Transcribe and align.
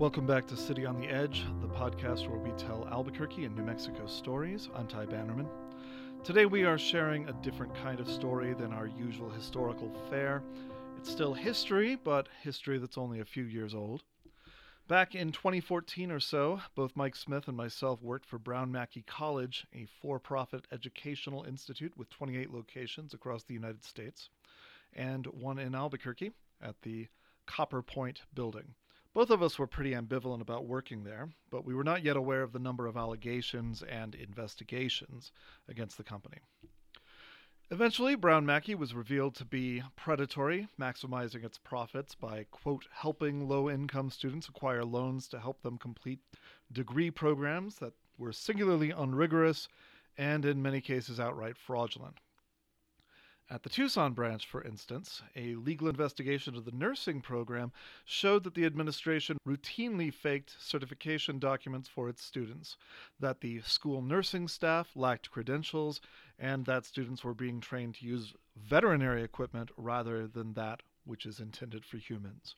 Welcome 0.00 0.24
back 0.24 0.46
to 0.46 0.56
City 0.56 0.86
on 0.86 0.98
the 0.98 1.08
Edge, 1.08 1.44
the 1.60 1.68
podcast 1.68 2.26
where 2.26 2.38
we 2.38 2.52
tell 2.52 2.88
Albuquerque 2.90 3.44
and 3.44 3.54
New 3.54 3.64
Mexico 3.64 4.06
stories. 4.06 4.70
I'm 4.74 4.86
Ty 4.86 5.04
Bannerman. 5.04 5.46
Today 6.24 6.46
we 6.46 6.64
are 6.64 6.78
sharing 6.78 7.28
a 7.28 7.34
different 7.42 7.74
kind 7.74 8.00
of 8.00 8.08
story 8.08 8.54
than 8.54 8.72
our 8.72 8.86
usual 8.86 9.28
historical 9.28 9.92
fare. 10.08 10.42
It's 10.96 11.10
still 11.10 11.34
history, 11.34 11.96
but 12.02 12.28
history 12.40 12.78
that's 12.78 12.96
only 12.96 13.20
a 13.20 13.26
few 13.26 13.42
years 13.44 13.74
old. 13.74 14.02
Back 14.88 15.14
in 15.14 15.32
2014 15.32 16.10
or 16.10 16.18
so, 16.18 16.62
both 16.74 16.96
Mike 16.96 17.14
Smith 17.14 17.46
and 17.46 17.56
myself 17.58 18.00
worked 18.00 18.24
for 18.24 18.38
Brown 18.38 18.72
Mackie 18.72 19.04
College, 19.06 19.66
a 19.74 19.86
for 20.00 20.18
profit 20.18 20.66
educational 20.72 21.44
institute 21.44 21.92
with 21.98 22.08
28 22.08 22.50
locations 22.50 23.12
across 23.12 23.42
the 23.42 23.52
United 23.52 23.84
States, 23.84 24.30
and 24.94 25.26
one 25.26 25.58
in 25.58 25.74
Albuquerque 25.74 26.32
at 26.62 26.80
the 26.80 27.06
Copper 27.44 27.82
Point 27.82 28.22
building. 28.32 28.72
Both 29.12 29.30
of 29.30 29.42
us 29.42 29.58
were 29.58 29.66
pretty 29.66 29.90
ambivalent 29.90 30.40
about 30.40 30.66
working 30.66 31.02
there, 31.02 31.30
but 31.50 31.64
we 31.64 31.74
were 31.74 31.82
not 31.82 32.04
yet 32.04 32.16
aware 32.16 32.42
of 32.42 32.52
the 32.52 32.60
number 32.60 32.86
of 32.86 32.96
allegations 32.96 33.82
and 33.82 34.14
investigations 34.14 35.32
against 35.68 35.96
the 35.96 36.04
company. 36.04 36.38
Eventually, 37.72 38.14
Brown 38.14 38.46
Mackie 38.46 38.74
was 38.74 38.94
revealed 38.94 39.34
to 39.36 39.44
be 39.44 39.82
predatory, 39.96 40.68
maximizing 40.78 41.44
its 41.44 41.58
profits 41.58 42.14
by, 42.14 42.44
quote, 42.50 42.86
helping 42.92 43.48
low 43.48 43.68
income 43.68 44.10
students 44.10 44.48
acquire 44.48 44.84
loans 44.84 45.28
to 45.28 45.40
help 45.40 45.62
them 45.62 45.78
complete 45.78 46.20
degree 46.72 47.10
programs 47.10 47.76
that 47.76 47.94
were 48.18 48.32
singularly 48.32 48.90
unrigorous 48.90 49.68
and, 50.18 50.44
in 50.44 50.62
many 50.62 50.80
cases, 50.80 51.20
outright 51.20 51.56
fraudulent. 51.56 52.18
At 53.52 53.64
the 53.64 53.68
Tucson 53.68 54.12
branch, 54.12 54.46
for 54.46 54.62
instance, 54.62 55.22
a 55.34 55.56
legal 55.56 55.88
investigation 55.88 56.54
of 56.54 56.64
the 56.64 56.70
nursing 56.70 57.20
program 57.20 57.72
showed 58.04 58.44
that 58.44 58.54
the 58.54 58.64
administration 58.64 59.38
routinely 59.44 60.14
faked 60.14 60.54
certification 60.60 61.40
documents 61.40 61.88
for 61.88 62.08
its 62.08 62.22
students, 62.22 62.76
that 63.18 63.40
the 63.40 63.60
school 63.62 64.02
nursing 64.02 64.46
staff 64.46 64.94
lacked 64.94 65.32
credentials, 65.32 66.00
and 66.38 66.64
that 66.66 66.84
students 66.84 67.24
were 67.24 67.34
being 67.34 67.60
trained 67.60 67.96
to 67.96 68.06
use 68.06 68.34
veterinary 68.56 69.24
equipment 69.24 69.72
rather 69.76 70.28
than 70.28 70.52
that 70.52 70.84
which 71.04 71.26
is 71.26 71.40
intended 71.40 71.84
for 71.84 71.96
humans. 71.96 72.54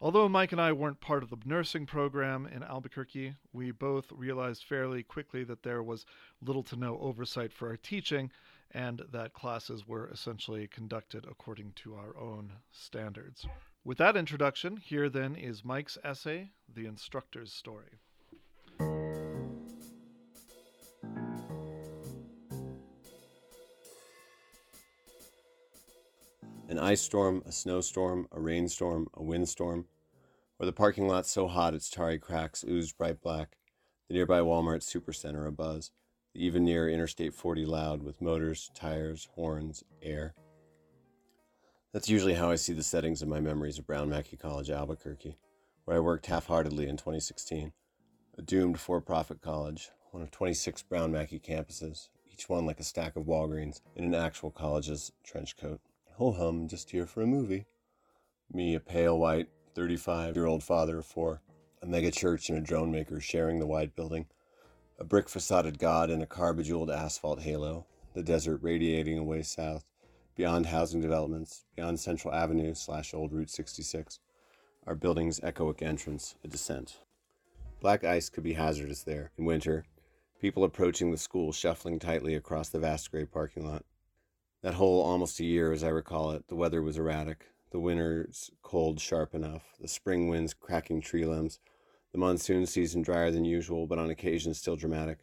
Although 0.00 0.28
Mike 0.28 0.50
and 0.50 0.60
I 0.60 0.72
weren't 0.72 1.00
part 1.00 1.22
of 1.22 1.30
the 1.30 1.38
nursing 1.44 1.86
program 1.86 2.48
in 2.48 2.64
Albuquerque, 2.64 3.36
we 3.52 3.70
both 3.70 4.10
realized 4.10 4.64
fairly 4.64 5.04
quickly 5.04 5.44
that 5.44 5.62
there 5.62 5.84
was 5.84 6.04
little 6.42 6.64
to 6.64 6.74
no 6.74 6.98
oversight 6.98 7.52
for 7.52 7.68
our 7.68 7.76
teaching 7.76 8.32
and 8.72 9.02
that 9.10 9.32
classes 9.32 9.86
were 9.86 10.08
essentially 10.08 10.66
conducted 10.66 11.26
according 11.28 11.72
to 11.76 11.94
our 11.94 12.16
own 12.16 12.52
standards. 12.70 13.46
With 13.84 13.98
that 13.98 14.16
introduction, 14.16 14.76
here 14.76 15.08
then 15.08 15.34
is 15.34 15.64
Mike's 15.64 15.98
essay, 16.04 16.50
The 16.72 16.86
Instructor's 16.86 17.52
Story. 17.52 17.98
An 26.68 26.78
ice 26.78 27.00
storm, 27.00 27.42
a 27.46 27.50
snowstorm, 27.50 28.28
a 28.30 28.40
rainstorm, 28.40 29.08
a 29.14 29.22
windstorm, 29.22 29.86
or 30.60 30.66
the 30.66 30.72
parking 30.72 31.08
lot 31.08 31.26
so 31.26 31.48
hot 31.48 31.74
its 31.74 31.90
tarry 31.90 32.18
cracks 32.18 32.64
oozed 32.68 32.96
bright 32.96 33.20
black, 33.20 33.56
the 34.06 34.14
nearby 34.14 34.38
Walmart 34.38 34.82
supercenter 34.82 35.50
abuzz 35.50 35.90
even 36.34 36.64
near 36.64 36.88
Interstate 36.88 37.34
40 37.34 37.66
loud 37.66 38.02
with 38.02 38.22
motors, 38.22 38.70
tires, 38.74 39.28
horns, 39.34 39.82
air. 40.02 40.34
That's 41.92 42.08
usually 42.08 42.34
how 42.34 42.50
I 42.50 42.54
see 42.54 42.72
the 42.72 42.84
settings 42.84 43.20
of 43.20 43.28
my 43.28 43.40
memories 43.40 43.78
of 43.78 43.86
Brown 43.86 44.08
Mackie 44.08 44.36
College, 44.36 44.70
Albuquerque, 44.70 45.36
where 45.84 45.96
I 45.96 46.00
worked 46.00 46.26
half 46.26 46.46
heartedly 46.46 46.88
in 46.88 46.96
2016. 46.96 47.72
A 48.38 48.42
doomed 48.42 48.78
for 48.78 49.00
profit 49.00 49.42
college, 49.42 49.90
one 50.12 50.22
of 50.22 50.30
26 50.30 50.84
Brown 50.84 51.10
Mackie 51.10 51.40
campuses, 51.40 52.08
each 52.32 52.48
one 52.48 52.64
like 52.64 52.78
a 52.78 52.84
stack 52.84 53.16
of 53.16 53.24
Walgreens 53.24 53.80
in 53.96 54.04
an 54.04 54.14
actual 54.14 54.52
college's 54.52 55.10
trench 55.24 55.56
coat. 55.56 55.80
Ho 56.14 56.30
hum, 56.32 56.68
just 56.68 56.90
here 56.90 57.06
for 57.06 57.22
a 57.22 57.26
movie. 57.26 57.66
Me, 58.52 58.76
a 58.76 58.80
pale 58.80 59.18
white, 59.18 59.48
35 59.74 60.36
year 60.36 60.46
old 60.46 60.62
father 60.62 60.98
of 60.98 61.06
four, 61.06 61.40
a 61.82 61.86
mega 61.86 62.10
church 62.10 62.48
and 62.48 62.58
a 62.58 62.60
drone 62.60 62.92
maker 62.92 63.20
sharing 63.20 63.58
the 63.58 63.66
wide 63.66 63.94
building 63.96 64.26
a 65.00 65.04
brick 65.04 65.30
facaded 65.30 65.78
god 65.78 66.10
in 66.10 66.20
a 66.20 66.26
car 66.26 66.52
bejeweled 66.52 66.90
asphalt 66.90 67.40
halo, 67.40 67.86
the 68.12 68.22
desert 68.22 68.58
radiating 68.62 69.16
away 69.16 69.40
south, 69.40 69.86
beyond 70.36 70.66
housing 70.66 71.00
developments, 71.00 71.64
beyond 71.74 71.98
Central 71.98 72.34
Avenue 72.34 72.74
slash 72.74 73.14
Old 73.14 73.32
Route 73.32 73.48
66, 73.48 74.20
our 74.86 74.94
building's 74.94 75.40
echoic 75.40 75.80
entrance, 75.80 76.34
a 76.44 76.48
descent. 76.48 76.98
Black 77.80 78.04
ice 78.04 78.28
could 78.28 78.44
be 78.44 78.52
hazardous 78.52 79.02
there 79.02 79.30
in 79.38 79.46
winter, 79.46 79.86
people 80.38 80.64
approaching 80.64 81.10
the 81.10 81.16
school 81.16 81.50
shuffling 81.50 81.98
tightly 81.98 82.34
across 82.34 82.68
the 82.68 82.78
vast 82.78 83.10
gray 83.10 83.24
parking 83.24 83.66
lot. 83.66 83.86
That 84.60 84.74
whole 84.74 85.00
almost 85.02 85.40
a 85.40 85.44
year, 85.44 85.72
as 85.72 85.82
I 85.82 85.88
recall 85.88 86.32
it, 86.32 86.48
the 86.48 86.56
weather 86.56 86.82
was 86.82 86.98
erratic, 86.98 87.46
the 87.70 87.80
winters 87.80 88.50
cold 88.60 89.00
sharp 89.00 89.34
enough, 89.34 89.62
the 89.80 89.88
spring 89.88 90.28
winds 90.28 90.52
cracking 90.52 91.00
tree 91.00 91.24
limbs, 91.24 91.58
the 92.12 92.18
monsoon 92.18 92.66
season 92.66 93.02
drier 93.02 93.30
than 93.30 93.44
usual, 93.44 93.86
but 93.86 93.98
on 93.98 94.10
occasion 94.10 94.54
still 94.54 94.76
dramatic. 94.76 95.18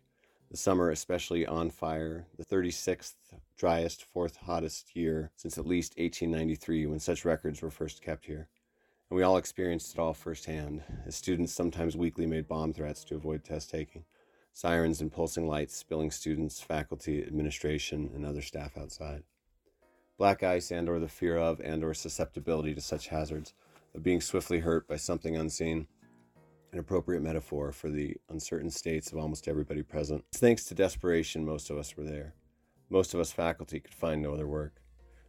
The 0.49 0.57
summer 0.57 0.89
especially 0.91 1.45
on 1.45 1.69
fire, 1.69 2.25
the 2.37 2.45
36th 2.45 3.15
driest, 3.57 4.05
fourth 4.05 4.37
hottest 4.37 4.95
year 4.95 5.31
since 5.35 5.57
at 5.57 5.67
least 5.67 5.97
1893 5.97 6.85
when 6.85 6.99
such 6.99 7.25
records 7.25 7.61
were 7.61 7.69
first 7.69 8.01
kept 8.01 8.25
here. 8.25 8.47
And 9.09 9.17
we 9.17 9.23
all 9.23 9.37
experienced 9.37 9.93
it 9.93 9.99
all 9.99 10.13
firsthand, 10.13 10.83
as 11.05 11.15
students 11.15 11.53
sometimes 11.53 11.97
weekly 11.97 12.25
made 12.25 12.47
bomb 12.47 12.73
threats 12.73 13.03
to 13.05 13.15
avoid 13.15 13.43
test 13.43 13.69
taking. 13.69 14.05
Sirens 14.53 15.01
and 15.01 15.11
pulsing 15.11 15.47
lights 15.47 15.75
spilling 15.75 16.11
students, 16.11 16.61
faculty, 16.61 17.21
administration, 17.21 18.09
and 18.15 18.25
other 18.25 18.41
staff 18.41 18.77
outside. 18.77 19.23
Black 20.17 20.43
ice 20.43 20.71
and 20.71 20.89
or 20.89 20.99
the 20.99 21.07
fear 21.07 21.37
of 21.37 21.59
and 21.59 21.83
or 21.83 21.93
susceptibility 21.93 22.73
to 22.73 22.81
such 22.81 23.09
hazards, 23.09 23.53
of 23.93 24.03
being 24.03 24.21
swiftly 24.21 24.59
hurt 24.59 24.87
by 24.87 24.95
something 24.95 25.35
unseen, 25.35 25.87
an 26.71 26.79
appropriate 26.79 27.21
metaphor 27.21 27.71
for 27.71 27.89
the 27.89 28.17
uncertain 28.29 28.69
states 28.69 29.11
of 29.11 29.17
almost 29.17 29.47
everybody 29.47 29.81
present. 29.81 30.23
Thanks 30.33 30.65
to 30.65 30.75
desperation, 30.75 31.45
most 31.45 31.69
of 31.69 31.77
us 31.77 31.95
were 31.95 32.03
there. 32.03 32.33
Most 32.89 33.13
of 33.13 33.19
us 33.19 33.31
faculty 33.31 33.79
could 33.79 33.93
find 33.93 34.21
no 34.21 34.33
other 34.33 34.47
work. 34.47 34.81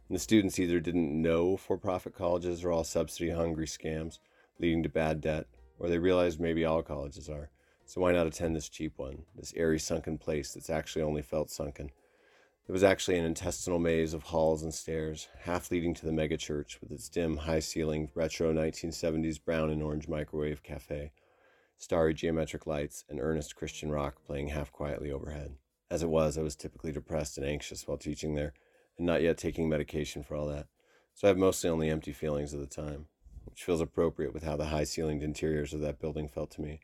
And 0.07 0.15
the 0.15 0.19
students 0.19 0.59
either 0.59 0.79
didn't 0.79 1.21
know 1.21 1.55
for 1.55 1.77
profit 1.77 2.13
colleges 2.15 2.63
are 2.63 2.71
all 2.71 2.83
subsidy 2.83 3.31
hungry 3.31 3.67
scams 3.67 4.19
leading 4.59 4.83
to 4.83 4.89
bad 4.89 5.21
debt, 5.21 5.47
or 5.77 5.87
they 5.87 5.97
realized 5.97 6.39
maybe 6.39 6.65
all 6.65 6.83
colleges 6.83 7.29
are. 7.29 7.49
So 7.85 8.01
why 8.01 8.11
not 8.11 8.27
attend 8.27 8.55
this 8.55 8.69
cheap 8.69 8.97
one, 8.97 9.23
this 9.35 9.53
airy 9.55 9.79
sunken 9.79 10.17
place 10.17 10.53
that's 10.53 10.69
actually 10.69 11.01
only 11.03 11.21
felt 11.21 11.49
sunken? 11.49 11.91
It 12.67 12.71
was 12.71 12.83
actually 12.83 13.17
an 13.17 13.25
intestinal 13.25 13.79
maze 13.79 14.13
of 14.13 14.23
halls 14.23 14.61
and 14.61 14.73
stairs, 14.73 15.27
half 15.41 15.71
leading 15.71 15.95
to 15.95 16.05
the 16.05 16.11
megachurch 16.11 16.79
with 16.81 16.91
its 16.91 17.09
dim, 17.09 17.37
high 17.37 17.59
ceilinged, 17.59 18.11
retro 18.13 18.53
1970s 18.53 19.43
brown 19.43 19.71
and 19.71 19.81
orange 19.81 20.07
microwave 20.07 20.61
cafe 20.61 21.11
starry 21.79 22.13
geometric 22.13 22.67
lights, 22.67 23.05
and 23.07 23.21
earnest 23.21 23.55
Christian 23.55 23.89
rock 23.89 24.21
playing 24.25 24.49
half 24.49 24.69
quietly 24.69 25.09
overhead. 25.09 25.55
As 25.89 26.03
it 26.03 26.09
was, 26.09 26.37
I 26.37 26.41
was 26.41 26.57
typically 26.57 26.91
depressed 26.91 27.37
and 27.37 27.47
anxious 27.47 27.87
while 27.87 27.97
teaching 27.97 28.35
there, 28.35 28.53
and 28.97 29.07
not 29.07 29.21
yet 29.21 29.37
taking 29.37 29.69
medication 29.69 30.21
for 30.21 30.35
all 30.35 30.45
that, 30.47 30.67
so 31.15 31.25
I 31.25 31.29
have 31.29 31.37
mostly 31.37 31.69
only 31.69 31.89
empty 31.89 32.11
feelings 32.11 32.53
at 32.53 32.59
the 32.59 32.67
time, 32.67 33.07
which 33.45 33.63
feels 33.63 33.79
appropriate 33.79 34.33
with 34.33 34.43
how 34.43 34.57
the 34.57 34.65
high 34.65 34.83
ceilinged 34.83 35.23
interiors 35.23 35.73
of 35.73 35.79
that 35.79 35.99
building 36.01 36.27
felt 36.27 36.51
to 36.51 36.61
me. 36.61 36.81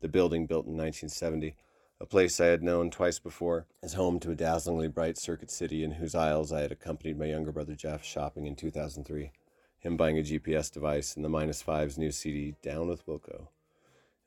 The 0.00 0.08
building, 0.08 0.46
built 0.46 0.66
in 0.66 0.76
1970, 0.76 1.56
a 2.00 2.06
place 2.06 2.38
I 2.38 2.46
had 2.46 2.62
known 2.62 2.88
twice 2.88 3.18
before, 3.18 3.66
as 3.82 3.94
home 3.94 4.20
to 4.20 4.30
a 4.30 4.36
dazzlingly 4.36 4.86
bright 4.86 5.18
circuit 5.18 5.50
city 5.50 5.82
in 5.82 5.92
whose 5.92 6.14
aisles 6.14 6.52
I 6.52 6.60
had 6.60 6.70
accompanied 6.70 7.18
my 7.18 7.26
younger 7.26 7.50
brother 7.50 7.74
Jeff 7.74 8.04
shopping 8.04 8.46
in 8.46 8.54
2003, 8.54 9.32
him 9.80 9.96
buying 9.96 10.18
a 10.18 10.22
GPS 10.22 10.72
device 10.72 11.16
and 11.16 11.24
the 11.24 11.28
Minus 11.28 11.62
Five's 11.62 11.98
new 11.98 12.12
CD, 12.12 12.54
Down 12.62 12.86
with 12.86 13.04
Wilco 13.06 13.48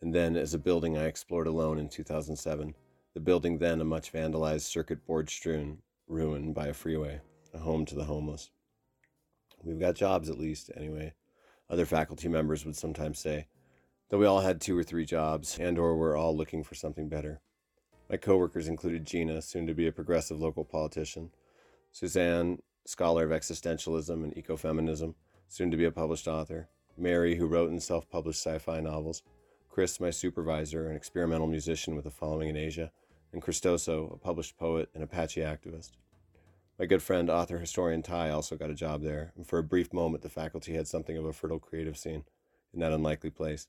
and 0.02 0.14
then 0.14 0.36
as 0.36 0.54
a 0.54 0.60
building 0.60 0.98
I 0.98 1.06
explored 1.06 1.48
alone 1.48 1.78
in 1.78 1.90
2007. 1.90 2.74
The 3.14 3.20
building 3.20 3.58
then 3.58 3.82
a 3.82 3.86
much 3.86 4.14
vandalized 4.14 4.62
circuit 4.62 5.06
board 5.06 5.30
strewn 5.30 5.80
ruin 6.08 6.54
by 6.54 6.68
a 6.68 6.74
freeway, 6.74 7.22
a 7.54 7.60
home 7.60 7.86
to 7.86 7.96
the 7.96 8.06
homeless. 8.06 8.52
We've 9.64 9.80
got 9.80 9.96
jobs 9.96 10.30
at 10.30 10.38
least, 10.38 10.72
anyway, 10.76 11.14
other 11.70 11.86
faculty 11.86 12.28
members 12.28 12.66
would 12.66 12.76
sometimes 12.76 13.20
say, 13.20 13.48
though 14.10 14.20
we 14.20 14.26
all 14.26 14.42
had 14.42 14.62
two 14.62 14.78
or 14.78 14.84
three 14.84 15.06
jobs 15.06 15.58
and 15.60 15.78
or 15.78 15.96
were 15.96 16.16
all 16.16 16.36
looking 16.36 16.64
for 16.64 16.76
something 16.76 17.10
better. 17.10 17.42
My 18.10 18.18
coworkers 18.18 18.68
included 18.68 19.06
Gina, 19.06 19.42
soon 19.42 19.68
to 19.68 19.74
be 19.74 19.88
a 19.88 19.92
progressive 19.92 20.40
local 20.40 20.66
politician, 20.66 21.32
Suzanne, 21.92 22.60
scholar 22.86 23.26
of 23.26 23.32
existentialism 23.32 24.24
and 24.24 24.34
ecofeminism, 24.36 25.14
soon 25.48 25.70
to 25.72 25.78
be 25.78 25.86
a 25.86 25.92
published 25.92 26.28
author, 26.28 26.70
Mary, 26.98 27.36
who 27.36 27.46
wrote 27.46 27.70
and 27.70 27.82
self 27.82 28.10
published 28.10 28.42
sci 28.42 28.58
fi 28.58 28.80
novels, 28.80 29.22
Chris, 29.70 30.00
my 30.00 30.10
supervisor, 30.10 30.90
an 30.90 30.96
experimental 30.96 31.46
musician 31.46 31.96
with 31.96 32.06
a 32.06 32.10
following 32.10 32.50
in 32.50 32.58
Asia, 32.58 32.92
and 33.32 33.42
Christoso, 33.42 34.12
a 34.12 34.18
published 34.18 34.58
poet 34.58 34.90
and 34.96 35.04
Apache 35.04 35.42
activist. 35.42 35.92
My 36.80 36.88
good 36.88 37.04
friend, 37.04 37.30
author 37.30 37.60
historian 37.60 38.02
Ty, 38.02 38.32
also 38.32 38.56
got 38.56 38.72
a 38.72 38.76
job 38.76 39.04
there, 39.04 39.32
and 39.36 39.46
for 39.46 39.60
a 39.60 39.64
brief 39.64 39.94
moment 39.94 40.24
the 40.24 40.30
faculty 40.30 40.74
had 40.74 40.88
something 40.88 41.16
of 41.16 41.24
a 41.24 41.34
fertile 41.34 41.60
creative 41.60 41.98
scene 41.98 42.24
in 42.74 42.80
that 42.80 42.92
unlikely 42.92 43.30
place. 43.30 43.68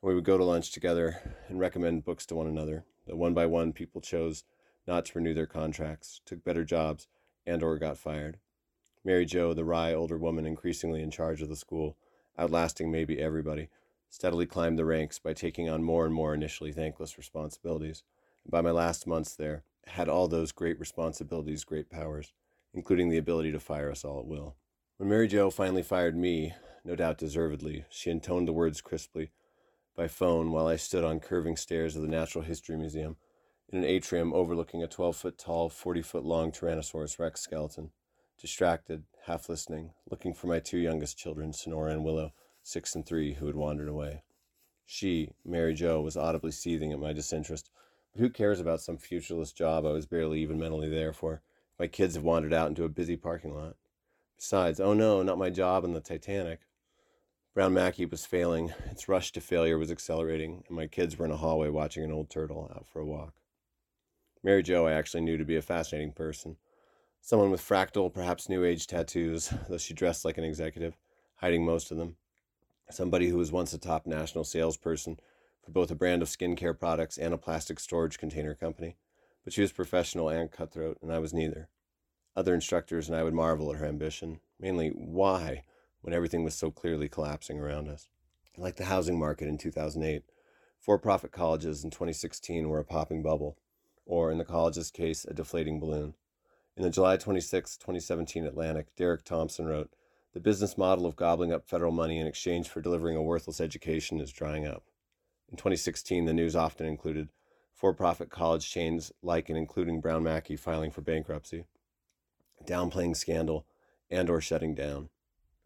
we 0.00 0.14
would 0.14 0.24
go 0.24 0.38
to 0.38 0.44
lunch 0.44 0.70
together 0.70 1.20
and 1.48 1.58
recommend 1.58 2.04
books 2.04 2.26
to 2.26 2.36
one 2.36 2.46
another. 2.46 2.84
That 3.06 3.16
one 3.16 3.34
by 3.34 3.46
one, 3.46 3.72
people 3.72 4.00
chose 4.00 4.44
not 4.86 5.04
to 5.06 5.18
renew 5.18 5.34
their 5.34 5.46
contracts, 5.46 6.20
took 6.24 6.44
better 6.44 6.64
jobs, 6.64 7.08
and 7.44 7.62
or 7.62 7.76
got 7.78 7.98
fired. 7.98 8.38
Mary 9.04 9.26
Jo, 9.26 9.52
the 9.52 9.64
wry 9.64 9.92
older 9.92 10.16
woman 10.16 10.46
increasingly 10.46 11.02
in 11.02 11.10
charge 11.10 11.42
of 11.42 11.48
the 11.48 11.56
school, 11.56 11.96
outlasting 12.38 12.90
maybe 12.90 13.20
everybody, 13.20 13.68
steadily 14.14 14.46
climbed 14.46 14.78
the 14.78 14.84
ranks 14.84 15.18
by 15.18 15.32
taking 15.32 15.68
on 15.68 15.82
more 15.82 16.06
and 16.06 16.14
more 16.14 16.32
initially 16.32 16.70
thankless 16.70 17.18
responsibilities. 17.18 18.04
And 18.44 18.52
by 18.52 18.60
my 18.60 18.70
last 18.70 19.08
months 19.08 19.34
there, 19.34 19.64
had 19.88 20.08
all 20.08 20.28
those 20.28 20.52
great 20.52 20.78
responsibilities, 20.78 21.64
great 21.64 21.90
powers, 21.90 22.32
including 22.72 23.08
the 23.08 23.18
ability 23.18 23.50
to 23.50 23.58
fire 23.58 23.90
us 23.90 24.04
all 24.04 24.20
at 24.20 24.26
will. 24.26 24.54
When 24.98 25.08
Mary 25.08 25.26
Jo 25.26 25.50
finally 25.50 25.82
fired 25.82 26.16
me, 26.16 26.54
no 26.84 26.94
doubt 26.94 27.18
deservedly, 27.18 27.86
she 27.90 28.08
intoned 28.08 28.46
the 28.46 28.52
words 28.52 28.80
crisply, 28.80 29.32
by 29.96 30.06
phone 30.06 30.52
while 30.52 30.68
I 30.68 30.76
stood 30.76 31.02
on 31.02 31.18
curving 31.18 31.56
stairs 31.56 31.96
of 31.96 32.02
the 32.02 32.08
Natural 32.08 32.44
History 32.44 32.76
Museum 32.76 33.16
in 33.68 33.78
an 33.78 33.84
atrium 33.84 34.32
overlooking 34.32 34.80
a 34.80 34.86
12 34.86 35.16
foot 35.16 35.38
tall, 35.38 35.68
40 35.68 36.02
foot 36.02 36.24
long 36.24 36.52
Tyrannosaurus 36.52 37.18
Rex 37.18 37.40
skeleton, 37.40 37.90
distracted, 38.40 39.02
half 39.26 39.48
listening, 39.48 39.90
looking 40.08 40.34
for 40.34 40.46
my 40.46 40.60
two 40.60 40.78
youngest 40.78 41.18
children, 41.18 41.52
Sonora 41.52 41.90
and 41.90 42.04
Willow, 42.04 42.32
six 42.64 42.96
and 42.96 43.06
three, 43.06 43.34
who 43.34 43.46
had 43.46 43.54
wandered 43.54 43.88
away. 43.88 44.22
She, 44.86 45.30
Mary 45.44 45.74
Jo, 45.74 46.00
was 46.00 46.16
audibly 46.16 46.50
seething 46.50 46.92
at 46.92 46.98
my 46.98 47.12
disinterest, 47.12 47.70
but 48.12 48.20
who 48.20 48.28
cares 48.28 48.58
about 48.58 48.80
some 48.80 48.98
futureless 48.98 49.52
job 49.52 49.86
I 49.86 49.92
was 49.92 50.06
barely 50.06 50.40
even 50.40 50.58
mentally 50.58 50.88
there 50.88 51.12
for? 51.12 51.42
My 51.78 51.86
kids 51.86 52.14
have 52.14 52.24
wandered 52.24 52.52
out 52.52 52.68
into 52.68 52.84
a 52.84 52.88
busy 52.88 53.16
parking 53.16 53.54
lot. 53.54 53.76
Besides, 54.36 54.80
oh 54.80 54.94
no, 54.94 55.22
not 55.22 55.38
my 55.38 55.50
job 55.50 55.84
on 55.84 55.92
the 55.92 56.00
Titanic. 56.00 56.60
Brown 57.54 57.72
Mackie 57.72 58.06
was 58.06 58.26
failing, 58.26 58.72
its 58.90 59.08
rush 59.08 59.30
to 59.32 59.40
failure 59.40 59.78
was 59.78 59.90
accelerating, 59.90 60.64
and 60.66 60.76
my 60.76 60.86
kids 60.86 61.16
were 61.16 61.24
in 61.24 61.30
a 61.30 61.36
hallway 61.36 61.68
watching 61.68 62.02
an 62.02 62.12
old 62.12 62.28
turtle 62.28 62.70
out 62.74 62.86
for 62.86 63.00
a 63.00 63.06
walk. 63.06 63.34
Mary 64.42 64.62
Jo 64.62 64.86
I 64.86 64.92
actually 64.92 65.22
knew 65.22 65.36
to 65.36 65.44
be 65.44 65.56
a 65.56 65.62
fascinating 65.62 66.12
person. 66.12 66.56
Someone 67.20 67.50
with 67.50 67.66
fractal, 67.66 68.12
perhaps 68.12 68.48
new 68.48 68.64
age 68.64 68.86
tattoos, 68.86 69.52
though 69.68 69.78
she 69.78 69.94
dressed 69.94 70.24
like 70.24 70.36
an 70.36 70.44
executive, 70.44 70.96
hiding 71.36 71.64
most 71.64 71.90
of 71.90 71.96
them. 71.96 72.16
Somebody 72.90 73.28
who 73.28 73.38
was 73.38 73.50
once 73.50 73.72
a 73.72 73.78
top 73.78 74.06
national 74.06 74.44
salesperson 74.44 75.18
for 75.64 75.72
both 75.72 75.90
a 75.90 75.94
brand 75.94 76.22
of 76.22 76.28
skincare 76.28 76.78
products 76.78 77.16
and 77.16 77.32
a 77.32 77.38
plastic 77.38 77.80
storage 77.80 78.18
container 78.18 78.54
company. 78.54 78.96
But 79.42 79.52
she 79.52 79.62
was 79.62 79.72
professional 79.72 80.28
and 80.28 80.50
cutthroat, 80.50 80.98
and 81.02 81.12
I 81.12 81.18
was 81.18 81.34
neither. 81.34 81.68
Other 82.36 82.54
instructors 82.54 83.08
and 83.08 83.16
I 83.16 83.22
would 83.22 83.34
marvel 83.34 83.72
at 83.72 83.78
her 83.78 83.86
ambition, 83.86 84.40
mainly 84.58 84.88
why 84.90 85.64
when 86.02 86.12
everything 86.12 86.44
was 86.44 86.54
so 86.54 86.70
clearly 86.70 87.08
collapsing 87.08 87.58
around 87.58 87.88
us. 87.88 88.08
Like 88.56 88.76
the 88.76 88.84
housing 88.84 89.18
market 89.18 89.48
in 89.48 89.56
2008, 89.56 90.22
for 90.78 90.98
profit 90.98 91.32
colleges 91.32 91.82
in 91.82 91.90
2016 91.90 92.68
were 92.68 92.80
a 92.80 92.84
popping 92.84 93.22
bubble, 93.22 93.56
or 94.04 94.30
in 94.30 94.38
the 94.38 94.44
college's 94.44 94.90
case, 94.90 95.24
a 95.24 95.32
deflating 95.32 95.80
balloon. 95.80 96.14
In 96.76 96.82
the 96.82 96.90
July 96.90 97.16
26, 97.16 97.78
2017 97.78 98.44
Atlantic, 98.44 98.94
Derek 98.96 99.24
Thompson 99.24 99.66
wrote, 99.66 99.90
The 100.34 100.40
business 100.40 100.76
model 100.76 101.06
of 101.06 101.14
gobbling 101.14 101.52
up 101.52 101.68
federal 101.68 101.92
money 101.92 102.18
in 102.18 102.26
exchange 102.26 102.68
for 102.68 102.80
delivering 102.80 103.16
a 103.16 103.22
worthless 103.22 103.60
education 103.60 104.20
is 104.20 104.32
drying 104.32 104.66
up. 104.66 104.82
In 105.48 105.56
2016, 105.56 106.24
the 106.24 106.34
news 106.34 106.56
often 106.56 106.86
included 106.86 107.28
for 107.72 107.94
profit 107.94 108.30
college 108.30 108.68
chains 108.68 109.12
like 109.22 109.48
and 109.48 109.56
including 109.56 110.00
Brown 110.00 110.24
Mackie 110.24 110.56
filing 110.56 110.90
for 110.90 111.02
bankruptcy, 111.02 111.66
downplaying 112.66 113.16
scandal, 113.16 113.64
and 114.10 114.28
or 114.28 114.40
shutting 114.40 114.74
down. 114.74 115.08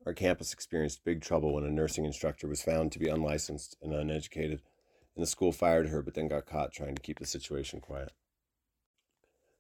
Our 0.05 0.13
campus 0.13 0.53
experienced 0.53 1.03
big 1.03 1.23
trouble 1.23 1.55
when 1.55 1.65
a 1.65 1.71
nursing 1.71 2.05
instructor 2.05 2.47
was 2.47 2.63
found 2.63 2.93
to 2.93 2.99
be 2.99 3.09
unlicensed 3.09 3.75
and 3.81 3.95
uneducated, 3.95 4.61
and 5.17 5.23
the 5.23 5.27
school 5.27 5.51
fired 5.51 5.89
her 5.89 6.03
but 6.03 6.13
then 6.13 6.29
got 6.29 6.45
caught 6.45 6.73
trying 6.73 6.95
to 6.95 7.03
keep 7.03 7.21
the 7.21 7.27
situation 7.27 7.81
quiet. 7.81 8.13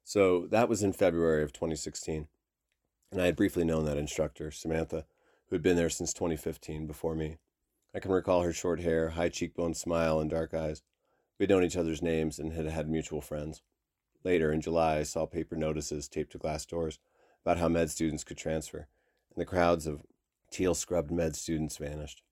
So 0.04 0.46
that 0.50 0.68
was 0.68 0.82
in 0.82 0.92
February 0.92 1.42
of 1.42 1.54
2016, 1.54 2.28
and 3.10 3.20
I 3.20 3.26
had 3.26 3.36
briefly 3.36 3.64
known 3.64 3.84
that 3.84 3.96
instructor, 3.96 4.50
Samantha, 4.50 5.06
who 5.48 5.56
had 5.56 5.62
been 5.62 5.76
there 5.76 5.90
since 5.90 6.12
2015 6.12 6.86
before 6.86 7.14
me. 7.14 7.38
I 7.94 8.00
can 8.00 8.12
recall 8.12 8.42
her 8.42 8.52
short 8.52 8.80
hair, 8.80 9.10
high 9.10 9.30
cheekbone 9.30 9.74
smile, 9.74 10.20
and 10.20 10.30
dark 10.30 10.52
eyes. 10.52 10.82
We 11.38 11.44
had 11.44 11.50
known 11.50 11.64
each 11.64 11.76
other's 11.76 12.02
names 12.02 12.38
and 12.38 12.52
had 12.52 12.66
had 12.66 12.88
mutual 12.88 13.20
friends. 13.20 13.62
Later, 14.24 14.52
in 14.52 14.60
July, 14.60 14.98
I 14.98 15.02
saw 15.04 15.26
paper 15.26 15.56
notices 15.56 16.08
taped 16.08 16.32
to 16.32 16.38
glass 16.38 16.66
doors 16.66 16.98
about 17.44 17.58
how 17.58 17.68
med 17.68 17.90
students 17.90 18.24
could 18.24 18.36
transfer, 18.36 18.88
and 19.34 19.40
the 19.40 19.46
crowds 19.46 19.86
of 19.86 20.02
Teal 20.50 20.74
scrubbed 20.74 21.10
med 21.10 21.36
students 21.36 21.76
vanished. 21.76 22.22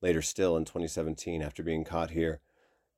Later 0.00 0.22
still, 0.22 0.56
in 0.56 0.64
2017, 0.64 1.42
after 1.42 1.62
being 1.62 1.84
caught 1.84 2.10
here, 2.10 2.40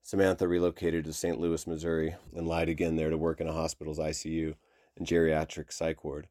Samantha 0.02 0.46
relocated 0.46 1.04
to 1.04 1.12
St. 1.12 1.38
Louis, 1.38 1.66
Missouri, 1.66 2.16
and 2.34 2.46
lied 2.46 2.68
again 2.68 2.96
there 2.96 3.10
to 3.10 3.16
work 3.16 3.40
in 3.40 3.46
a 3.46 3.52
hospital's 3.52 3.98
ICU 3.98 4.54
and 4.96 5.06
geriatric 5.06 5.72
psych 5.72 6.04
ward. 6.04 6.28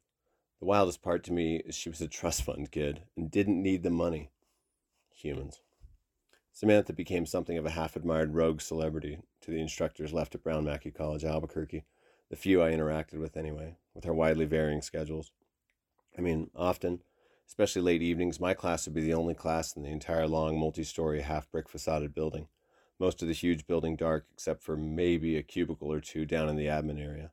The 0.63 0.67
wildest 0.67 1.01
part 1.01 1.25
to 1.25 1.33
me 1.33 1.57
is 1.57 1.75
she 1.75 1.89
was 1.89 1.99
a 1.99 2.07
trust 2.07 2.43
fund 2.43 2.71
kid 2.71 3.01
and 3.17 3.29
didn't 3.29 3.61
need 3.61 3.83
the 3.83 3.89
money. 3.89 4.29
Humans. 5.13 5.59
Samantha 6.53 6.93
became 6.93 7.25
something 7.25 7.57
of 7.57 7.65
a 7.65 7.71
half 7.71 7.97
admired 7.97 8.33
rogue 8.33 8.61
celebrity 8.61 9.19
to 9.41 9.51
the 9.51 9.59
instructors 9.59 10.13
left 10.13 10.35
at 10.35 10.41
Brown 10.41 10.63
Mackie 10.63 10.89
College, 10.89 11.25
Albuquerque, 11.25 11.83
the 12.29 12.37
few 12.37 12.63
I 12.63 12.71
interacted 12.71 13.19
with 13.19 13.35
anyway, 13.35 13.75
with 13.93 14.05
her 14.05 14.13
widely 14.13 14.45
varying 14.45 14.81
schedules. 14.81 15.33
I 16.17 16.21
mean, 16.21 16.49
often 16.55 17.01
especially 17.45 17.81
late 17.81 18.01
evenings, 18.01 18.39
my 18.39 18.53
class 18.53 18.85
would 18.85 18.95
be 18.95 19.01
the 19.01 19.15
only 19.15 19.33
class 19.33 19.75
in 19.75 19.83
the 19.83 19.89
entire 19.89 20.29
long, 20.29 20.57
multi 20.57 20.85
story, 20.85 21.23
half 21.23 21.51
brick 21.51 21.67
facaded 21.67 22.15
building. 22.15 22.47
Most 22.99 23.21
of 23.21 23.27
the 23.27 23.33
huge 23.33 23.67
building 23.67 23.97
dark, 23.97 24.27
except 24.31 24.63
for 24.63 24.77
maybe 24.77 25.35
a 25.35 25.43
cubicle 25.43 25.91
or 25.91 25.99
two 25.99 26.25
down 26.25 26.47
in 26.47 26.55
the 26.55 26.67
admin 26.67 27.03
area. 27.03 27.31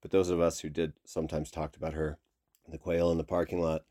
But 0.00 0.10
those 0.10 0.30
of 0.30 0.40
us 0.40 0.60
who 0.60 0.70
did 0.70 0.94
sometimes 1.04 1.50
talked 1.50 1.76
about 1.76 1.92
her 1.92 2.16
the 2.68 2.78
quail 2.78 3.10
in 3.10 3.18
the 3.18 3.24
parking 3.24 3.60
lot, 3.60 3.82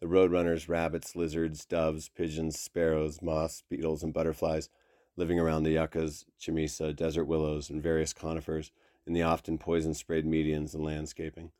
the 0.00 0.06
roadrunners, 0.06 0.68
rabbits, 0.68 1.16
lizards, 1.16 1.64
doves, 1.64 2.08
pigeons, 2.08 2.58
sparrows, 2.58 3.22
moths, 3.22 3.62
beetles, 3.68 4.02
and 4.02 4.12
butterflies 4.12 4.68
living 5.16 5.40
around 5.40 5.62
the 5.62 5.72
yuccas, 5.72 6.26
chamisa, 6.38 6.94
desert 6.94 7.24
willows, 7.24 7.70
and 7.70 7.82
various 7.82 8.12
conifers 8.12 8.70
in 9.06 9.12
the 9.12 9.22
often 9.22 9.56
poison 9.56 9.94
sprayed 9.94 10.26
medians 10.26 10.74
and 10.74 10.84
landscaping. 10.84 11.50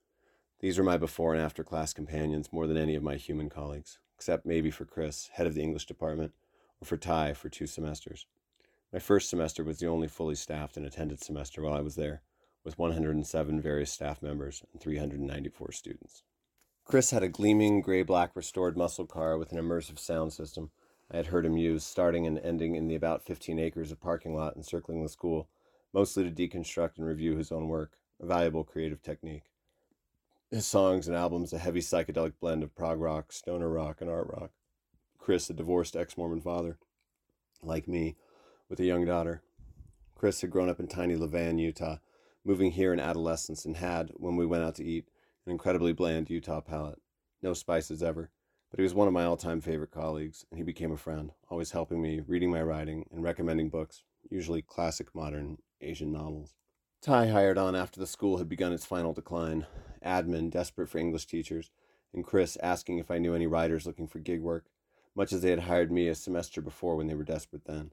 These 0.61 0.79
were 0.79 0.85
my 0.85 0.97
before 0.97 1.35
and 1.35 1.43
after 1.43 1.65
class 1.65 1.93
companions 1.93 2.53
more 2.53 2.67
than 2.67 2.77
any 2.77 2.95
of 2.95 3.03
my 3.03 3.17
human 3.17 3.49
colleagues, 3.49 3.99
except 4.15 4.47
maybe 4.47 4.71
for 4.71 4.85
Chris, 4.85 5.29
head 5.33 5.47
of 5.47 5.55
the 5.55 5.63
English 5.63 5.87
department, 5.87 6.33
or 6.81 6.87
for 6.87 6.97
Ty 6.97 7.35
for 7.35 7.49
two 7.49 7.67
semesters. 7.67 8.27
My 8.93 8.99
first 8.99 9.29
semester 9.29 9.65
was 9.65 9.79
the 9.79 9.87
only 9.87 10.09
fully 10.09 10.35
staffed 10.35 10.77
and 10.77 10.87
attended 10.87 11.23
semester 11.23 11.63
while 11.63 11.75
I 11.75 11.81
was 11.81 11.97
there, 11.97 12.23
with 12.65 12.79
107 12.79 13.61
various 13.61 13.93
staff 13.93 14.23
members 14.23 14.63
and 14.73 14.81
394 14.81 15.73
students. 15.73 16.23
Chris 16.87 17.11
had 17.11 17.25
a 17.25 17.29
gleaming 17.29 17.81
gray 17.81 18.05
black 18.05 18.37
restored 18.37 18.77
muscle 18.77 19.07
car 19.07 19.37
with 19.37 19.51
an 19.51 19.59
immersive 19.59 19.99
sound 19.99 20.33
system 20.33 20.71
I 21.11 21.17
had 21.17 21.27
heard 21.27 21.45
him 21.45 21.57
use, 21.57 21.85
starting 21.85 22.29
and 22.29 22.39
ending 22.39 22.77
in 22.77 22.87
the 22.87 22.95
about 22.95 23.25
15 23.25 23.59
acres 23.59 23.91
of 23.91 24.01
parking 24.01 24.37
lot 24.37 24.57
encircling 24.57 25.03
the 25.03 25.09
school, 25.09 25.49
mostly 25.93 26.23
to 26.23 26.31
deconstruct 26.31 26.97
and 26.97 27.05
review 27.05 27.37
his 27.37 27.51
own 27.51 27.67
work, 27.67 27.99
a 28.21 28.27
valuable 28.27 28.63
creative 28.63 29.03
technique. 29.03 29.51
His 30.49 30.65
songs 30.65 31.09
and 31.09 31.17
albums 31.17 31.53
a 31.53 31.59
heavy 31.59 31.81
psychedelic 31.81 32.35
blend 32.41 32.63
of 32.63 32.77
prog 32.77 33.01
rock, 33.01 33.33
stoner 33.33 33.69
rock, 33.69 34.01
and 34.01 34.09
art 34.09 34.29
rock. 34.29 34.53
Chris, 35.19 35.51
a 35.51 35.55
divorced 35.55 35.97
ex 35.97 36.17
Mormon 36.17 36.41
father, 36.41 36.79
like 37.65 37.89
me, 37.89 38.15
with 38.69 38.79
a 38.79 38.85
young 38.85 39.05
daughter. 39.05 39.43
Chris 40.15 40.41
had 40.41 40.51
grown 40.51 40.69
up 40.69 40.79
in 40.79 40.87
tiny 40.87 41.17
Levan, 41.17 41.59
Utah, 41.59 41.97
moving 42.45 42.71
here 42.71 42.93
in 42.93 43.01
adolescence, 43.01 43.65
and 43.65 43.77
had, 43.77 44.13
when 44.15 44.37
we 44.37 44.47
went 44.47 44.63
out 44.63 44.77
to 44.77 44.85
eat, 44.85 45.09
an 45.47 45.53
incredibly 45.53 45.93
bland 45.93 46.29
Utah 46.29 46.61
palate. 46.61 47.01
No 47.41 47.55
spices 47.55 48.03
ever, 48.03 48.31
but 48.71 48.79
he 48.79 48.83
was 48.83 48.95
one 48.95 49.07
of 49.07 49.15
my 49.15 49.25
all 49.25 49.37
time 49.37 49.61
favorite 49.61 49.93
colleagues, 49.93 50.45
and 50.51 50.59
he 50.59 50.65
became 50.65 50.93
a 50.93 50.97
friend, 50.97 51.33
always 51.49 51.71
helping 51.71 52.03
me, 52.03 52.21
reading 52.27 52.51
my 52.51 52.63
writing, 52.63 53.07
and 53.11 53.23
recommending 53.23 53.71
books, 53.71 54.03
usually 54.29 54.63
classic 54.63 55.15
modern 55.15 55.59
Asian 55.81 56.13
novels. 56.13 56.55
Ty 57.01 57.29
hired 57.29 57.59
on 57.59 57.77
after 57.77 58.01
the 58.01 58.07
school 58.07 58.39
had 58.39 58.49
begun 58.49 58.73
its 58.73 58.85
final 58.85 59.13
decline, 59.13 59.67
admin 60.05 60.51
desperate 60.51 60.89
for 60.89 60.99
English 60.99 61.27
teachers, 61.27 61.71
and 62.13 62.25
Chris 62.25 62.57
asking 62.63 62.99
if 62.99 63.11
I 63.11 63.19
knew 63.19 63.35
any 63.35 63.47
writers 63.47 63.87
looking 63.87 64.09
for 64.09 64.19
gig 64.19 64.41
work, 64.41 64.67
much 65.15 65.33
as 65.33 65.43
they 65.43 65.51
had 65.51 65.61
hired 65.61 65.93
me 65.93 66.09
a 66.09 66.15
semester 66.15 66.61
before 66.61 66.97
when 66.97 67.07
they 67.07 67.15
were 67.15 67.25
desperate 67.25 67.65
then. 67.67 67.93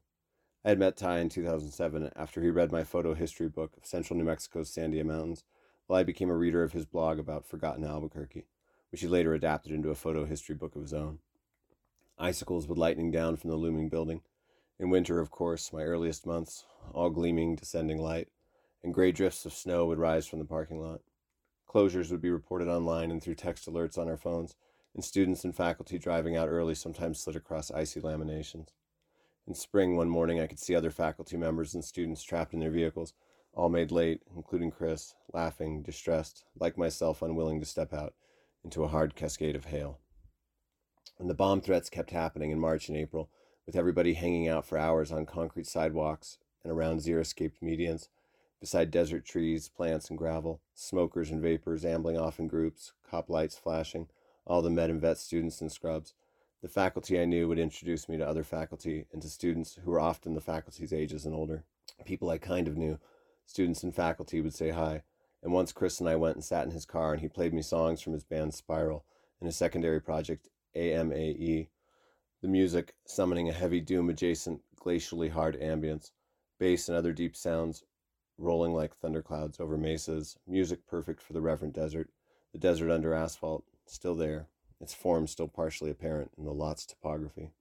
I 0.66 0.70
had 0.70 0.80
met 0.80 0.96
Ty 0.96 1.20
in 1.20 1.30
2007 1.30 2.12
after 2.16 2.42
he 2.42 2.50
read 2.50 2.72
my 2.72 2.84
photo 2.84 3.14
history 3.14 3.50
book 3.50 3.74
of 3.78 3.86
central 3.86 4.18
New 4.18 4.24
Mexico's 4.24 4.74
Sandia 4.74 5.06
Mountains, 5.06 5.44
while 5.88 6.00
I 6.00 6.04
became 6.04 6.30
a 6.30 6.38
reader 6.38 6.64
of 6.64 6.74
his 6.74 6.86
blog 6.86 7.20
about 7.20 7.46
forgotten 7.46 7.84
Albuquerque, 7.84 8.46
which 8.92 9.02
he 9.02 9.08
later 9.08 9.34
adapted 9.34 9.72
into 9.72 9.90
a 9.90 9.96
photo 9.96 10.26
history 10.26 10.56
book 10.56 10.76
of 10.76 10.82
his 10.82 10.94
own. 10.94 11.20
Icicles 12.18 12.68
would 12.68 12.78
lightning 12.78 13.12
down 13.12 13.36
from 13.36 13.50
the 13.50 13.56
looming 13.56 13.90
building. 13.90 14.22
In 14.80 14.90
winter, 14.90 15.20
of 15.20 15.32
course, 15.32 15.74
my 15.74 15.84
earliest 15.84 16.26
months, 16.26 16.66
all 16.94 17.10
gleaming, 17.10 17.56
descending 17.56 17.98
light, 17.98 18.30
and 18.84 18.94
gray 18.94 19.12
drifts 19.12 19.46
of 19.46 19.54
snow 19.54 19.86
would 19.86 19.98
rise 19.98 20.28
from 20.28 20.40
the 20.40 20.46
parking 20.46 20.80
lot. 20.80 21.02
Closures 21.68 22.12
would 22.12 22.22
be 22.22 22.30
reported 22.30 22.68
online 22.68 23.10
and 23.10 23.22
through 23.22 23.36
text 23.36 23.68
alerts 23.68 23.98
on 23.98 24.08
our 24.08 24.18
phones, 24.18 24.56
and 24.94 25.04
students 25.04 25.44
and 25.44 25.56
faculty 25.56 25.98
driving 25.98 26.36
out 26.36 26.50
early 26.50 26.76
sometimes 26.76 27.20
slid 27.20 27.36
across 27.36 27.72
icy 27.72 28.00
laminations. 28.00 28.68
In 29.48 29.56
spring, 29.56 29.98
one 29.98 30.10
morning, 30.10 30.40
I 30.40 30.48
could 30.48 30.60
see 30.60 30.76
other 30.76 30.92
faculty 30.92 31.36
members 31.36 31.74
and 31.74 31.84
students 31.84 32.24
trapped 32.24 32.54
in 32.54 32.60
their 32.60 32.70
vehicles, 32.70 33.14
all 33.54 33.70
made 33.70 33.92
late, 33.92 34.22
including 34.36 34.72
Chris, 34.72 35.16
laughing, 35.32 35.82
distressed, 35.82 36.44
like 36.60 36.78
myself, 36.78 37.22
unwilling 37.22 37.60
to 37.60 37.66
step 37.66 37.94
out 37.94 38.14
into 38.64 38.84
a 38.84 38.88
hard 38.88 39.16
cascade 39.16 39.56
of 39.56 39.66
hail. 39.66 40.00
And 41.20 41.30
the 41.30 41.36
bomb 41.36 41.62
threats 41.62 41.90
kept 41.90 42.12
happening 42.12 42.52
in 42.52 42.60
March 42.60 42.90
and 42.90 42.98
April, 42.98 43.30
with 43.66 43.76
everybody 43.76 44.14
hanging 44.14 44.48
out 44.48 44.66
for 44.66 44.78
hours 44.78 45.12
on 45.12 45.26
concrete 45.26 45.68
sidewalks 45.68 46.38
and 46.64 46.72
around 46.72 47.00
xeriscaped 47.00 47.62
medians, 47.62 48.08
beside 48.60 48.92
desert 48.92 49.26
trees, 49.26 49.68
plants, 49.70 50.10
and 50.10 50.18
gravel, 50.18 50.62
smokers 50.74 51.30
and 51.30 51.42
vapors 51.42 51.86
ambling 51.86 52.18
off 52.18 52.40
in 52.40 52.48
groups, 52.48 52.94
cop 53.10 53.30
lights 53.30 53.58
flashing, 53.58 54.08
all 54.46 54.62
the 54.62 54.70
med 54.70 54.90
and 54.90 55.02
vet 55.02 55.18
students 55.18 55.62
in 55.62 55.70
scrubs. 55.70 56.14
The 56.62 56.70
faculty 56.70 57.20
I 57.20 57.26
knew 57.26 57.48
would 57.50 57.60
introduce 57.60 58.08
me 58.08 58.18
to 58.18 58.28
other 58.28 58.44
faculty 58.44 59.06
and 59.12 59.22
to 59.22 59.30
students 59.30 59.78
who 59.84 59.92
were 59.92 60.00
often 60.00 60.34
the 60.34 60.42
faculty's 60.42 60.94
ages 60.94 61.26
and 61.26 61.36
older. 61.36 61.66
People 62.06 62.30
I 62.30 62.38
kind 62.38 62.68
of 62.68 62.78
knew, 62.78 63.00
students 63.46 63.84
and 63.84 63.94
faculty 63.94 64.42
would 64.42 64.54
say 64.54 64.70
hi. 64.70 65.04
And 65.42 65.52
once 65.52 65.72
Chris 65.72 66.00
and 66.00 66.08
I 66.08 66.16
went 66.16 66.36
and 66.36 66.44
sat 66.44 66.66
in 66.66 66.72
his 66.72 66.86
car 66.86 67.14
and 67.14 67.22
he 67.22 67.28
played 67.28 67.54
me 67.54 67.62
songs 67.62 68.02
from 68.02 68.14
his 68.14 68.24
band 68.24 68.54
Spiral 68.54 69.06
and 69.40 69.48
his 69.48 69.58
secondary 69.58 70.02
project 70.02 70.50
AMAE, 70.76 71.70
the 72.42 72.48
music 72.48 72.96
summoning 73.06 73.50
a 73.50 73.54
heavy 73.54 73.82
doom 73.82 74.10
adjacent 74.10 74.62
glacially 74.80 75.30
hard 75.30 75.60
ambience, 75.60 76.12
bass 76.60 76.88
and 76.88 76.98
other 76.98 77.14
deep 77.14 77.36
sounds 77.36 77.84
rolling 78.38 78.74
like 78.74 78.96
thunderclouds 78.96 79.60
over 79.60 79.78
mesas, 79.78 80.38
music 80.48 80.86
perfect 80.88 81.22
for 81.22 81.34
the 81.34 81.42
reverent 81.42 81.74
desert, 81.74 82.10
the 82.52 82.60
desert 82.60 82.92
under 82.92 83.14
asphalt, 83.14 83.64
still 83.86 84.16
there, 84.16 84.48
its 84.80 84.94
form 84.94 85.28
still 85.28 85.48
partially 85.48 85.92
apparent 85.92 86.32
in 86.38 86.46
the 86.46 86.54
lot's 86.54 86.86
topography. 86.86 87.52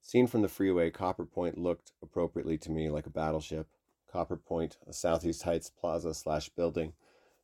Seen 0.00 0.26
from 0.26 0.42
the 0.42 0.48
freeway, 0.48 0.90
Copper 0.90 1.26
Point 1.26 1.58
looked 1.58 1.92
appropriately 2.02 2.56
to 2.58 2.70
me 2.70 2.88
like 2.88 3.06
a 3.06 3.10
battleship. 3.10 3.68
Copper 4.10 4.36
Point, 4.36 4.78
a 4.86 4.92
Southeast 4.92 5.42
Heights 5.42 5.70
plaza 5.70 6.14
slash 6.14 6.48
building, 6.48 6.94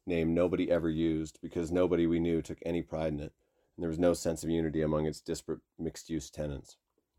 name 0.07 0.35
nobody 0.35 0.71
ever 0.71 0.89
used 0.89 1.39
because 1.43 1.71
nobody 1.71 2.07
we 2.07 2.19
knew 2.19 2.43
took 2.43 2.59
any 2.65 2.83
pride 2.83 3.13
in 3.13 3.21
it, 3.21 3.33
and 3.77 3.83
there 3.83 3.89
was 3.89 3.99
no 3.99 4.15
sense 4.15 4.43
of 4.43 4.51
unity 4.51 4.83
among 4.83 5.07
its 5.07 5.21
disparate 5.21 5.61
mixed 5.79 6.11
use 6.11 6.31
tenants. 6.31 6.77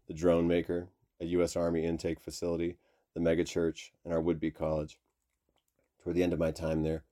The 0.08 0.14
drone 0.14 0.48
maker, 0.48 0.90
a 1.20 1.26
U.S. 1.26 1.56
Army 1.56 1.84
intake 1.84 2.20
facility, 2.20 2.78
the 3.14 3.20
megachurch, 3.20 3.92
and 4.04 4.14
our 4.14 4.22
would 4.22 4.40
be 4.40 4.52
college. 4.52 5.00
Toward 6.02 6.16
the 6.16 6.24
end 6.24 6.34
of 6.34 6.40
my 6.40 6.52
time 6.52 6.84
there, 6.84 7.04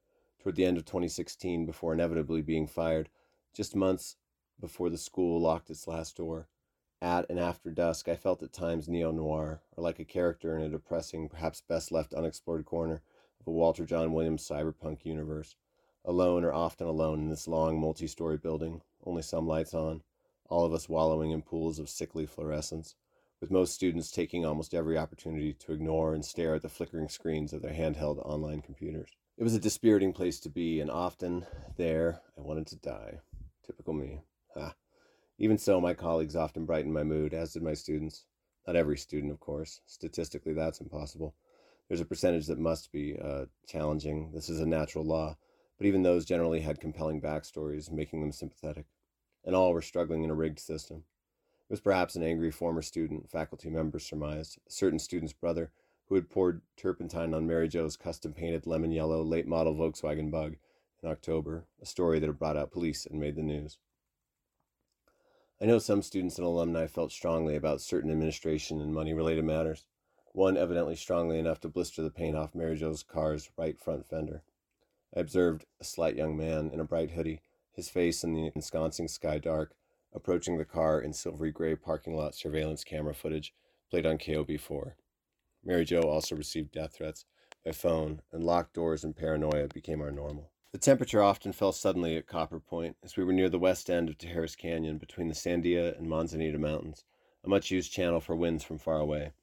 toward 0.42 0.56
the 0.56 0.66
end 0.66 0.78
of 0.78 0.86
2016, 0.86 1.66
before 1.66 1.94
inevitably 1.94 2.42
being 2.42 2.68
fired, 2.68 3.10
just 3.54 3.76
months 3.76 4.18
before 4.60 4.90
the 4.90 4.98
school 4.98 5.40
locked 5.40 5.70
its 5.70 5.88
last 5.88 6.18
door, 6.18 6.48
at 7.04 7.30
and 7.30 7.38
after 7.38 7.70
dusk, 7.70 8.08
I 8.08 8.16
felt 8.16 8.42
at 8.42 8.54
times 8.54 8.88
neo 8.88 9.12
noir, 9.12 9.62
or 9.76 9.84
like 9.84 10.00
a 10.00 10.06
character 10.06 10.58
in 10.58 10.64
a 10.64 10.70
depressing, 10.70 11.28
perhaps 11.28 11.62
best 11.62 11.92
left 11.92 12.14
unexplored 12.14 12.66
corner 12.66 13.02
of 13.42 13.48
a 13.48 13.52
Walter 13.52 13.86
John 13.86 14.14
Williams 14.14 14.48
cyberpunk 14.48 15.04
universe. 15.04 15.56
Alone 16.06 16.44
or 16.44 16.54
often 16.54 16.88
alone 16.88 17.20
in 17.20 17.30
this 17.30 17.48
long 17.48 17.80
multi 17.80 18.08
story 18.08 18.38
building, 18.38 18.82
only 19.06 19.22
some 19.22 19.46
lights 19.46 19.74
on, 19.74 20.02
all 20.50 20.66
of 20.66 20.74
us 20.74 20.88
wallowing 20.88 21.32
in 21.32 21.42
pools 21.42 21.78
of 21.78 21.90
sickly 21.90 22.26
fluorescence, 22.26 22.96
with 23.42 23.52
most 23.52 23.74
students 23.74 24.10
taking 24.10 24.46
almost 24.46 24.74
every 24.74 24.98
opportunity 24.98 25.54
to 25.54 25.74
ignore 25.74 26.14
and 26.14 26.24
stare 26.24 26.56
at 26.56 26.62
the 26.62 26.70
flickering 26.70 27.10
screens 27.10 27.52
of 27.52 27.62
their 27.62 27.74
handheld 27.74 28.26
online 28.26 28.62
computers. 28.62 29.10
It 29.38 29.44
was 29.44 29.56
a 29.56 29.60
dispiriting 29.60 30.14
place 30.14 30.40
to 30.42 30.50
be, 30.50 30.80
and 30.80 30.90
often 30.90 31.46
there 31.76 32.22
I 32.38 32.42
wanted 32.42 32.68
to 32.68 32.78
die. 32.78 33.20
Typical 33.66 33.94
me. 33.94 34.22
Ha. 34.56 34.74
Even 35.44 35.58
so, 35.58 35.82
my 35.82 35.94
colleagues 35.94 36.38
often 36.38 36.64
brightened 36.64 36.94
my 36.94 37.04
mood, 37.04 37.34
as 37.34 37.52
did 37.52 37.64
my 37.64 37.74
students. 37.74 38.24
Not 38.66 38.78
every 38.78 38.98
student, 38.98 39.30
of 39.30 39.42
course. 39.42 39.82
Statistically, 39.86 40.54
that's 40.54 40.80
impossible. 40.80 41.36
There's 41.90 42.00
a 42.00 42.06
percentage 42.06 42.48
that 42.48 42.60
must 42.60 42.94
be 42.94 43.18
uh, 43.22 43.48
challenging. 43.68 44.32
This 44.34 44.48
is 44.48 44.62
a 44.62 44.66
natural 44.66 45.04
law. 45.04 45.36
But 45.78 45.86
even 45.86 46.02
those 46.02 46.24
generally 46.24 46.62
had 46.62 46.80
compelling 46.80 47.20
backstories, 47.20 47.92
making 47.92 48.22
them 48.22 48.32
sympathetic. 48.32 48.86
And 49.44 49.54
all 49.54 49.74
were 49.74 49.82
struggling 49.82 50.24
in 50.24 50.30
a 50.30 50.34
rigged 50.34 50.60
system. 50.60 51.04
It 51.70 51.74
was 51.74 51.82
perhaps 51.82 52.16
an 52.16 52.24
angry 52.24 52.50
former 52.50 52.82
student, 52.82 53.30
faculty 53.30 53.70
members 53.70 54.06
surmised, 54.06 54.60
a 54.66 54.72
certain 54.72 54.98
student's 54.98 55.34
brother, 55.34 55.72
who 56.08 56.16
had 56.16 56.30
poured 56.30 56.62
turpentine 56.78 57.34
on 57.34 57.46
Mary 57.46 57.68
Jo's 57.68 57.98
custom 57.98 58.32
painted 58.32 58.66
lemon 58.66 58.94
yellow 58.94 59.22
late 59.22 59.46
model 59.46 59.76
Volkswagen 59.76 60.32
bug 60.32 60.56
in 61.02 61.10
October, 61.10 61.66
a 61.82 61.86
story 61.86 62.20
that 62.20 62.28
had 62.28 62.40
brought 62.40 62.56
out 62.56 62.72
police 62.72 63.06
and 63.06 63.20
made 63.20 63.36
the 63.36 63.44
news. 63.44 63.78
I 65.64 65.66
know 65.66 65.80
some 65.80 66.02
students 66.02 66.38
and 66.38 66.46
alumni 66.46 66.88
felt 66.88 67.14
strongly 67.14 67.56
about 67.56 67.80
certain 67.80 68.12
administration 68.12 68.82
and 68.82 68.94
money 68.94 69.14
related 69.14 69.46
matters, 69.46 69.86
one 70.34 70.58
evidently 70.58 70.98
strongly 70.98 71.40
enough 71.40 71.62
to 71.62 71.70
blister 71.70 72.02
the 72.02 72.10
paint 72.10 72.36
off 72.36 72.54
Mary 72.54 72.76
Jo's 72.76 73.02
car's 73.02 73.50
right 73.56 73.80
front 73.80 74.06
fender. 74.06 74.44
I 75.16 75.22
observed 75.22 75.66
a 75.80 75.86
slight 75.86 76.18
young 76.18 76.36
man 76.36 76.70
in 76.74 76.82
a 76.82 76.84
bright 76.84 77.12
hoodie, 77.12 77.44
his 77.72 77.88
face 77.88 78.26
in 78.26 78.34
the 78.34 78.52
ensconcing 78.54 79.08
sky 79.08 79.38
dark, 79.38 79.74
approaching 80.14 80.58
the 80.58 80.66
car 80.66 81.00
in 81.00 81.14
silvery 81.14 81.54
gray 81.54 81.76
parking 81.76 82.14
lot 82.14 82.36
surveillance 82.36 82.84
camera 82.84 83.16
footage 83.16 83.54
played 83.90 84.06
on 84.06 84.18
KOB4. 84.18 84.96
Mary 85.64 85.86
Jo 85.86 86.02
also 86.02 86.36
received 86.36 86.74
death 86.74 86.96
threats 86.96 87.24
by 87.64 87.72
phone, 87.72 88.22
and 88.34 88.44
locked 88.44 88.74
doors 88.74 89.06
and 89.06 89.16
paranoia 89.16 89.70
became 89.70 90.02
our 90.02 90.12
normal. 90.12 90.52
The 90.74 90.80
temperature 90.80 91.22
often 91.22 91.54
fell 91.54 91.72
suddenly 91.72 92.18
at 92.18 92.26
Copper 92.26 92.60
Point 92.60 92.98
as 93.04 93.16
we 93.16 93.24
were 93.24 93.32
near 93.32 93.48
the 93.48 93.60
west 93.60 93.92
end 93.92 94.10
of 94.10 94.18
Tijeras 94.18 94.58
Canyon 94.58 94.98
between 94.98 95.28
the 95.28 95.36
Sandia 95.36 95.96
and 95.96 96.10
Manzanita 96.10 96.58
Mountains, 96.58 97.04
a 97.44 97.48
much 97.48 97.70
used 97.70 97.92
channel 97.92 98.20
for 98.20 98.36
winds 98.36 98.64
from 98.64 98.80
far 98.80 98.98
away. 98.98 99.34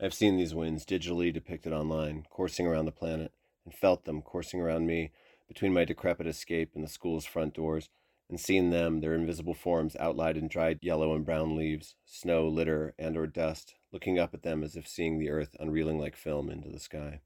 I 0.00 0.02
have 0.02 0.12
seen 0.12 0.36
these 0.36 0.52
winds 0.52 0.84
digitally 0.84 1.32
depicted 1.32 1.72
online, 1.72 2.26
coursing 2.28 2.66
around 2.66 2.86
the 2.86 2.90
planet, 2.90 3.30
and 3.64 3.72
felt 3.72 4.04
them 4.04 4.20
coursing 4.20 4.60
around 4.60 4.88
me 4.88 5.12
between 5.46 5.72
my 5.72 5.84
decrepit 5.84 6.26
escape 6.26 6.72
and 6.74 6.82
the 6.82 6.88
school's 6.88 7.24
front 7.24 7.54
doors, 7.54 7.88
and 8.28 8.40
seen 8.40 8.70
them, 8.70 9.00
their 9.00 9.14
invisible 9.14 9.54
forms 9.54 9.94
outlined 10.00 10.36
in 10.36 10.48
dried 10.48 10.80
yellow 10.82 11.14
and 11.14 11.24
brown 11.24 11.54
leaves, 11.54 11.94
snow, 12.04 12.48
litter, 12.48 12.94
and 12.98 13.16
or 13.16 13.28
dust, 13.28 13.76
looking 13.92 14.18
up 14.18 14.34
at 14.34 14.42
them 14.42 14.64
as 14.64 14.74
if 14.74 14.88
seeing 14.88 15.20
the 15.20 15.30
earth 15.30 15.54
unreeling 15.60 16.00
like 16.00 16.16
film 16.16 16.50
into 16.50 16.68
the 16.68 16.80
sky. 16.80 17.20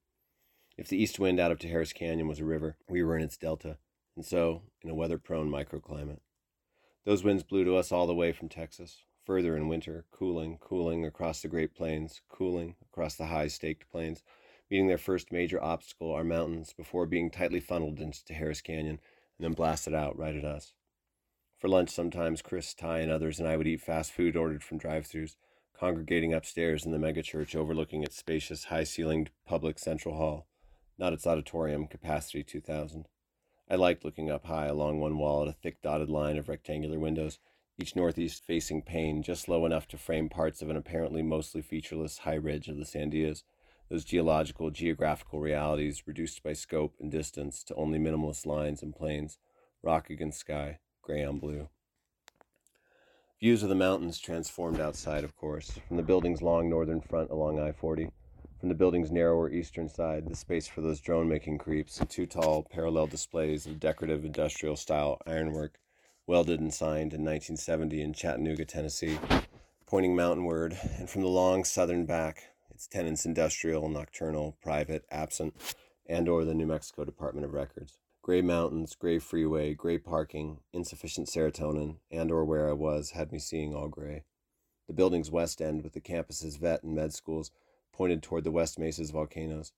If 0.79 0.87
the 0.87 0.97
east 0.97 1.19
wind 1.19 1.41
out 1.41 1.51
of 1.51 1.59
Tijeras 1.59 1.93
Canyon 1.93 2.29
was 2.29 2.39
a 2.39 2.45
river, 2.45 2.77
we 2.89 3.03
were 3.03 3.17
in 3.17 3.25
its 3.25 3.37
delta, 3.37 3.79
and 4.15 4.25
so 4.25 4.63
in 4.81 4.89
a 4.89 4.95
weather 4.95 5.19
prone 5.19 5.51
microclimate. 5.51 6.21
Those 7.05 7.25
winds 7.25 7.43
blew 7.43 7.65
to 7.65 7.75
us 7.75 7.91
all 7.91 8.07
the 8.07 8.15
way 8.15 8.33
from 8.33 8.49
Texas, 8.49 9.03
further 9.27 9.57
in 9.57 9.67
winter, 9.67 10.05
cooling, 10.13 10.57
cooling 10.59 11.05
across 11.05 11.43
the 11.43 11.49
Great 11.49 11.75
Plains, 11.75 12.21
cooling 12.29 12.77
across 12.81 13.17
the 13.17 13.27
high 13.27 13.49
staked 13.49 13.91
plains, 13.91 14.23
meeting 14.71 14.87
their 14.87 14.99
first 14.99 15.33
major 15.33 15.61
obstacle, 15.61 16.13
our 16.13 16.23
mountains, 16.23 16.75
before 16.75 17.07
being 17.07 17.29
tightly 17.29 17.59
funneled 17.59 17.99
into 17.99 18.25
Tijeras 18.25 18.63
Canyon 18.63 19.01
and 19.37 19.45
then 19.45 19.55
blasted 19.55 19.95
out 19.95 20.17
right 20.17 20.37
at 20.37 20.45
us. 20.45 20.75
For 21.59 21.67
lunch, 21.67 21.91
sometimes 21.91 22.41
Chris, 22.41 22.73
Ty, 22.73 23.01
and 23.01 23.11
others 23.11 23.41
and 23.41 23.49
I 23.49 23.57
would 23.57 23.67
eat 23.67 23.81
fast 23.81 24.13
food 24.13 24.37
ordered 24.37 24.63
from 24.63 24.79
drive 24.79 25.09
throughs, 25.09 25.35
congregating 25.77 26.33
upstairs 26.33 26.87
in 26.87 26.93
the 26.93 26.99
megachurch 26.99 27.57
overlooking 27.57 28.05
its 28.05 28.17
spacious, 28.17 28.65
high 28.65 28.85
ceilinged 28.85 29.31
public 29.45 29.81
central 29.81 30.15
hall 30.17 30.48
not 30.99 31.13
its 31.13 31.27
auditorium, 31.27 31.87
capacity 31.87 32.43
2,000. 32.43 33.07
I 33.71 33.77
liked 33.77 34.05
looking 34.05 34.31
up 34.31 34.47
high 34.47 34.67
along 34.67 34.99
one 34.99 35.19
wall 35.19 35.43
at 35.43 35.49
a 35.49 35.53
thick 35.53 35.81
dotted 35.83 36.09
line 36.09 36.39
of 36.39 36.49
rectangular 36.49 36.99
windows, 36.99 37.39
each 37.79 37.95
northeast 37.95 38.45
facing 38.45 38.83
pane 38.83 39.23
just 39.23 39.49
low 39.49 39.65
enough 39.65 39.87
to 39.89 39.99
frame 39.99 40.29
parts 40.29 40.63
of 40.63 40.71
an 40.71 40.77
apparently 40.77 41.23
mostly 41.23 41.63
featureless 41.63 42.19
high 42.19 42.35
ridge 42.35 42.69
of 42.69 42.77
the 42.77 42.85
Sandias, 42.85 43.45
those 43.89 44.05
geological, 44.05 44.71
geographical 44.71 45.41
realities 45.41 46.03
reduced 46.07 46.43
by 46.43 46.53
scope 46.53 46.95
and 46.99 47.11
distance 47.11 47.63
to 47.65 47.75
only 47.75 47.99
minimalist 47.99 48.47
lines 48.47 48.83
and 48.83 48.97
planes, 48.97 49.39
rock 49.83 50.11
against 50.11 50.41
sky, 50.41 50.79
gray 51.03 51.25
on 51.25 51.39
blue. 51.39 51.69
Views 53.41 53.63
of 53.63 53.69
the 53.69 53.75
mountains 53.77 54.19
transformed 54.19 54.81
outside, 54.81 55.23
of 55.23 55.37
course, 55.37 55.79
from 55.87 55.97
the 55.97 56.03
building's 56.03 56.43
long 56.43 56.69
northern 56.69 57.01
front 57.01 57.31
along 57.31 57.61
I 57.61 57.71
40 57.71 58.11
from 58.59 58.69
the 58.69 58.75
building's 58.75 59.13
narrower 59.13 59.51
eastern 59.51 59.89
side, 59.89 60.29
the 60.29 60.35
space 60.35 60.67
for 60.67 60.81
those 60.81 61.01
drone 61.01 61.29
making 61.29 61.59
creeps, 61.59 62.01
two 62.09 62.27
tall 62.27 62.65
parallel 62.65 63.07
displays 63.07 63.67
of 63.67 63.79
decorative 63.79 64.25
industrial 64.25 64.75
style 64.75 65.21
ironwork, 65.27 65.79
welded 66.27 66.59
and 66.59 66.75
signed 66.75 67.15
in 67.15 67.25
1970 67.25 68.03
in 68.03 68.13
Chattanooga, 68.13 68.65
Tennessee, 68.65 69.19
pointing 69.87 70.17
mountainward, 70.17 70.77
and 70.99 71.09
from 71.09 71.23
the 71.23 71.29
long 71.29 71.63
southern 71.63 72.05
back, 72.05 72.51
its 72.71 72.89
tenants 72.89 73.25
industrial, 73.25 73.89
nocturnal, 73.89 74.57
private, 74.61 75.05
absent, 75.11 75.55
and 76.07 76.29
or 76.29 76.45
the 76.45 76.55
New 76.55 76.67
Mexico 76.67 77.05
Department 77.05 77.45
of 77.45 77.53
Records. 77.53 77.99
Gray 78.23 78.43
mountains, 78.43 78.97
gray 78.97 79.21
freeway, 79.21 79.73
gray 79.73 79.99
parking, 79.99 80.59
insufficient 80.73 81.29
serotonin, 81.29 81.97
and 82.11 82.31
or 82.33 82.45
where 82.45 82.69
I 82.69 82.73
was 82.73 83.13
had 83.13 83.31
me 83.31 83.39
seeing 83.39 83.73
all 83.73 83.89
gray. 83.89 84.25
The 84.89 84.95
building's 84.95 85.31
west 85.31 85.63
end 85.63 85.85
with 85.85 85.93
the 85.93 86.01
campus's 86.01 86.57
vet 86.57 86.83
and 86.83 86.95
med 86.95 87.15
schools 87.15 87.53
pointed 87.93 88.23
toward 88.23 88.45
the 88.45 88.51
West 88.51 88.79
Mesa's 88.79 89.11
volcanoes, 89.11 89.73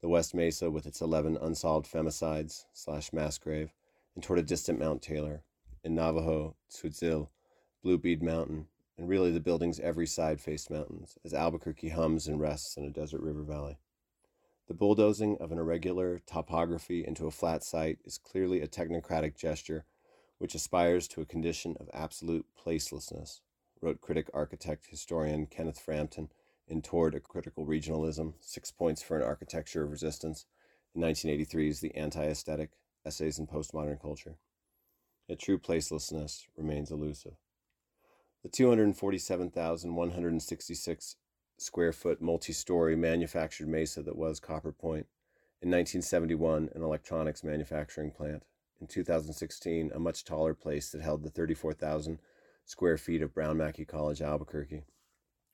the 0.00 0.08
West 0.08 0.34
Mesa 0.34 0.70
with 0.70 0.86
its 0.86 1.00
11 1.00 1.38
unsolved 1.40 1.90
femicides 1.90 2.64
slash 2.72 3.12
mass 3.12 3.38
grave, 3.38 3.72
and 4.14 4.22
toward 4.22 4.38
a 4.38 4.42
distant 4.42 4.78
Mount 4.78 5.00
Taylor, 5.00 5.42
in 5.84 5.94
Navajo, 5.94 6.56
Tsoodził, 6.70 7.28
Blue 7.82 7.98
Bead 7.98 8.22
Mountain, 8.22 8.66
and 8.98 9.08
really 9.08 9.32
the 9.32 9.40
building's 9.40 9.80
every 9.80 10.06
side 10.06 10.40
faced 10.40 10.70
mountains, 10.70 11.18
as 11.24 11.34
Albuquerque 11.34 11.90
hums 11.90 12.28
and 12.28 12.40
rests 12.40 12.76
in 12.76 12.84
a 12.84 12.90
desert 12.90 13.20
river 13.20 13.42
valley. 13.42 13.78
The 14.68 14.74
bulldozing 14.74 15.38
of 15.38 15.50
an 15.50 15.58
irregular 15.58 16.20
topography 16.24 17.04
into 17.04 17.26
a 17.26 17.32
flat 17.32 17.64
site 17.64 17.98
is 18.04 18.18
clearly 18.18 18.60
a 18.60 18.68
technocratic 18.68 19.36
gesture 19.36 19.84
which 20.38 20.54
aspires 20.54 21.06
to 21.08 21.20
a 21.20 21.26
condition 21.26 21.76
of 21.78 21.88
absolute 21.92 22.46
placelessness, 22.56 23.40
wrote 23.80 24.00
critic 24.00 24.28
architect 24.34 24.86
historian 24.88 25.46
Kenneth 25.46 25.80
Frampton 25.80 26.28
in 26.66 26.82
Toward 26.82 27.14
a 27.14 27.20
Critical 27.20 27.66
Regionalism 27.66 28.34
Six 28.40 28.70
Points 28.70 29.02
for 29.02 29.16
an 29.16 29.22
Architecture 29.22 29.84
of 29.84 29.90
Resistance 29.90 30.46
in 30.94 31.02
1983's 31.02 31.80
The 31.80 31.94
Anti 31.94 32.24
Aesthetic 32.24 32.70
Essays 33.04 33.38
in 33.38 33.46
Postmodern 33.46 34.00
Culture. 34.00 34.36
Yet 35.28 35.38
true 35.38 35.58
placelessness 35.58 36.46
remains 36.56 36.90
elusive. 36.90 37.34
The 38.42 38.48
247,166 38.48 41.16
square 41.58 41.92
foot 41.92 42.20
multi 42.20 42.52
story 42.52 42.96
manufactured 42.96 43.68
mesa 43.68 44.02
that 44.02 44.16
was 44.16 44.40
Copper 44.40 44.72
Point, 44.72 45.06
in 45.62 45.70
1971, 45.70 46.70
an 46.74 46.82
electronics 46.82 47.44
manufacturing 47.44 48.10
plant, 48.10 48.42
in 48.80 48.88
2016, 48.88 49.92
a 49.94 50.00
much 50.00 50.24
taller 50.24 50.54
place 50.54 50.90
that 50.90 51.02
held 51.02 51.22
the 51.22 51.30
34,000 51.30 52.18
square 52.64 52.98
feet 52.98 53.22
of 53.22 53.32
Brown 53.32 53.58
Mackie 53.58 53.84
College, 53.84 54.20
Albuquerque, 54.20 54.82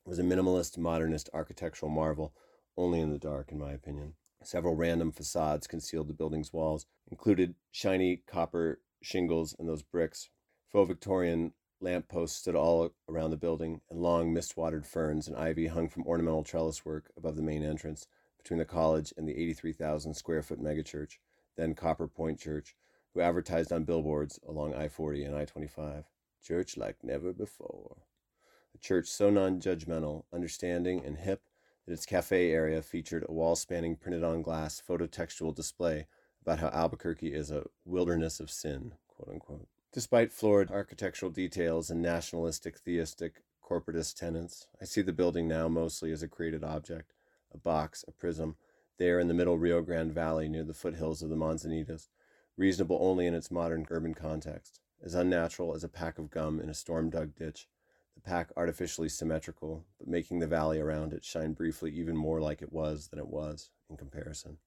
was 0.09 0.19
a 0.19 0.23
minimalist 0.23 0.79
modernist 0.79 1.29
architectural 1.35 1.91
marvel, 1.91 2.33
only 2.79 2.99
in 2.99 3.11
the 3.11 3.19
dark, 3.19 3.53
in 3.53 3.59
my 3.59 3.73
opinion. 3.73 4.15
Several 4.43 4.75
random 4.75 5.13
facades 5.13 5.67
concealed 5.67 6.09
the 6.09 6.15
building's 6.15 6.51
walls, 6.51 6.87
included 7.11 7.57
shiny 7.73 8.23
copper 8.27 8.81
shingles 9.03 9.55
and 9.59 9.69
those 9.69 9.83
bricks. 9.83 10.31
Faux 10.73 10.89
Victorian 10.89 11.53
lamp 11.83 12.09
posts 12.09 12.39
stood 12.39 12.55
all 12.55 12.95
around 13.07 13.33
the 13.33 13.37
building, 13.37 13.83
and 13.91 14.01
long 14.01 14.33
mist 14.33 14.57
watered 14.57 14.87
ferns 14.87 15.29
and 15.29 15.37
ivy 15.37 15.67
hung 15.67 15.91
from 15.91 16.07
ornamental 16.07 16.43
trellis 16.43 16.87
work 16.87 17.11
above 17.15 17.37
the 17.37 17.43
main 17.43 17.63
entrance 17.63 18.07
between 18.39 18.59
the 18.59 18.65
college 18.65 19.13
and 19.19 19.29
the 19.29 19.37
83,000 19.37 20.15
square 20.15 20.43
foot 20.43 20.59
megachurch, 20.59 21.19
then 21.59 21.75
Copper 21.75 22.09
Point 22.09 22.41
Church, 22.41 22.75
who 23.13 23.21
advertised 23.21 23.73
on 23.73 23.85
billboards 23.85 24.41
along 24.49 24.75
I 24.75 24.89
40 24.89 25.25
and 25.25 25.37
I 25.37 25.45
25. 25.45 26.05
Church 26.43 26.79
like 26.79 27.05
never 27.05 27.35
before. 27.35 27.99
A 28.75 28.79
church 28.79 29.09
so 29.09 29.31
non 29.31 29.61
judgmental, 29.61 30.25
understanding, 30.33 31.05
and 31.05 31.19
hip 31.19 31.43
that 31.87 31.93
its 31.93 32.07
cafe 32.07 32.51
area 32.51 32.83
featured 32.83 33.25
a 33.27 33.33
wall 33.33 33.57
spanning 33.57 33.97
printed 33.97 34.23
on 34.23 34.43
glass 34.43 34.83
phototextual 34.87 35.55
display 35.55 36.07
about 36.43 36.59
how 36.59 36.69
Albuquerque 36.69 37.33
is 37.33 37.51
a 37.51 37.65
wilderness 37.85 38.41
of 38.41 38.51
sin, 38.51 38.95
quote 39.09 39.33
unquote. 39.33 39.69
Despite 39.93 40.33
florid 40.33 40.71
architectural 40.71 41.31
details 41.31 41.91
and 41.91 42.03
nationalistic, 42.03 42.79
theistic, 42.79 43.43
corporatist 43.63 44.17
tenants, 44.17 44.67
I 44.81 44.85
see 44.85 45.03
the 45.03 45.13
building 45.13 45.49
now 45.49 45.69
mostly 45.69 46.13
as 46.13 46.23
a 46.23 46.29
created 46.29 46.63
object, 46.63 47.13
a 47.53 47.59
box, 47.59 48.05
a 48.07 48.13
prism, 48.13 48.57
there 48.99 49.19
in 49.19 49.29
the 49.29 49.35
middle 49.35 49.59
Rio 49.59 49.81
Grande 49.81 50.13
Valley 50.13 50.49
near 50.49 50.65
the 50.65 50.75
foothills 50.75 51.23
of 51.23 51.31
the 51.31 51.37
Manzanitas, 51.37 52.09
reasonable 52.57 52.99
only 53.01 53.27
in 53.27 53.35
its 53.35 53.51
modern 53.51 53.87
urban 53.91 54.15
context, 54.15 54.81
as 55.03 55.15
unnatural 55.15 55.75
as 55.75 55.85
a 55.85 55.89
pack 55.89 56.19
of 56.19 56.31
gum 56.31 56.61
in 56.61 56.69
a 56.69 56.75
storm 56.75 57.09
dug 57.09 57.35
ditch, 57.35 57.69
the 58.19 58.29
pack 58.29 58.51
artificially 58.57 59.09
symmetrical, 59.09 59.85
but 59.99 60.09
making 60.09 60.41
the 60.41 60.47
valley 60.47 60.81
around 60.81 61.13
it 61.13 61.25
shine 61.25 61.53
briefly 61.53 61.93
even 61.93 62.17
more 62.17 62.41
like 62.41 62.63
it 62.63 62.73
was 62.73 63.09
than 63.09 63.19
it 63.19 63.29
was 63.29 63.71
in 63.89 63.97
comparison. 63.97 64.59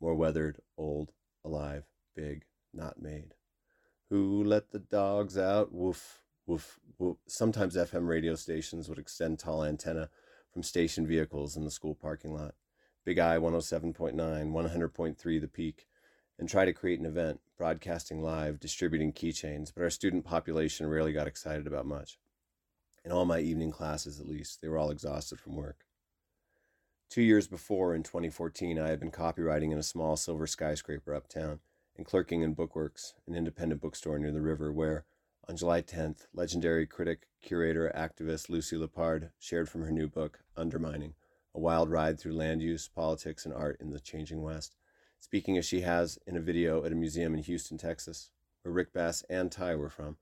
More 0.00 0.14
weathered, 0.14 0.60
old, 0.78 1.12
alive, 1.44 1.84
big, 2.14 2.44
not 2.72 3.02
made. 3.02 3.34
Who 4.10 4.44
let 4.44 4.70
the 4.70 4.78
dogs 4.78 5.36
out? 5.36 5.72
Woof, 5.72 6.22
woof, 6.46 6.78
woof. 6.98 7.16
Sometimes 7.26 7.76
FM 7.76 8.06
radio 8.06 8.36
stations 8.36 8.88
would 8.88 8.98
extend 8.98 9.38
tall 9.38 9.64
antenna 9.64 10.08
from 10.52 10.62
station 10.62 11.06
vehicles 11.06 11.56
in 11.56 11.64
the 11.64 11.70
school 11.70 11.94
parking 11.94 12.32
lot. 12.32 12.54
Big 13.04 13.18
I 13.18 13.38
107.9, 13.38 14.14
100.3 14.14 15.40
the 15.40 15.48
peak, 15.48 15.88
and 16.38 16.48
try 16.48 16.64
to 16.64 16.72
create 16.72 17.00
an 17.00 17.06
event, 17.06 17.40
broadcasting 17.58 18.22
live, 18.22 18.60
distributing 18.60 19.12
keychains, 19.12 19.72
but 19.74 19.82
our 19.82 19.90
student 19.90 20.24
population 20.24 20.86
rarely 20.86 21.12
got 21.12 21.26
excited 21.26 21.66
about 21.66 21.86
much. 21.86 22.18
In 23.04 23.10
all 23.10 23.24
my 23.24 23.40
evening 23.40 23.72
classes, 23.72 24.20
at 24.20 24.28
least, 24.28 24.60
they 24.60 24.68
were 24.68 24.78
all 24.78 24.90
exhausted 24.90 25.40
from 25.40 25.56
work. 25.56 25.84
Two 27.10 27.22
years 27.22 27.48
before, 27.48 27.94
in 27.94 28.02
2014, 28.02 28.78
I 28.78 28.88
had 28.88 29.00
been 29.00 29.10
copywriting 29.10 29.72
in 29.72 29.78
a 29.78 29.82
small 29.82 30.16
silver 30.16 30.46
skyscraper 30.46 31.12
uptown 31.12 31.60
and 31.96 32.06
clerking 32.06 32.42
in 32.42 32.54
Bookworks, 32.54 33.14
an 33.26 33.34
independent 33.34 33.80
bookstore 33.80 34.18
near 34.18 34.30
the 34.30 34.40
river, 34.40 34.72
where, 34.72 35.04
on 35.48 35.56
July 35.56 35.82
10th, 35.82 36.26
legendary 36.32 36.86
critic, 36.86 37.26
curator, 37.42 37.92
activist 37.94 38.48
Lucy 38.48 38.76
Lippard 38.76 39.30
shared 39.38 39.68
from 39.68 39.82
her 39.82 39.90
new 39.90 40.08
book, 40.08 40.38
Undermining 40.56 41.14
A 41.54 41.60
Wild 41.60 41.90
Ride 41.90 42.20
Through 42.20 42.34
Land 42.34 42.62
Use, 42.62 42.88
Politics, 42.88 43.44
and 43.44 43.52
Art 43.52 43.78
in 43.80 43.90
the 43.90 44.00
Changing 44.00 44.40
West, 44.40 44.76
speaking 45.18 45.58
as 45.58 45.66
she 45.66 45.80
has 45.80 46.18
in 46.26 46.36
a 46.36 46.40
video 46.40 46.84
at 46.84 46.92
a 46.92 46.94
museum 46.94 47.34
in 47.34 47.42
Houston, 47.42 47.76
Texas, 47.76 48.30
where 48.62 48.72
Rick 48.72 48.92
Bass 48.92 49.24
and 49.28 49.50
Ty 49.50 49.74
were 49.74 49.90
from, 49.90 50.16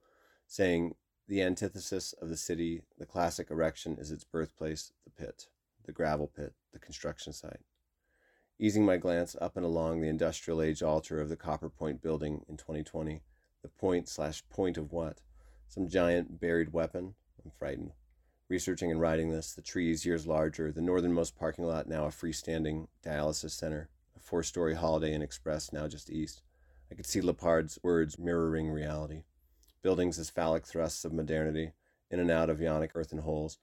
saying, 0.47 0.95
The 1.27 1.41
antithesis 1.41 2.13
of 2.21 2.29
the 2.29 2.37
city, 2.37 2.81
the 2.97 3.05
classic 3.05 3.49
erection 3.51 3.97
is 3.97 4.11
its 4.11 4.23
birthplace, 4.23 4.91
the 5.05 5.11
pit, 5.11 5.47
the 5.85 5.91
gravel 5.91 6.27
pit, 6.27 6.53
the 6.73 6.79
construction 6.79 7.33
site 7.33 7.61
easing 8.61 8.85
my 8.85 8.95
glance 8.95 9.35
up 9.41 9.57
and 9.57 9.65
along 9.65 9.99
the 9.99 10.07
industrial 10.07 10.61
age 10.61 10.83
altar 10.83 11.19
of 11.19 11.29
the 11.29 11.35
Copper 11.35 11.67
Point 11.67 11.99
building 11.99 12.45
in 12.47 12.57
2020. 12.57 13.23
The 13.63 13.67
point 13.67 14.07
slash 14.07 14.43
point 14.51 14.77
of 14.77 14.91
what? 14.91 15.19
Some 15.67 15.89
giant 15.89 16.39
buried 16.39 16.71
weapon? 16.71 17.15
I'm 17.43 17.49
frightened. 17.57 17.93
Researching 18.49 18.91
and 18.91 19.01
writing 19.01 19.31
this, 19.31 19.53
the 19.53 19.63
trees 19.63 20.05
years 20.05 20.27
larger, 20.27 20.71
the 20.71 20.81
northernmost 20.81 21.35
parking 21.35 21.65
lot 21.65 21.87
now 21.87 22.05
a 22.05 22.09
freestanding 22.09 22.85
dialysis 23.03 23.51
center, 23.51 23.89
a 24.15 24.19
four 24.19 24.43
story 24.43 24.75
Holiday 24.75 25.13
Inn 25.13 25.23
Express 25.23 25.73
now 25.73 25.87
just 25.87 26.11
east. 26.11 26.43
I 26.91 26.95
could 26.95 27.07
see 27.07 27.21
Lippard's 27.21 27.79
words 27.81 28.19
mirroring 28.19 28.69
reality. 28.69 29.23
Buildings 29.83 30.19
as 30.19 30.29
phallic 30.29 30.67
thrusts 30.67 31.05
of 31.05 31.11
modernity, 31.11 31.71
in 32.11 32.19
and 32.19 32.29
out 32.29 32.51
of 32.51 32.61
ionic 32.61 32.91
earthen 32.93 33.17
holes, 33.17 33.57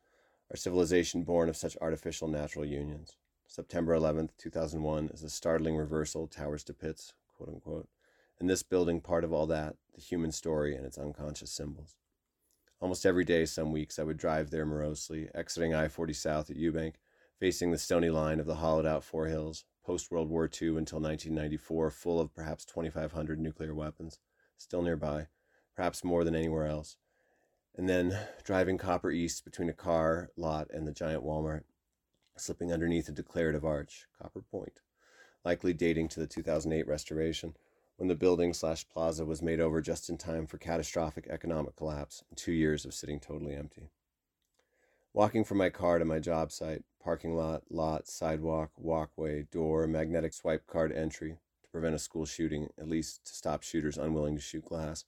our 0.50 0.57
civilization 0.57 1.22
born 1.22 1.48
of 1.48 1.57
such 1.57 1.76
artificial 1.81 2.26
natural 2.26 2.64
unions. 2.64 3.16
September 3.46 3.96
11th, 3.96 4.31
2001, 4.37 5.11
is 5.14 5.22
a 5.22 5.31
startling 5.31 5.76
reversal, 5.76 6.26
towers 6.26 6.64
to 6.64 6.74
pits, 6.74 7.12
quote 7.37 7.50
unquote. 7.50 7.88
And 8.40 8.50
this 8.50 8.64
building, 8.64 9.00
part 9.00 9.22
of 9.22 9.33
all 9.33 9.46
that, 9.46 9.76
the 9.94 10.00
human 10.00 10.33
story 10.33 10.74
and 10.74 10.85
its 10.85 10.98
unconscious 10.98 11.52
symbols. 11.52 11.94
Almost 12.81 13.07
every 13.07 13.24
day, 13.24 13.44
some 13.44 13.70
weeks, 13.70 13.96
I 13.96 14.02
would 14.02 14.16
drive 14.16 14.50
there 14.50 14.66
morosely, 14.66 15.28
exiting 15.37 15.72
I 15.72 15.87
40 15.87 16.12
South 16.14 16.50
at 16.50 16.57
Eubank, 16.57 16.94
facing 17.38 17.70
the 17.70 17.78
stony 17.78 18.11
line 18.11 18.40
of 18.40 18.46
the 18.46 18.57
hollowed 18.57 18.87
out 18.87 19.04
Four 19.04 19.26
Hills, 19.26 19.66
post 19.85 20.11
World 20.11 20.31
War 20.31 20.46
II 20.46 20.78
until 20.78 20.98
1994, 20.98 21.90
full 21.92 22.20
of 22.20 22.35
perhaps 22.35 22.64
2,500 22.64 23.38
nuclear 23.38 23.72
weapons, 23.72 24.18
still 24.57 24.83
nearby, 24.83 25.28
perhaps 25.79 26.03
more 26.03 26.25
than 26.25 26.35
anywhere 26.35 26.67
else. 26.67 26.97
And 27.77 27.88
then 27.88 28.19
driving 28.45 28.79
Copper 28.79 29.12
East 29.12 29.45
between 29.45 29.69
a 29.69 29.73
car 29.73 30.31
lot 30.37 30.67
and 30.73 30.85
the 30.85 30.93
giant 30.93 31.25
Walmart, 31.25 31.62
slipping 32.37 32.73
underneath 32.73 33.09
a 33.09 33.12
declarative 33.12 33.64
arch, 33.64 34.07
Copper 34.21 34.43
Point, 34.43 34.81
likely 35.45 35.73
dating 35.73 36.09
to 36.09 36.21
the 36.21 36.27
2008 36.27 36.85
restoration, 36.88 37.55
when 37.97 38.09
the 38.09 38.17
building 38.17 38.53
slash 38.53 38.88
plaza 38.88 39.25
was 39.25 39.41
made 39.41 39.61
over 39.61 39.81
just 39.81 40.11
in 40.11 40.19
time 40.19 40.49
for 40.49 40.59
catastrophic 40.59 41.29
economic 41.31 41.77
collapse 41.77 42.25
and 42.29 42.37
two 42.37 42.53
years 42.53 42.85
of 42.85 42.93
sitting 42.93 43.21
totally 43.21 43.55
empty. 43.55 43.91
Walking 45.14 45.45
from 45.45 45.59
my 45.59 45.71
car 45.71 46.01
to 46.01 46.05
my 46.05 46.19
job 46.19 46.51
site, 46.51 46.83
parking 47.01 47.37
lot, 47.37 47.62
lot, 47.71 48.09
sidewalk, 48.09 48.73
walkway, 48.77 49.45
door, 49.53 49.87
magnetic 49.87 50.35
swipe 50.35 50.67
card 50.67 50.91
entry 50.91 51.38
to 51.62 51.69
prevent 51.71 51.95
a 51.95 52.01
school 52.01 52.27
shooting, 52.27 52.69
at 52.77 52.88
least 52.88 53.25
to 53.27 53.33
stop 53.33 53.62
shooters 53.62 53.97
unwilling 53.97 54.35
to 54.35 54.43
shoot 54.43 54.64
glass. 54.64 55.05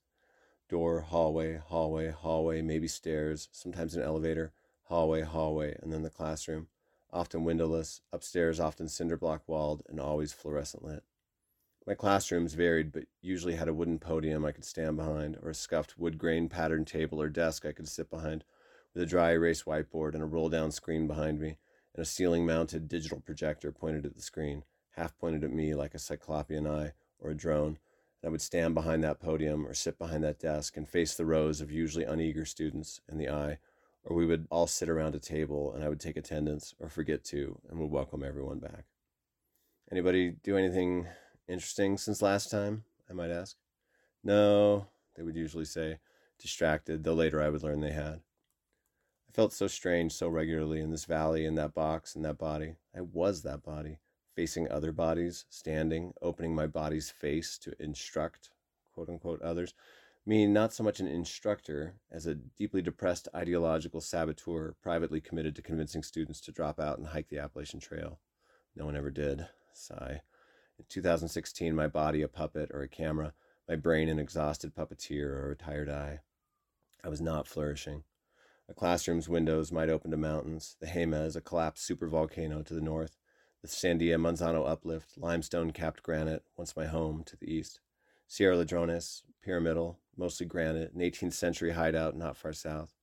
Door, 0.70 1.00
hallway, 1.00 1.56
hallway, 1.56 2.10
hallway, 2.10 2.62
maybe 2.62 2.86
stairs, 2.86 3.48
sometimes 3.50 3.96
an 3.96 4.04
elevator, 4.04 4.52
hallway, 4.84 5.22
hallway, 5.22 5.76
and 5.82 5.92
then 5.92 6.02
the 6.02 6.10
classroom 6.10 6.68
often 7.12 7.42
windowless, 7.42 8.02
upstairs 8.12 8.60
often 8.60 8.86
cinder 8.86 9.16
block 9.16 9.42
walled, 9.48 9.82
and 9.88 9.98
always 9.98 10.32
fluorescent 10.32 10.84
lit. 10.84 11.02
My 11.88 11.94
classrooms 11.94 12.54
varied, 12.54 12.92
but 12.92 13.06
usually 13.20 13.56
had 13.56 13.66
a 13.66 13.74
wooden 13.74 13.98
podium 13.98 14.44
I 14.44 14.52
could 14.52 14.64
stand 14.64 14.96
behind, 14.96 15.38
or 15.42 15.50
a 15.50 15.54
scuffed 15.56 15.98
wood 15.98 16.18
grain 16.18 16.48
patterned 16.48 16.86
table 16.86 17.20
or 17.20 17.28
desk 17.28 17.66
I 17.66 17.72
could 17.72 17.88
sit 17.88 18.08
behind, 18.08 18.44
with 18.94 19.02
a 19.02 19.06
dry 19.06 19.32
erase 19.32 19.64
whiteboard 19.64 20.14
and 20.14 20.22
a 20.22 20.26
roll 20.26 20.48
down 20.48 20.70
screen 20.70 21.08
behind 21.08 21.40
me, 21.40 21.58
and 21.96 22.02
a 22.02 22.04
ceiling 22.04 22.46
mounted 22.46 22.86
digital 22.86 23.18
projector 23.18 23.72
pointed 23.72 24.06
at 24.06 24.14
the 24.14 24.22
screen, 24.22 24.62
half 24.90 25.18
pointed 25.18 25.42
at 25.42 25.50
me 25.50 25.74
like 25.74 25.94
a 25.94 25.98
cyclopean 25.98 26.68
eye 26.68 26.92
or 27.18 27.30
a 27.30 27.36
drone. 27.36 27.78
And 28.22 28.28
I 28.28 28.30
would 28.30 28.42
stand 28.42 28.74
behind 28.74 29.02
that 29.04 29.20
podium 29.20 29.66
or 29.66 29.74
sit 29.74 29.98
behind 29.98 30.24
that 30.24 30.38
desk 30.38 30.76
and 30.76 30.88
face 30.88 31.14
the 31.14 31.26
rows 31.26 31.60
of 31.60 31.70
usually 31.70 32.04
uneager 32.04 32.44
students 32.44 33.00
in 33.10 33.18
the 33.18 33.28
eye 33.28 33.58
or 34.04 34.16
we 34.16 34.26
would 34.26 34.46
all 34.50 34.66
sit 34.66 34.88
around 34.88 35.14
a 35.14 35.20
table 35.20 35.72
and 35.74 35.84
I 35.84 35.88
would 35.88 36.00
take 36.00 36.16
attendance 36.16 36.74
or 36.78 36.88
forget 36.88 37.24
to 37.24 37.60
and 37.68 37.78
would 37.78 37.90
welcome 37.90 38.24
everyone 38.24 38.58
back. 38.58 38.84
Anybody 39.90 40.30
do 40.42 40.56
anything 40.56 41.06
interesting 41.48 41.98
since 41.98 42.22
last 42.22 42.50
time? 42.50 42.84
I 43.08 43.12
might 43.12 43.30
ask. 43.30 43.56
No, 44.22 44.86
they 45.16 45.22
would 45.22 45.36
usually 45.36 45.64
say, 45.64 45.98
distracted, 46.38 47.04
though 47.04 47.14
later 47.14 47.42
I 47.42 47.48
would 47.48 47.62
learn 47.62 47.80
they 47.80 47.92
had. 47.92 48.20
I 49.28 49.32
felt 49.32 49.52
so 49.52 49.66
strange 49.66 50.12
so 50.12 50.28
regularly 50.28 50.80
in 50.80 50.90
this 50.90 51.04
valley, 51.04 51.44
in 51.44 51.54
that 51.56 51.74
box, 51.74 52.14
in 52.14 52.22
that 52.22 52.38
body. 52.38 52.76
I 52.96 53.00
was 53.00 53.42
that 53.42 53.62
body, 53.62 53.98
facing 54.34 54.70
other 54.70 54.92
bodies, 54.92 55.44
standing, 55.50 56.12
opening 56.22 56.54
my 56.54 56.66
body's 56.66 57.10
face 57.10 57.58
to 57.58 57.72
instruct, 57.82 58.50
quote 58.92 59.08
unquote, 59.08 59.42
others. 59.42 59.74
meaning 60.26 60.52
not 60.52 60.72
so 60.72 60.84
much 60.84 61.00
an 61.00 61.08
instructor 61.08 61.94
as 62.12 62.26
a 62.26 62.34
deeply 62.34 62.82
depressed 62.82 63.26
ideological 63.34 64.00
saboteur 64.00 64.74
privately 64.82 65.20
committed 65.20 65.56
to 65.56 65.62
convincing 65.62 66.02
students 66.02 66.40
to 66.40 66.52
drop 66.52 66.78
out 66.78 66.98
and 66.98 67.08
hike 67.08 67.28
the 67.28 67.38
Appalachian 67.38 67.80
Trail. 67.80 68.20
No 68.76 68.84
one 68.84 68.96
ever 68.96 69.10
did. 69.10 69.46
Sigh. 69.72 70.20
In 70.78 70.84
2016, 70.88 71.74
my 71.74 71.86
body 71.88 72.22
a 72.22 72.28
puppet 72.28 72.70
or 72.72 72.82
a 72.82 72.88
camera, 72.88 73.32
my 73.68 73.76
brain 73.76 74.08
an 74.08 74.18
exhausted 74.18 74.74
puppeteer 74.74 75.30
or 75.30 75.50
a 75.50 75.56
tired 75.56 75.88
eye. 75.88 76.20
I 77.02 77.08
was 77.08 77.20
not 77.20 77.48
flourishing. 77.48 78.04
A 78.68 78.74
classroom's 78.74 79.28
windows 79.28 79.72
might 79.72 79.88
open 79.88 80.10
to 80.10 80.16
mountains, 80.16 80.76
the 80.80 80.86
Jemez, 80.86 81.34
a 81.34 81.40
collapsed 81.40 81.88
supervolcano 81.88 82.64
to 82.64 82.74
the 82.74 82.80
north, 82.80 83.16
the 83.62 83.68
Sandia 83.68 84.16
Manzano 84.16 84.66
uplift, 84.66 85.18
limestone 85.18 85.70
capped 85.70 86.02
granite, 86.02 86.42
once 86.56 86.76
my 86.76 86.86
home, 86.86 87.22
to 87.24 87.36
the 87.36 87.52
east. 87.52 87.80
Sierra 88.26 88.56
Ladrones, 88.56 89.22
pyramidal, 89.42 89.98
mostly 90.16 90.46
granite, 90.46 90.94
an 90.94 91.00
18th 91.00 91.34
century 91.34 91.72
hideout 91.72 92.16
not 92.16 92.38
far 92.38 92.54
south. 92.54 92.94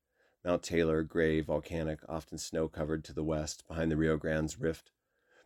Mount 0.43 0.63
Taylor, 0.63 1.03
gray, 1.03 1.41
volcanic, 1.41 1.99
often 2.09 2.39
snow 2.39 2.67
covered 2.67 3.03
to 3.03 3.13
the 3.13 3.23
west, 3.23 3.67
behind 3.67 3.91
the 3.91 3.97
Rio 3.97 4.17
Grande's 4.17 4.59
rift, 4.59 4.89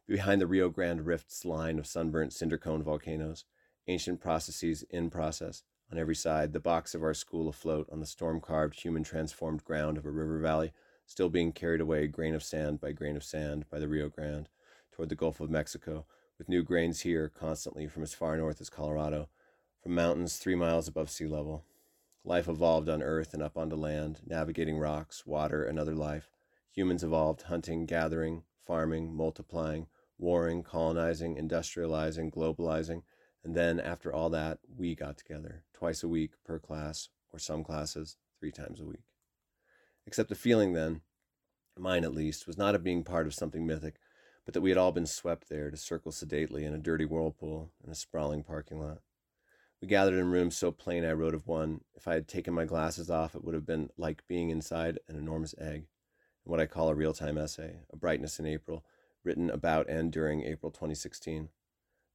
behind 0.08 0.40
the 0.40 0.48
Rio 0.48 0.70
Grande 0.70 1.06
Rift's 1.06 1.44
line 1.44 1.78
of 1.78 1.88
sunburnt 1.88 2.32
cinder 2.32 2.58
cone 2.58 2.82
volcanoes, 2.82 3.44
ancient 3.88 4.22
processes 4.22 4.84
in 4.90 5.10
process. 5.10 5.64
On 5.92 5.98
every 5.98 6.16
side, 6.16 6.54
the 6.54 6.60
box 6.62 6.96
of 6.96 7.04
our 7.04 7.14
school 7.14 7.50
afloat 7.50 7.90
on 7.92 8.00
the 8.00 8.06
storm 8.06 8.40
carved, 8.40 8.80
human 8.80 9.04
transformed 9.04 9.66
ground 9.66 9.98
of 9.98 10.06
a 10.06 10.12
river 10.12 10.40
valley, 10.40 10.72
still 11.06 11.30
being 11.30 11.52
carried 11.52 11.82
away 11.82 12.08
grain 12.08 12.34
of 12.34 12.44
sand 12.44 12.80
by 12.80 12.94
grain 12.94 13.18
of 13.18 13.26
sand 13.26 13.66
by 13.70 13.78
the 13.78 13.90
Rio 13.90 14.08
Grande 14.08 14.48
toward 14.92 15.10
the 15.10 15.16
Gulf 15.16 15.40
of 15.40 15.50
Mexico, 15.50 16.06
with 16.38 16.50
new 16.50 16.64
grains 16.64 17.02
here 17.02 17.30
constantly 17.30 17.88
from 17.88 18.04
as 18.04 18.14
far 18.14 18.36
north 18.38 18.62
as 18.62 18.70
Colorado, 18.70 19.30
from 19.82 19.96
mountains 19.96 20.38
three 20.38 20.56
miles 20.56 20.88
above 20.88 21.10
sea 21.10 21.28
level. 21.28 21.66
Life 22.24 22.48
evolved 22.48 22.90
on 22.90 23.02
earth 23.02 23.34
and 23.34 23.42
up 23.42 23.58
onto 23.58 23.76
land, 23.76 24.22
navigating 24.26 24.78
rocks, 24.78 25.26
water, 25.26 25.64
and 25.64 25.80
other 25.80 25.96
life. 25.96 26.30
Humans 26.72 27.04
evolved 27.04 27.44
hunting, 27.44 27.86
gathering, 27.86 28.44
farming, 28.66 29.14
multiplying, 29.14 29.88
warring, 30.18 30.64
colonizing, 30.64 31.36
industrializing, 31.36 32.32
globalizing, 32.32 33.02
and 33.44 33.56
then 33.56 33.80
after 33.80 34.14
all 34.14 34.30
that, 34.30 34.60
we 34.78 34.94
got 34.94 35.18
together 35.18 35.64
twice 35.74 36.04
a 36.04 36.08
week 36.08 36.32
per 36.46 36.60
class, 36.60 37.10
or 37.34 37.40
some 37.40 37.64
classes 37.64 38.18
three 38.40 38.52
times 38.52 38.80
a 38.80 38.86
week. 38.86 39.04
Except 40.06 40.30
the 40.30 40.36
feeling 40.36 40.74
then, 40.74 41.02
mine 41.78 42.04
at 42.04 42.14
least, 42.14 42.46
was 42.46 42.58
not 42.58 42.76
of 42.76 42.84
being 42.84 43.04
part 43.04 43.26
of 43.26 43.34
something 43.34 43.66
mythic, 43.66 43.96
but 44.46 44.54
that 44.54 44.62
we 44.62 44.70
had 44.70 44.78
all 44.78 44.92
been 44.92 45.06
swept 45.06 45.50
there 45.50 45.70
to 45.70 45.78
circle 45.78 46.12
sedately 46.12 46.66
in 46.66 46.74
a 46.74 46.80
dirty 46.80 47.06
whirlpool 47.06 47.72
in 47.84 47.92
a 47.92 47.96
sprawling 47.96 48.44
parking 48.44 48.80
lot. 48.80 49.00
We 49.82 49.88
gathered 49.88 50.20
in 50.20 50.32
rooms 50.32 50.58
so 50.58 50.72
plain 50.72 51.04
I 51.04 51.14
wrote 51.14 51.34
of 51.34 51.48
one, 51.48 51.82
if 51.96 52.08
I 52.08 52.14
had 52.14 52.28
taken 52.28 52.54
my 52.54 52.66
glasses 52.66 53.10
off, 53.10 53.34
it 53.34 53.44
would 53.44 53.56
have 53.56 53.66
been 53.66 53.90
like 53.98 54.28
being 54.28 54.50
inside 54.50 55.00
an 55.08 55.16
enormous 55.16 55.56
egg, 55.58 55.88
and 56.44 56.52
what 56.52 56.60
I 56.60 56.68
call 56.68 56.90
a 56.90 56.96
real 56.96 57.14
time 57.14 57.38
essay, 57.38 57.80
A 57.92 57.96
Brightness 57.96 58.40
in 58.40 58.46
April, 58.46 58.86
written 59.24 59.50
about 59.50 59.90
and 59.90 60.12
during 60.12 60.44
April 60.44 60.72
2016. 60.72 61.50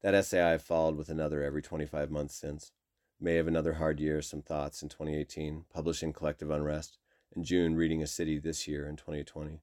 That 0.03 0.15
essay 0.15 0.41
I 0.41 0.51
have 0.51 0.63
followed 0.63 0.97
with 0.97 1.09
another 1.09 1.43
every 1.43 1.63
25 1.63 2.11
months 2.11 2.37
since. 2.37 2.71
May 3.19 3.39
of 3.39 3.49
another 3.49 3.75
hard 3.75 3.99
year, 3.99 4.21
some 4.23 4.43
thoughts 4.43 4.83
in 4.83 4.89
2018, 4.89 5.65
publishing 5.73 6.13
Collective 6.13 6.51
Unrest, 6.51 6.99
and 7.35 7.45
June 7.45 7.75
reading 7.75 8.03
A 8.03 8.07
City 8.07 8.39
this 8.39 8.69
year 8.69 8.87
in 8.87 8.97
2020. 8.97 9.61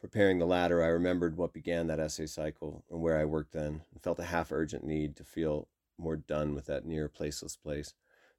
Preparing 0.00 0.38
the 0.38 0.46
latter, 0.46 0.82
I 0.82 0.88
remembered 0.88 1.36
what 1.36 1.52
began 1.52 1.86
that 1.88 2.00
essay 2.00 2.24
cycle 2.24 2.84
and 2.90 3.02
where 3.02 3.18
I 3.18 3.26
worked 3.26 3.52
then, 3.52 3.82
and 3.92 4.02
felt 4.02 4.18
a 4.18 4.24
half 4.24 4.50
urgent 4.50 4.82
need 4.82 5.14
to 5.16 5.24
feel 5.24 5.68
more 5.98 6.16
done 6.16 6.54
with 6.54 6.64
that 6.66 6.86
near 6.86 7.08
placeless 7.08 7.60
place, 7.60 7.92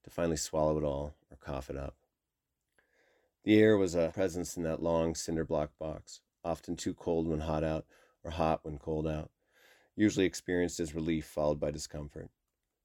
to 0.04 0.10
finally 0.10 0.38
swallow 0.38 0.80
it 0.80 0.84
all 0.84 1.14
or 1.30 1.38
cough 1.38 1.70
it 1.70 1.78
up. 1.78 1.96
The 3.44 3.60
air 3.60 3.78
was 3.78 3.94
a 3.94 4.12
presence 4.12 4.58
in 4.58 4.64
that 4.64 4.82
long 4.82 5.14
cinder 5.14 5.46
block 5.46 5.72
box, 5.78 6.22
often 6.44 6.76
too 6.76 6.96
cold 6.96 7.28
when 7.28 7.42
hot 7.42 7.64
out, 7.64 7.86
or 8.24 8.32
hot 8.32 8.62
when 8.64 8.80
cold 8.80 9.08
out, 9.08 9.30
usually 9.96 10.26
experienced 10.26 10.80
as 10.80 10.96
relief 10.96 11.26
followed 11.26 11.60
by 11.60 11.70
discomfort. 11.70 12.30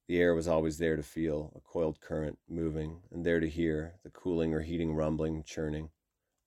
The 0.07 0.21
air 0.21 0.35
was 0.35 0.47
always 0.47 0.77
there 0.77 0.97
to 0.97 1.03
feel, 1.03 1.51
a 1.57 1.61
coiled 1.61 2.01
current 2.01 2.39
moving, 2.47 3.01
and 3.11 3.25
there 3.25 3.41
to 3.41 3.49
hear, 3.49 3.95
the 4.03 4.11
cooling 4.11 4.53
or 4.53 4.61
heating 4.61 4.95
rumbling, 4.95 5.43
churning. 5.45 5.89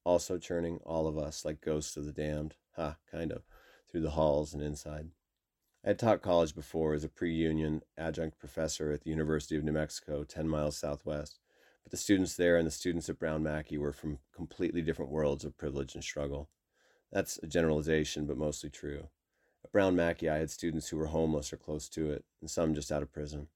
Also 0.10 0.40
churning, 0.40 0.80
all 0.88 1.06
of 1.06 1.20
us, 1.20 1.46
like 1.46 1.62
ghosts 1.62 1.96
of 1.96 2.04
the 2.04 2.12
damned, 2.12 2.56
ha, 2.76 2.98
kind 3.12 3.32
of, 3.32 3.44
through 3.88 4.02
the 4.02 4.10
halls 4.10 4.56
and 4.56 4.64
inside. 4.64 5.12
I 5.86 5.90
had 5.90 6.00
taught 6.00 6.24
college 6.24 6.56
before 6.56 6.96
as 6.96 7.04
a 7.04 7.10
pre 7.10 7.32
union 7.32 7.84
adjunct 7.96 8.40
professor 8.40 8.92
at 8.92 9.04
the 9.04 9.12
University 9.12 9.56
of 9.56 9.64
New 9.64 9.72
Mexico, 9.72 10.24
10 10.24 10.48
miles 10.48 10.80
southwest, 10.80 11.38
but 11.84 11.92
the 11.92 11.98
students 11.98 12.36
there 12.36 12.58
and 12.58 12.66
the 12.66 12.72
students 12.72 13.08
at 13.08 13.20
Brown 13.20 13.44
Mackie 13.44 13.78
were 13.78 13.94
from 13.94 14.18
completely 14.34 14.82
different 14.82 15.12
worlds 15.12 15.46
of 15.46 15.56
privilege 15.60 15.94
and 15.94 16.04
struggle. 16.04 16.50
That's 17.12 17.38
a 17.44 17.46
generalization, 17.46 18.26
but 18.26 18.36
mostly 18.36 18.72
true. 18.72 19.10
At 19.64 19.72
Brown 19.72 19.96
Mackie, 19.96 20.28
I 20.28 20.40
had 20.40 20.50
students 20.50 20.90
who 20.90 20.98
were 20.98 21.06
homeless 21.06 21.54
or 21.54 21.58
close 21.58 21.88
to 21.90 22.10
it, 22.10 22.26
and 22.42 22.50
some 22.50 22.74
just 22.74 22.92
out 22.92 23.04
of 23.04 23.14
prison. 23.14 23.50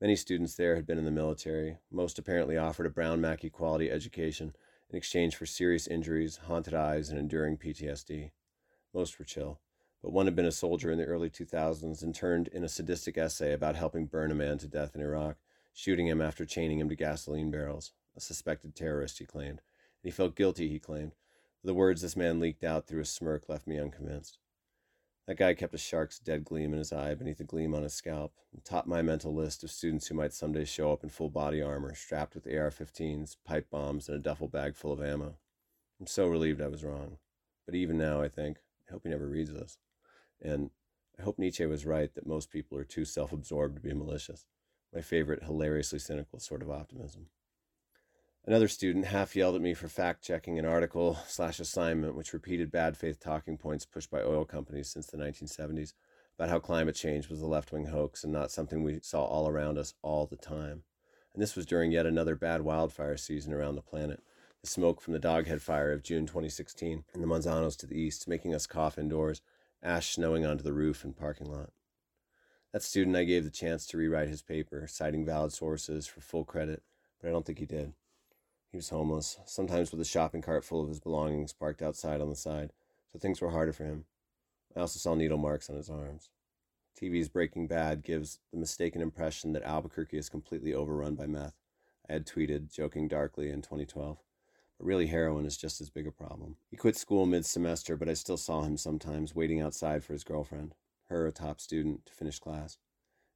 Many 0.00 0.16
students 0.16 0.54
there 0.54 0.74
had 0.74 0.86
been 0.86 0.96
in 0.96 1.04
the 1.04 1.10
military. 1.10 1.76
Most 1.90 2.18
apparently 2.18 2.56
offered 2.56 2.86
a 2.86 2.90
Brown 2.90 3.20
Mackie 3.20 3.50
quality 3.50 3.90
education 3.90 4.54
in 4.90 4.96
exchange 4.96 5.36
for 5.36 5.46
serious 5.46 5.86
injuries, 5.86 6.40
haunted 6.46 6.74
eyes, 6.74 7.08
and 7.10 7.18
enduring 7.18 7.56
PTSD. 7.56 8.30
Most 8.94 9.18
were 9.18 9.24
chill, 9.24 9.60
but 10.02 10.12
one 10.12 10.26
had 10.26 10.36
been 10.36 10.46
a 10.46 10.52
soldier 10.52 10.90
in 10.90 10.98
the 10.98 11.04
early 11.04 11.28
2000s 11.28 12.02
and 12.02 12.14
turned 12.14 12.48
in 12.48 12.64
a 12.64 12.68
sadistic 12.68 13.18
essay 13.18 13.52
about 13.52 13.76
helping 13.76 14.06
burn 14.06 14.30
a 14.30 14.34
man 14.34 14.58
to 14.58 14.68
death 14.68 14.94
in 14.94 15.00
Iraq, 15.00 15.36
shooting 15.72 16.06
him 16.06 16.20
after 16.20 16.44
chaining 16.44 16.78
him 16.78 16.88
to 16.88 16.96
gasoline 16.96 17.50
barrels. 17.50 17.92
A 18.16 18.20
suspected 18.20 18.74
terrorist, 18.74 19.18
he 19.18 19.26
claimed. 19.26 19.60
And 20.02 20.04
he 20.04 20.10
felt 20.10 20.36
guilty, 20.36 20.68
he 20.68 20.78
claimed, 20.78 21.14
the 21.64 21.74
words 21.74 22.00
this 22.00 22.16
man 22.16 22.38
leaked 22.38 22.62
out 22.62 22.86
through 22.86 23.00
a 23.00 23.04
smirk 23.04 23.48
left 23.48 23.66
me 23.66 23.78
unconvinced. 23.78 24.38
That 25.26 25.38
guy 25.38 25.54
kept 25.54 25.74
a 25.74 25.78
shark's 25.78 26.20
dead 26.20 26.44
gleam 26.44 26.72
in 26.72 26.78
his 26.78 26.92
eye 26.92 27.14
beneath 27.14 27.40
a 27.40 27.44
gleam 27.44 27.74
on 27.74 27.82
his 27.82 27.94
scalp, 27.94 28.34
and 28.52 28.64
topped 28.64 28.86
my 28.86 29.02
mental 29.02 29.34
list 29.34 29.64
of 29.64 29.72
students 29.72 30.06
who 30.06 30.14
might 30.14 30.32
someday 30.32 30.64
show 30.64 30.92
up 30.92 31.02
in 31.02 31.10
full 31.10 31.30
body 31.30 31.60
armor, 31.60 31.94
strapped 31.96 32.34
with 32.34 32.46
AR 32.46 32.70
15s, 32.70 33.36
pipe 33.44 33.68
bombs, 33.68 34.08
and 34.08 34.16
a 34.16 34.20
duffel 34.20 34.46
bag 34.46 34.76
full 34.76 34.92
of 34.92 35.02
ammo. 35.02 35.36
I'm 36.00 36.06
so 36.06 36.28
relieved 36.28 36.60
I 36.60 36.68
was 36.68 36.84
wrong. 36.84 37.18
But 37.64 37.74
even 37.74 37.98
now, 37.98 38.20
I 38.20 38.28
think, 38.28 38.58
I 38.88 38.92
hope 38.92 39.02
he 39.02 39.10
never 39.10 39.26
reads 39.26 39.52
this. 39.52 39.78
And 40.40 40.70
I 41.18 41.22
hope 41.22 41.38
Nietzsche 41.38 41.66
was 41.66 41.84
right 41.84 42.14
that 42.14 42.26
most 42.26 42.50
people 42.50 42.78
are 42.78 42.84
too 42.84 43.04
self 43.04 43.32
absorbed 43.32 43.74
to 43.76 43.82
be 43.82 43.92
malicious. 43.94 44.46
My 44.94 45.00
favorite, 45.00 45.42
hilariously 45.42 45.98
cynical 45.98 46.38
sort 46.38 46.62
of 46.62 46.70
optimism. 46.70 47.26
Another 48.48 48.68
student 48.68 49.06
half 49.06 49.34
yelled 49.34 49.56
at 49.56 49.60
me 49.60 49.74
for 49.74 49.88
fact 49.88 50.22
checking 50.22 50.56
an 50.56 50.64
article 50.64 51.18
slash 51.26 51.58
assignment 51.58 52.14
which 52.14 52.32
repeated 52.32 52.70
bad 52.70 52.96
faith 52.96 53.18
talking 53.18 53.58
points 53.58 53.84
pushed 53.84 54.08
by 54.08 54.22
oil 54.22 54.44
companies 54.44 54.88
since 54.88 55.08
the 55.08 55.16
1970s 55.16 55.94
about 56.38 56.48
how 56.48 56.60
climate 56.60 56.94
change 56.94 57.28
was 57.28 57.40
a 57.40 57.46
left 57.46 57.72
wing 57.72 57.86
hoax 57.86 58.22
and 58.22 58.32
not 58.32 58.52
something 58.52 58.84
we 58.84 59.00
saw 59.02 59.24
all 59.24 59.48
around 59.48 59.78
us 59.78 59.94
all 60.00 60.26
the 60.26 60.36
time. 60.36 60.84
And 61.34 61.42
this 61.42 61.56
was 61.56 61.66
during 61.66 61.90
yet 61.90 62.06
another 62.06 62.36
bad 62.36 62.60
wildfire 62.62 63.16
season 63.16 63.52
around 63.52 63.74
the 63.74 63.82
planet. 63.82 64.22
The 64.60 64.68
smoke 64.68 65.00
from 65.00 65.14
the 65.14 65.18
Doghead 65.18 65.60
fire 65.60 65.90
of 65.90 66.04
June 66.04 66.24
2016 66.24 67.02
and 67.12 67.22
the 67.22 67.26
Manzanos 67.26 67.76
to 67.78 67.86
the 67.88 68.00
east, 68.00 68.28
making 68.28 68.54
us 68.54 68.68
cough 68.68 68.96
indoors, 68.96 69.42
ash 69.82 70.14
snowing 70.14 70.46
onto 70.46 70.62
the 70.62 70.72
roof 70.72 71.02
and 71.02 71.16
parking 71.16 71.50
lot. 71.50 71.70
That 72.72 72.84
student 72.84 73.16
I 73.16 73.24
gave 73.24 73.42
the 73.42 73.50
chance 73.50 73.88
to 73.88 73.98
rewrite 73.98 74.28
his 74.28 74.42
paper, 74.42 74.86
citing 74.88 75.26
valid 75.26 75.52
sources 75.52 76.06
for 76.06 76.20
full 76.20 76.44
credit, 76.44 76.84
but 77.20 77.26
I 77.26 77.32
don't 77.32 77.44
think 77.44 77.58
he 77.58 77.66
did. 77.66 77.92
He 78.76 78.78
was 78.78 78.90
homeless, 78.90 79.38
sometimes 79.46 79.90
with 79.90 80.02
a 80.02 80.04
shopping 80.04 80.42
cart 80.42 80.62
full 80.62 80.82
of 80.82 80.90
his 80.90 81.00
belongings 81.00 81.54
parked 81.54 81.80
outside 81.80 82.20
on 82.20 82.28
the 82.28 82.36
side, 82.36 82.74
so 83.10 83.18
things 83.18 83.40
were 83.40 83.48
harder 83.48 83.72
for 83.72 83.84
him. 83.84 84.04
I 84.76 84.80
also 84.80 84.98
saw 84.98 85.14
needle 85.14 85.38
marks 85.38 85.70
on 85.70 85.76
his 85.76 85.88
arms. 85.88 86.28
TV's 87.00 87.30
Breaking 87.30 87.66
Bad 87.68 88.02
gives 88.02 88.38
the 88.52 88.58
mistaken 88.58 89.00
impression 89.00 89.54
that 89.54 89.62
Albuquerque 89.62 90.18
is 90.18 90.28
completely 90.28 90.74
overrun 90.74 91.14
by 91.14 91.26
meth. 91.26 91.54
I 92.06 92.12
had 92.12 92.26
tweeted, 92.26 92.70
joking 92.70 93.08
darkly, 93.08 93.48
in 93.48 93.62
2012. 93.62 94.18
But 94.76 94.86
really, 94.86 95.06
heroin 95.06 95.46
is 95.46 95.56
just 95.56 95.80
as 95.80 95.88
big 95.88 96.06
a 96.06 96.12
problem. 96.12 96.56
He 96.70 96.76
quit 96.76 96.98
school 96.98 97.24
mid 97.24 97.46
semester, 97.46 97.96
but 97.96 98.10
I 98.10 98.12
still 98.12 98.36
saw 98.36 98.60
him 98.60 98.76
sometimes 98.76 99.34
waiting 99.34 99.62
outside 99.62 100.04
for 100.04 100.12
his 100.12 100.22
girlfriend, 100.22 100.74
her 101.06 101.26
a 101.26 101.32
top 101.32 101.62
student, 101.62 102.04
to 102.04 102.12
finish 102.12 102.38
class. 102.38 102.76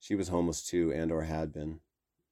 She 0.00 0.14
was 0.14 0.28
homeless 0.28 0.62
too, 0.62 0.92
and 0.92 1.10
or 1.10 1.22
had 1.22 1.50
been, 1.50 1.80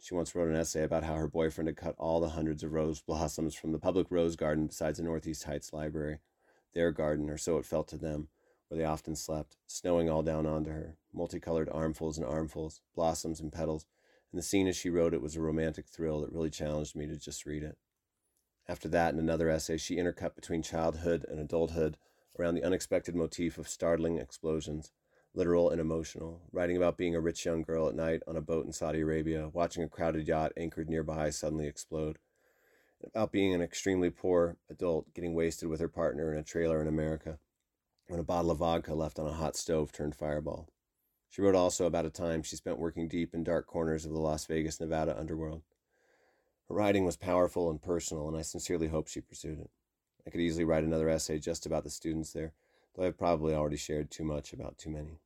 she 0.01 0.15
once 0.15 0.35
wrote 0.35 0.49
an 0.49 0.57
essay 0.57 0.85
about 0.85 1.05
how 1.05 1.15
her 1.15 1.29
boyfriend 1.29 1.69
had 1.69 1.77
cut 1.77 1.95
all 1.99 2.21
the 2.21 2.31
hundreds 2.31 2.63
of 2.63 2.73
rose 2.73 3.01
blossoms 3.01 3.55
from 3.55 3.73
the 3.73 3.79
public 3.79 4.07
rose 4.11 4.37
garden 4.37 4.67
besides 4.67 4.99
the 4.99 5.05
Northeast 5.05 5.45
Heights 5.45 5.73
Library, 5.73 6.19
their 6.75 6.93
garden, 6.93 7.29
or 7.29 7.37
so 7.37 7.59
it 7.59 7.67
felt 7.67 7.89
to 7.89 7.97
them, 7.97 8.29
where 8.69 8.79
they 8.79 8.85
often 8.85 9.17
slept, 9.17 9.57
snowing 9.67 10.09
all 10.09 10.23
down 10.23 10.47
onto 10.47 10.71
her, 10.71 10.97
multicolored 11.13 11.69
armfuls 11.71 12.17
and 12.17 12.27
armfuls, 12.27 12.81
blossoms 12.95 13.41
and 13.41 13.53
petals, 13.53 13.87
and 14.31 14.39
the 14.39 14.43
scene 14.43 14.69
as 14.69 14.77
she 14.77 14.91
wrote 14.91 15.15
it 15.15 15.23
was 15.23 15.37
a 15.37 15.41
romantic 15.41 15.87
thrill 15.87 16.21
that 16.21 16.33
really 16.33 16.51
challenged 16.51 16.95
me 16.95 17.07
to 17.07 17.17
just 17.17 17.47
read 17.47 17.63
it. 17.63 17.79
After 18.69 18.89
that, 18.89 19.15
in 19.15 19.19
another 19.19 19.49
essay, 19.49 19.79
she 19.79 19.97
intercut 19.97 20.35
between 20.35 20.63
childhood 20.63 21.25
and 21.29 21.41
adulthood 21.41 21.97
around 22.39 22.55
the 22.55 22.63
unexpected 22.63 23.15
motif 23.15 23.57
of 23.57 23.69
startling 23.69 24.19
explosions, 24.19 24.93
literal 25.35 25.71
and 25.71 25.81
emotional, 25.81 26.41
writing 26.53 26.77
about 26.77 26.97
being 26.97 27.15
a 27.15 27.21
rich 27.21 27.45
young 27.45 27.63
girl 27.63 27.89
at 27.89 27.95
night 27.95 28.23
on 28.27 28.37
a 28.37 28.41
boat 28.41 28.67
in 28.67 28.73
Saudi 28.73 29.01
Arabia, 29.01 29.49
watching 29.53 29.83
a 29.83 29.89
crowded 29.89 30.27
yacht 30.27 30.53
anchored 30.57 30.89
nearby 30.89 31.31
suddenly 31.31 31.67
explode, 31.67 32.19
about 33.03 33.33
being 33.33 33.55
an 33.55 33.63
extremely 33.63 34.11
poor 34.11 34.57
adult 34.69 35.13
getting 35.15 35.35
wasted 35.35 35.69
with 35.69 35.81
her 35.81 35.89
partner 35.89 36.33
in 36.33 36.39
a 36.39 36.43
trailer 36.43 36.81
in 36.81 36.89
America 36.89 37.39
when 38.09 38.19
a 38.19 38.25
bottle 38.25 38.51
of 38.51 38.59
vodka 38.59 38.95
left 38.95 39.19
on 39.19 39.27
a 39.27 39.33
hot 39.33 39.55
stove 39.55 39.93
turned 39.93 40.15
fireball. 40.15 40.69
She 41.29 41.43
wrote 41.43 41.55
also 41.55 41.85
about 41.85 42.07
a 42.07 42.11
time 42.11 42.43
she 42.43 42.57
spent 42.57 42.79
working 42.79 43.07
deep 43.07 43.35
in 43.35 43.45
dark 43.45 43.67
corners 43.67 44.07
of 44.07 44.13
the 44.13 44.19
Las 44.19 44.47
Vegas, 44.47 44.81
Nevada 44.81 45.19
underworld. 45.19 45.63
Her 46.69 46.75
writing 46.75 47.05
was 47.05 47.17
powerful 47.17 47.71
and 47.71 47.81
personal, 47.81 48.29
and 48.29 48.37
I 48.37 48.43
sincerely 48.43 48.89
hope 48.89 49.09
she 49.09 49.21
pursued 49.21 49.59
it. 49.59 49.71
I 50.27 50.31
could 50.31 50.41
easily 50.41 50.65
write 50.65 50.85
another 50.85 51.09
essay 51.09 51.39
just 51.39 51.67
about 51.67 51.85
the 51.85 51.91
students 51.91 52.33
there, 52.33 52.55
though 52.99 53.07
I've 53.07 53.17
probably 53.17 53.55
already 53.55 53.77
shared 53.77 54.11
too 54.11 54.25
much 54.25 54.53
about 54.53 54.77
too 54.77 54.91
many. 54.91 55.21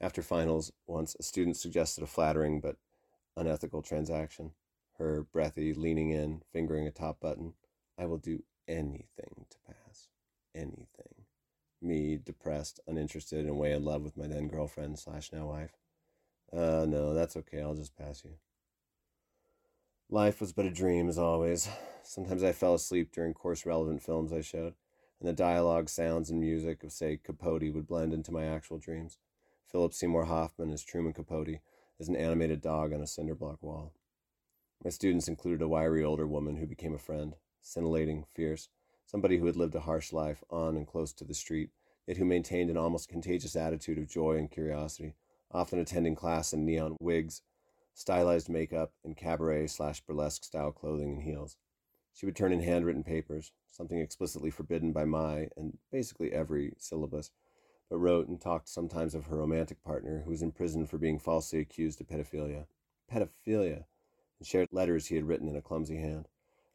After 0.00 0.22
finals, 0.22 0.72
once 0.86 1.16
a 1.18 1.22
student 1.22 1.56
suggested 1.56 2.04
a 2.04 2.06
flattering 2.06 2.60
but 2.60 2.76
unethical 3.36 3.82
transaction. 3.82 4.52
Her 4.98 5.26
breathy, 5.32 5.74
leaning 5.74 6.10
in, 6.10 6.42
fingering 6.52 6.86
a 6.86 6.92
top 6.92 7.20
button. 7.20 7.54
I 7.98 8.06
will 8.06 8.18
do 8.18 8.44
anything 8.68 9.46
to 9.50 9.58
pass. 9.66 10.08
Anything 10.54 11.24
me 11.84 12.18
depressed, 12.22 12.80
uninterested, 12.86 13.46
and 13.46 13.58
way 13.58 13.72
in 13.72 13.84
love 13.84 14.02
with 14.02 14.16
my 14.16 14.26
then 14.26 14.48
girlfriend 14.48 14.98
slash 14.98 15.32
now 15.32 15.46
wife. 15.46 15.76
Uh, 16.52 16.86
no, 16.88 17.14
that's 17.14 17.36
okay. 17.36 17.60
I'll 17.60 17.74
just 17.74 17.96
pass 17.96 18.24
you. 18.24 18.32
Life 20.10 20.40
was 20.40 20.52
but 20.52 20.66
a 20.66 20.70
dream, 20.70 21.08
as 21.08 21.18
always. 21.18 21.68
Sometimes 22.02 22.42
I 22.42 22.52
fell 22.52 22.74
asleep 22.74 23.12
during 23.12 23.34
course 23.34 23.66
relevant 23.66 24.02
films 24.02 24.32
I 24.32 24.40
showed, 24.40 24.74
and 25.24 25.30
the 25.30 25.42
dialogue, 25.42 25.88
sounds, 25.88 26.28
and 26.28 26.38
music 26.38 26.84
of, 26.84 26.92
say, 26.92 27.16
Capote 27.16 27.72
would 27.72 27.86
blend 27.86 28.12
into 28.12 28.30
my 28.30 28.44
actual 28.44 28.76
dreams. 28.76 29.16
Philip 29.72 29.94
Seymour 29.94 30.26
Hoffman 30.26 30.70
as 30.70 30.84
Truman 30.84 31.14
Capote, 31.14 31.60
is 31.98 32.08
an 32.08 32.16
animated 32.16 32.60
dog 32.60 32.92
on 32.92 33.00
a 33.00 33.06
cinder 33.06 33.34
block 33.34 33.62
wall. 33.62 33.94
My 34.84 34.90
students 34.90 35.26
included 35.26 35.62
a 35.62 35.68
wiry 35.68 36.04
older 36.04 36.26
woman 36.26 36.56
who 36.56 36.66
became 36.66 36.94
a 36.94 36.98
friend, 36.98 37.36
scintillating, 37.62 38.26
fierce, 38.34 38.68
somebody 39.06 39.38
who 39.38 39.46
had 39.46 39.56
lived 39.56 39.74
a 39.74 39.80
harsh 39.80 40.12
life 40.12 40.44
on 40.50 40.76
and 40.76 40.86
close 40.86 41.14
to 41.14 41.24
the 41.24 41.32
street, 41.32 41.70
yet 42.06 42.18
who 42.18 42.26
maintained 42.26 42.68
an 42.68 42.76
almost 42.76 43.08
contagious 43.08 43.56
attitude 43.56 43.96
of 43.96 44.06
joy 44.06 44.36
and 44.36 44.50
curiosity, 44.50 45.14
often 45.50 45.78
attending 45.78 46.14
class 46.14 46.52
in 46.52 46.66
neon 46.66 46.98
wigs, 47.00 47.40
stylized 47.94 48.50
makeup, 48.50 48.92
and 49.02 49.16
cabaret 49.16 49.68
slash 49.68 50.02
burlesque 50.02 50.44
style 50.44 50.70
clothing 50.70 51.12
and 51.12 51.22
heels. 51.22 51.56
She 52.16 52.26
would 52.26 52.36
turn 52.36 52.52
in 52.52 52.60
handwritten 52.60 53.02
papers, 53.02 53.50
something 53.72 53.98
explicitly 53.98 54.48
forbidden 54.48 54.92
by 54.92 55.04
my 55.04 55.48
and 55.56 55.78
basically 55.90 56.32
every 56.32 56.74
syllabus, 56.78 57.32
but 57.90 57.98
wrote 57.98 58.28
and 58.28 58.40
talked 58.40 58.68
sometimes 58.68 59.16
of 59.16 59.26
her 59.26 59.38
romantic 59.38 59.82
partner 59.82 60.22
who 60.22 60.30
was 60.30 60.40
in 60.40 60.52
prison 60.52 60.86
for 60.86 60.96
being 60.96 61.18
falsely 61.18 61.58
accused 61.58 62.00
of 62.00 62.06
pedophilia. 62.06 62.66
Pedophilia! 63.12 63.86
And 64.38 64.46
shared 64.46 64.68
letters 64.70 65.08
he 65.08 65.16
had 65.16 65.26
written 65.26 65.48
in 65.48 65.56
a 65.56 65.60
clumsy 65.60 65.96
hand. 65.96 66.28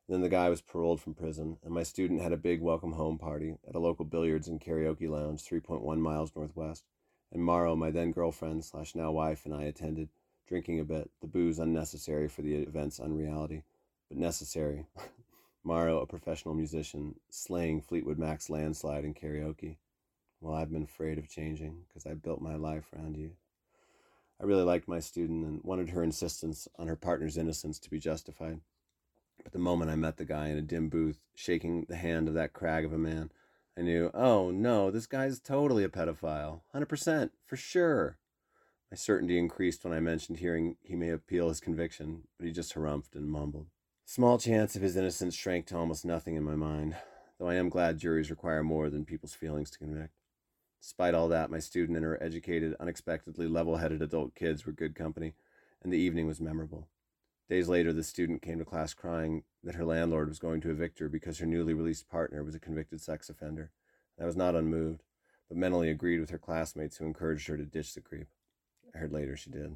Then 0.10 0.19
the 0.19 0.28
guy 0.28 0.49
was 0.49 0.62
paroled 0.62 0.99
from 0.99 1.13
prison, 1.13 1.58
and 1.63 1.73
my 1.73 1.84
student 1.84 2.19
had 2.19 2.34
a 2.34 2.38
big 2.38 2.60
welcome 2.60 2.93
home 2.93 3.17
party 3.17 3.56
at 3.65 3.75
a 3.75 3.80
local 3.80 4.04
billiards 4.04 4.49
and 4.49 4.60
karaoke 4.60 5.08
lounge 5.08 5.41
3.1 5.43 5.99
miles 5.99 6.36
northwest. 6.36 6.84
And 7.32 7.41
Morrow, 7.41 7.78
my 7.78 7.91
then 7.91 8.12
girlfriend 8.12 8.65
slash 8.65 8.93
now 8.93 9.12
wife, 9.12 9.45
and 9.45 9.56
I 9.56 9.63
attended, 9.63 10.10
drinking 10.47 10.82
a 10.82 10.84
bit, 10.84 11.10
the 11.21 11.28
booze 11.28 11.60
unnecessary 11.60 12.28
for 12.28 12.41
the 12.41 12.56
event's 12.56 12.99
unreality, 12.99 13.63
but 14.10 14.17
necessary. 14.17 14.86
Morrow, 15.63 15.99
a 15.99 16.05
professional 16.05 16.55
musician, 16.55 17.15
slaying 17.29 17.81
Fleetwood 17.81 18.17
Mac's 18.17 18.49
landslide 18.49 19.03
in 19.03 19.13
karaoke. 19.13 19.77
Well, 20.39 20.55
I've 20.55 20.71
been 20.71 20.83
afraid 20.83 21.17
of 21.17 21.29
changing 21.29 21.83
because 21.87 22.05
I 22.05 22.13
built 22.13 22.41
my 22.41 22.55
life 22.55 22.85
around 22.93 23.17
you. 23.17 23.31
I 24.41 24.45
really 24.45 24.63
liked 24.63 24.87
my 24.87 25.01
student 25.01 25.45
and 25.45 25.61
wanted 25.63 25.89
her 25.89 26.01
insistence 26.01 26.69
on 26.77 26.87
her 26.87 26.95
partner's 26.95 27.37
innocence 27.37 27.77
to 27.79 27.89
be 27.89 27.99
justified. 27.99 28.61
But 29.43 29.51
the 29.51 29.59
moment 29.59 29.91
I 29.91 29.95
met 29.95 30.15
the 30.15 30.25
guy 30.25 30.47
in 30.47 30.57
a 30.57 30.61
dim 30.61 30.87
booth, 30.87 31.19
shaking 31.35 31.85
the 31.89 31.97
hand 31.97 32.29
of 32.29 32.33
that 32.35 32.53
crag 32.53 32.85
of 32.85 32.93
a 32.93 32.97
man, 32.97 33.29
I 33.77 33.81
knew, 33.81 34.11
oh 34.13 34.51
no, 34.51 34.91
this 34.91 35.07
guy's 35.07 35.39
totally 35.39 35.83
a 35.83 35.89
pedophile. 35.89 36.61
100%, 36.73 37.31
for 37.45 37.57
sure. 37.57 38.17
My 38.89 38.95
certainty 38.95 39.37
increased 39.37 39.83
when 39.83 39.93
I 39.93 39.99
mentioned 39.99 40.39
hearing 40.39 40.77
he 40.81 40.95
may 40.95 41.09
appeal 41.09 41.49
his 41.49 41.59
conviction, 41.59 42.23
but 42.37 42.45
he 42.47 42.53
just 42.53 42.73
harumphed 42.73 43.15
and 43.15 43.29
mumbled. 43.29 43.67
Small 44.11 44.39
chance 44.39 44.75
of 44.75 44.81
his 44.81 44.95
innocence 44.95 45.35
shrank 45.35 45.67
to 45.67 45.77
almost 45.77 46.03
nothing 46.03 46.33
in 46.33 46.43
my 46.43 46.55
mind, 46.55 46.95
though 47.37 47.47
I 47.47 47.53
am 47.53 47.69
glad 47.69 47.99
juries 47.99 48.31
require 48.31 48.63
more 48.63 48.89
than 48.89 49.05
people's 49.05 49.35
feelings 49.35 49.69
to 49.69 49.77
convict. 49.77 50.15
Despite 50.81 51.13
all 51.13 51.27
that, 51.27 51.51
my 51.51 51.59
student 51.59 51.95
and 51.95 52.03
her 52.03 52.17
educated, 52.19 52.75
unexpectedly 52.79 53.47
level 53.47 53.77
headed 53.77 54.01
adult 54.01 54.33
kids 54.33 54.65
were 54.65 54.71
good 54.71 54.95
company, 54.95 55.35
and 55.83 55.93
the 55.93 55.99
evening 55.99 56.25
was 56.25 56.41
memorable. 56.41 56.87
Days 57.51 57.67
later, 57.67 57.93
the 57.93 58.01
student 58.01 58.41
came 58.41 58.57
to 58.57 58.65
class 58.65 58.95
crying 58.95 59.43
that 59.63 59.75
her 59.75 59.85
landlord 59.85 60.27
was 60.27 60.39
going 60.39 60.61
to 60.61 60.71
evict 60.71 60.97
her 60.97 61.07
because 61.07 61.37
her 61.37 61.45
newly 61.45 61.75
released 61.75 62.09
partner 62.09 62.43
was 62.43 62.55
a 62.55 62.59
convicted 62.59 63.01
sex 63.01 63.29
offender. 63.29 63.69
I 64.19 64.25
was 64.25 64.35
not 64.35 64.55
unmoved, 64.55 65.03
but 65.47 65.55
mentally 65.55 65.91
agreed 65.91 66.19
with 66.19 66.31
her 66.31 66.39
classmates 66.39 66.97
who 66.97 67.05
encouraged 67.05 67.47
her 67.47 67.57
to 67.57 67.63
ditch 67.63 67.93
the 67.93 68.01
creep. 68.01 68.29
I 68.95 68.97
heard 68.97 69.13
later 69.13 69.37
she 69.37 69.51
did. 69.51 69.75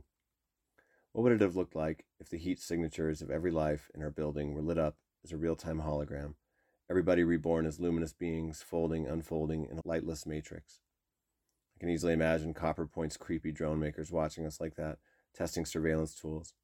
What 1.14 1.22
would 1.22 1.34
it 1.34 1.42
have 1.42 1.56
looked 1.56 1.76
like 1.76 2.06
if 2.20 2.30
the 2.30 2.40
heat 2.40 2.60
signatures 2.60 3.22
of 3.22 3.30
every 3.30 3.52
life 3.52 3.92
in 3.94 4.02
our 4.02 4.10
building 4.10 4.56
were 4.56 4.64
lit 4.64 4.80
up 4.80 4.98
as 5.24 5.32
a 5.32 5.38
real 5.38 5.56
time 5.56 5.80
hologram, 5.80 6.34
everybody 6.90 7.24
reborn 7.24 7.68
as 7.68 7.80
luminous 7.80 8.14
beings 8.14 8.64
folding, 8.64 9.06
unfolding 9.06 9.66
in 9.70 9.78
a 9.78 9.82
lightless 9.86 10.26
matrix? 10.26 10.80
I 11.78 11.80
can 11.80 11.90
easily 11.90 12.14
imagine 12.14 12.56
Copper 12.56 12.88
Point's 12.88 13.16
creepy 13.16 13.52
drone 13.52 13.80
makers 13.80 14.12
watching 14.12 14.44
us 14.44 14.60
like 14.60 14.74
that, 14.76 14.98
testing 15.36 15.68
surveillance 15.68 16.16
tools. 16.16 16.56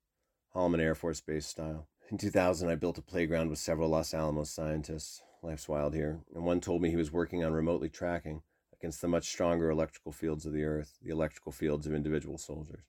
Holloman 0.56 0.80
Air 0.80 0.96
Force 0.96 1.22
Base 1.22 1.46
style. 1.46 1.88
In 2.10 2.18
2000, 2.18 2.70
I 2.70 2.74
built 2.74 2.98
a 2.98 3.04
playground 3.04 3.52
with 3.52 3.60
several 3.60 3.90
Los 3.90 4.16
Alamos 4.16 4.50
scientists. 4.50 5.22
Life's 5.44 5.70
wild 5.70 5.94
here. 5.94 6.22
And 6.34 6.44
one 6.44 6.60
told 6.60 6.82
me 6.82 6.90
he 6.90 6.96
was 6.96 7.12
working 7.12 7.44
on 7.44 7.54
remotely 7.54 7.88
tracking 7.88 8.42
against 8.74 9.00
the 9.00 9.08
much 9.08 9.30
stronger 9.30 9.70
electrical 9.70 10.12
fields 10.12 10.48
of 10.48 10.54
the 10.54 10.64
Earth, 10.64 10.98
the 11.04 11.12
electrical 11.12 11.52
fields 11.52 11.86
of 11.86 11.94
individual 11.94 12.40
soldiers. 12.40 12.88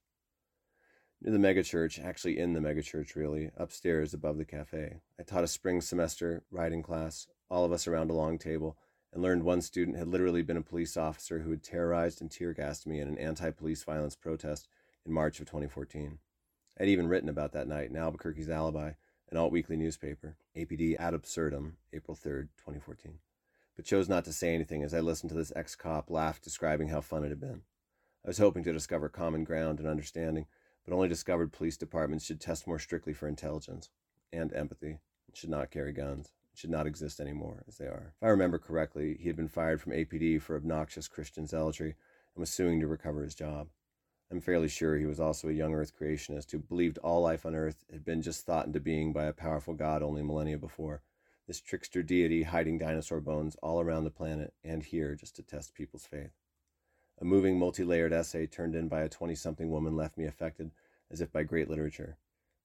The 1.23 1.33
megachurch, 1.33 2.03
actually 2.03 2.39
in 2.39 2.55
the 2.55 2.61
megachurch, 2.61 3.15
really, 3.15 3.51
upstairs 3.55 4.15
above 4.15 4.39
the 4.39 4.47
cafe, 4.47 5.03
I 5.19 5.23
taught 5.23 5.45
a 5.45 5.49
spring 5.49 5.83
semester 5.83 6.45
writing 6.51 6.83
class, 6.83 7.27
all 7.51 7.63
of 7.67 7.73
us 7.73 7.87
around 7.87 8.09
a 8.09 8.15
long 8.15 8.39
table, 8.39 8.79
and 9.13 9.23
learned 9.23 9.43
one 9.43 9.61
student 9.61 9.99
had 9.99 10.09
literally 10.09 10.41
been 10.41 10.57
a 10.57 10.63
police 10.63 10.97
officer 10.97 11.41
who 11.41 11.51
had 11.51 11.63
terrorized 11.63 12.23
and 12.23 12.31
tear 12.31 12.55
gassed 12.55 12.87
me 12.87 13.01
in 13.01 13.09
an 13.09 13.19
anti 13.19 13.51
police 13.51 13.85
violence 13.85 14.17
protest 14.17 14.67
in 15.05 15.13
March 15.13 15.41
of 15.41 15.47
2014. 15.47 16.19
I'd 16.81 16.89
even 16.89 17.07
written 17.07 17.29
about 17.29 17.53
that 17.53 17.69
night 17.69 17.91
in 17.91 17.97
Albuquerque's 17.97 18.49
Alibi, 18.49 18.93
an 19.31 19.37
alt 19.37 19.53
weekly 19.53 19.77
newspaper, 19.77 20.39
APD 20.57 20.99
ad 20.99 21.13
absurdum, 21.13 21.77
April 21.93 22.17
3rd, 22.17 22.49
2014, 22.57 23.19
but 23.77 23.85
chose 23.85 24.09
not 24.09 24.25
to 24.25 24.33
say 24.33 24.55
anything 24.55 24.83
as 24.83 24.95
I 24.95 25.01
listened 25.01 25.29
to 25.29 25.37
this 25.37 25.53
ex 25.55 25.77
cop 25.77 26.09
laugh 26.09 26.41
describing 26.41 26.89
how 26.89 27.03
fun 27.03 27.25
it 27.25 27.29
had 27.29 27.41
been. 27.41 27.61
I 28.25 28.29
was 28.29 28.39
hoping 28.39 28.65
to 28.65 28.73
discover 28.73 29.11
common 29.11 29.45
ground 29.45 29.81
and 29.81 29.89
understanding, 29.89 30.47
but 30.85 30.95
only 30.95 31.09
discovered 31.09 31.53
police 31.53 31.77
departments 31.77 32.25
should 32.25 32.41
test 32.41 32.67
more 32.67 32.79
strictly 32.79 33.13
for 33.13 33.29
intelligence 33.29 33.91
and 34.33 34.53
empathy, 34.53 34.99
and 35.27 35.37
should 35.37 35.51
not 35.51 35.71
carry 35.71 35.93
guns, 35.93 36.33
should 36.55 36.71
not 36.71 36.87
exist 36.87 37.21
anymore 37.21 37.63
as 37.69 37.79
they 37.79 37.87
are. 37.87 38.15
If 38.17 38.23
I 38.23 38.29
remember 38.29 38.59
correctly, 38.59 39.17
he 39.21 39.29
had 39.29 39.37
been 39.37 39.49
fired 39.49 39.81
from 39.81 39.93
APD 39.93 40.41
for 40.41 40.57
obnoxious 40.57 41.09
Christian 41.09 41.47
zealotry 41.47 41.97
and 42.35 42.41
was 42.41 42.51
suing 42.51 42.81
to 42.81 42.87
recover 42.87 43.23
his 43.23 43.35
job. 43.35 43.69
I'm 44.31 44.41
fairly 44.41 44.69
sure 44.69 44.97
he 44.97 45.07
was 45.07 45.19
also 45.19 45.49
a 45.49 45.53
young 45.53 45.75
Earth 45.75 45.93
creationist 45.99 46.53
who 46.53 46.61
believed 46.61 46.99
all 46.99 47.21
life 47.23 47.45
on 47.45 47.57
Earth 47.57 47.85
had 47.91 48.05
been 48.05 48.23
just 48.23 48.47
thought 48.47 48.67
into 48.67 48.79
being 48.79 49.13
by 49.13 49.25
a 49.25 49.33
powerful 49.33 49.75
god 49.75 50.03
only 50.03 50.23
millennia 50.23 50.57
before. 50.57 51.03
This 51.49 51.61
trickster 51.61 52.05
deity 52.05 52.45
hiding 52.45 52.79
dinosaur 52.79 53.21
bones 53.21 53.57
all 53.61 53.81
around 53.81 54.05
the 54.05 54.11
planet 54.11 54.55
and 54.63 54.85
here 54.85 55.17
just 55.17 55.35
to 55.37 55.43
test 55.43 55.75
people's 55.75 56.07
faith. 56.07 56.31
A 57.21 57.25
moving, 57.25 57.59
multi 57.59 57.85
layered 57.85 58.13
essay 58.13 58.47
turned 58.47 58.75
in 58.75 58.89
by 58.89 59.03
a 59.03 59.09
20 59.09 59.35
something 59.35 59.71
woman 59.71 59.95
left 59.97 60.17
me 60.17 60.25
affected 60.25 60.71
as 61.11 61.21
if 61.21 61.31
by 61.31 61.43
great 61.43 61.69
literature. 61.69 62.17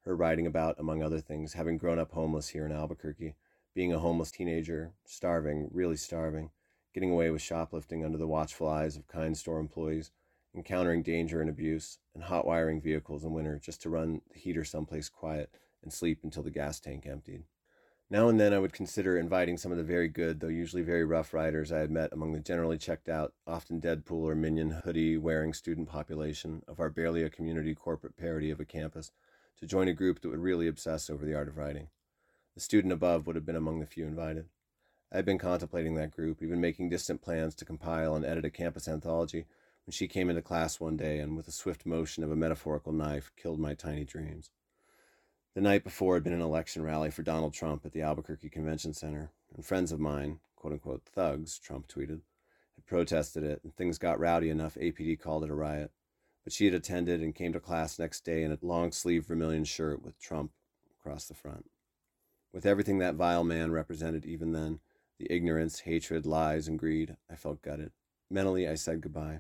Her 0.02 0.16
writing 0.16 0.48
about, 0.48 0.80
among 0.80 1.04
other 1.04 1.20
things, 1.20 1.54
having 1.54 1.78
grown 1.78 2.00
up 2.00 2.12
homeless 2.12 2.50
here 2.50 2.66
in 2.66 2.72
Albuquerque, 2.72 3.36
being 3.74 3.92
a 3.92 4.00
homeless 4.00 4.32
teenager, 4.32 4.94
starving, 5.04 5.70
really 5.72 5.98
starving, 5.98 6.52
getting 6.94 7.12
away 7.12 7.32
with 7.32 7.42
shoplifting 7.42 8.06
under 8.06 8.18
the 8.18 8.28
watchful 8.28 8.70
eyes 8.70 8.96
of 8.96 9.08
kind 9.08 9.38
store 9.38 9.60
employees 9.60 10.12
encountering 10.56 11.04
danger 11.04 11.42
and 11.42 11.50
abuse, 11.50 12.00
and 12.14 12.24
hot 12.24 12.48
wiring 12.48 12.80
vehicles 12.82 13.24
in 13.24 13.34
winter 13.34 13.60
just 13.60 13.82
to 13.82 13.90
run 13.90 14.22
the 14.32 14.40
heater 14.40 14.64
someplace 14.64 15.10
quiet 15.10 15.54
and 15.84 15.92
sleep 15.92 16.20
until 16.24 16.44
the 16.44 16.50
gas 16.50 16.80
tank 16.80 17.06
emptied. 17.06 17.44
Now 18.08 18.30
and 18.30 18.40
then 18.40 18.54
I 18.54 18.60
would 18.60 18.72
consider 18.72 19.18
inviting 19.18 19.58
some 19.58 19.72
of 19.72 19.80
the 19.80 19.84
very 19.84 20.08
good, 20.08 20.40
though 20.40 20.48
usually 20.48 20.84
very 20.84 21.04
rough 21.04 21.34
riders 21.34 21.72
I 21.72 21.80
had 21.80 21.90
met 21.90 22.14
among 22.14 22.34
the 22.34 22.40
generally 22.40 22.78
checked 22.78 23.10
out, 23.10 23.34
often 23.48 23.82
Deadpool 23.82 24.22
or 24.30 24.36
Minion 24.36 24.70
hoodie 24.70 25.18
wearing 25.18 25.54
student 25.54 25.90
population 25.90 26.62
of 26.68 26.80
our 26.80 26.92
barely 26.92 27.24
a 27.24 27.32
community 27.32 27.74
corporate 27.74 28.16
parody 28.16 28.52
of 28.52 28.60
a 28.60 28.66
campus 28.66 29.12
to 29.58 29.66
join 29.66 29.88
a 29.88 29.94
group 29.94 30.22
that 30.22 30.30
would 30.30 30.40
really 30.40 30.68
obsess 30.68 31.10
over 31.10 31.26
the 31.26 31.34
art 31.34 31.48
of 31.48 31.58
writing. 31.58 31.88
The 32.54 32.62
student 32.62 32.94
above 32.94 33.26
would 33.26 33.36
have 33.36 33.46
been 33.46 33.56
among 33.56 33.80
the 33.80 33.88
few 33.88 34.06
invited. 34.06 34.50
I 35.12 35.16
had 35.16 35.26
been 35.26 35.40
contemplating 35.40 35.96
that 35.96 36.12
group, 36.12 36.44
even 36.44 36.62
making 36.62 36.90
distant 36.90 37.24
plans 37.24 37.56
to 37.56 37.66
compile 37.66 38.16
and 38.16 38.24
edit 38.24 38.46
a 38.46 38.52
campus 38.52 38.88
anthology, 38.88 39.48
when 39.88 39.94
she 39.94 40.08
came 40.08 40.30
into 40.30 40.44
class 40.44 40.80
one 40.80 40.96
day 40.96 41.18
and, 41.18 41.36
with 41.36 41.48
a 41.48 41.52
swift 41.52 41.88
motion 41.88 42.24
of 42.24 42.32
a 42.32 42.36
metaphorical 42.36 42.94
knife, 42.94 43.32
killed 43.36 43.60
my 43.60 43.74
tiny 43.74 44.04
dreams. 44.04 44.52
The 45.56 45.62
night 45.62 45.86
before 45.86 46.16
had 46.16 46.24
been 46.26 46.34
an 46.34 46.42
election 46.42 46.84
rally 46.84 47.10
for 47.10 47.24
Donald 47.24 47.54
Trump 47.54 47.86
at 47.86 47.94
the 47.94 48.02
Albuquerque 48.02 48.50
Convention 48.50 48.94
Center, 48.94 49.32
and 49.56 49.66
friends 49.66 49.94
of 49.94 50.02
mine, 50.02 50.42
quote 50.58 50.74
unquote 50.74 51.06
thugs, 51.06 51.58
Trump 51.58 51.88
tweeted, 51.88 52.20
had 52.76 52.86
protested 52.86 53.42
it, 53.46 53.62
and 53.64 53.74
things 53.74 53.98
got 53.98 54.20
rowdy 54.20 54.50
enough 54.50 54.76
APD 54.76 55.18
called 55.18 55.46
it 55.46 55.50
a 55.50 55.56
riot. 55.56 55.92
But 56.44 56.52
she 56.52 56.66
had 56.66 56.74
attended 56.74 57.22
and 57.22 57.34
came 57.34 57.54
to 57.54 57.62
class 57.62 57.98
next 57.98 58.26
day 58.26 58.44
in 58.44 58.52
a 58.52 58.58
long 58.62 58.92
sleeved 58.92 59.28
vermilion 59.28 59.64
shirt 59.64 60.04
with 60.04 60.20
Trump 60.20 60.52
across 61.00 61.26
the 61.26 61.34
front. 61.34 61.72
With 62.52 62.66
everything 62.66 62.98
that 62.98 63.16
vile 63.16 63.46
man 63.46 63.72
represented 63.72 64.26
even 64.26 64.52
then 64.52 64.82
the 65.20 65.34
ignorance, 65.34 65.80
hatred, 65.80 66.26
lies, 66.26 66.68
and 66.68 66.78
greed 66.78 67.16
I 67.32 67.36
felt 67.36 67.62
gutted. 67.62 67.94
Mentally, 68.30 68.68
I 68.68 68.76
said 68.76 69.00
goodbye. 69.00 69.40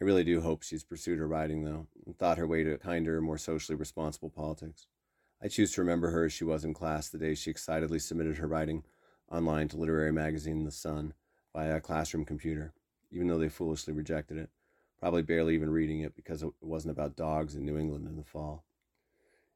I 0.00 0.04
really 0.04 0.24
do 0.24 0.40
hope 0.40 0.62
she's 0.62 0.82
pursued 0.82 1.18
her 1.18 1.28
writing, 1.28 1.62
though, 1.62 1.88
and 2.06 2.16
thought 2.16 2.38
her 2.38 2.46
way 2.46 2.64
to 2.64 2.78
kinder, 2.78 3.20
more 3.20 3.36
socially 3.36 3.76
responsible 3.76 4.30
politics. 4.30 4.86
I 5.42 5.48
choose 5.48 5.72
to 5.72 5.82
remember 5.82 6.10
her 6.10 6.24
as 6.24 6.32
she 6.32 6.44
was 6.44 6.64
in 6.64 6.72
class 6.72 7.08
the 7.08 7.18
day 7.18 7.34
she 7.34 7.50
excitedly 7.50 7.98
submitted 7.98 8.38
her 8.38 8.46
writing 8.46 8.84
online 9.30 9.68
to 9.68 9.76
literary 9.76 10.12
magazine 10.12 10.64
The 10.64 10.70
Sun 10.70 11.12
via 11.52 11.76
a 11.76 11.80
classroom 11.80 12.24
computer, 12.24 12.72
even 13.10 13.28
though 13.28 13.38
they 13.38 13.48
foolishly 13.48 13.92
rejected 13.92 14.38
it, 14.38 14.50
probably 14.98 15.22
barely 15.22 15.54
even 15.54 15.70
reading 15.70 16.00
it 16.00 16.16
because 16.16 16.42
it 16.42 16.52
wasn't 16.60 16.92
about 16.92 17.16
dogs 17.16 17.54
in 17.54 17.66
New 17.66 17.78
England 17.78 18.06
in 18.06 18.16
the 18.16 18.24
fall. 18.24 18.64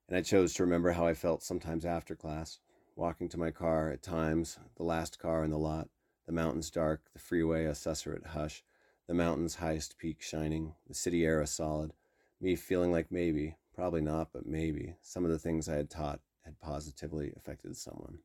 And 0.06 0.18
I 0.18 0.22
chose 0.22 0.52
to 0.54 0.64
remember 0.64 0.92
how 0.92 1.06
I 1.06 1.14
felt 1.14 1.42
sometimes 1.42 1.86
after 1.86 2.14
class, 2.14 2.58
walking 2.94 3.28
to 3.30 3.38
my 3.38 3.50
car, 3.50 3.90
at 3.90 4.02
times 4.02 4.58
the 4.76 4.82
last 4.82 5.18
car 5.18 5.44
in 5.44 5.50
the 5.50 5.58
lot, 5.58 5.88
the 6.26 6.32
mountains 6.32 6.70
dark, 6.70 7.02
the 7.12 7.20
freeway 7.20 7.64
a 7.64 7.74
susurrate 7.74 8.26
hush, 8.26 8.62
the 9.06 9.14
mountain's 9.14 9.56
highest 9.56 9.98
peak 9.98 10.20
shining, 10.20 10.74
the 10.86 10.94
city 10.94 11.24
air 11.24 11.40
a 11.40 11.46
solid, 11.46 11.92
me 12.40 12.54
feeling 12.54 12.92
like 12.92 13.10
maybe, 13.10 13.56
probably 13.80 14.02
not, 14.02 14.28
but 14.30 14.44
maybe, 14.44 14.94
some 15.00 15.24
of 15.24 15.30
the 15.30 15.38
things 15.38 15.66
I 15.66 15.76
had 15.76 15.88
taught 15.88 16.20
had 16.44 16.60
positively 16.60 17.32
affected 17.34 17.74
someone. 17.78 18.18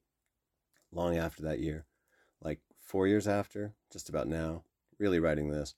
Long 0.92 1.16
after 1.16 1.44
that 1.44 1.62
year, 1.62 1.86
like 2.42 2.60
four 2.78 3.08
years 3.08 3.26
after, 3.26 3.74
just 3.90 4.10
about 4.10 4.28
now, 4.28 4.64
really 5.00 5.18
writing 5.18 5.50
this, 5.50 5.74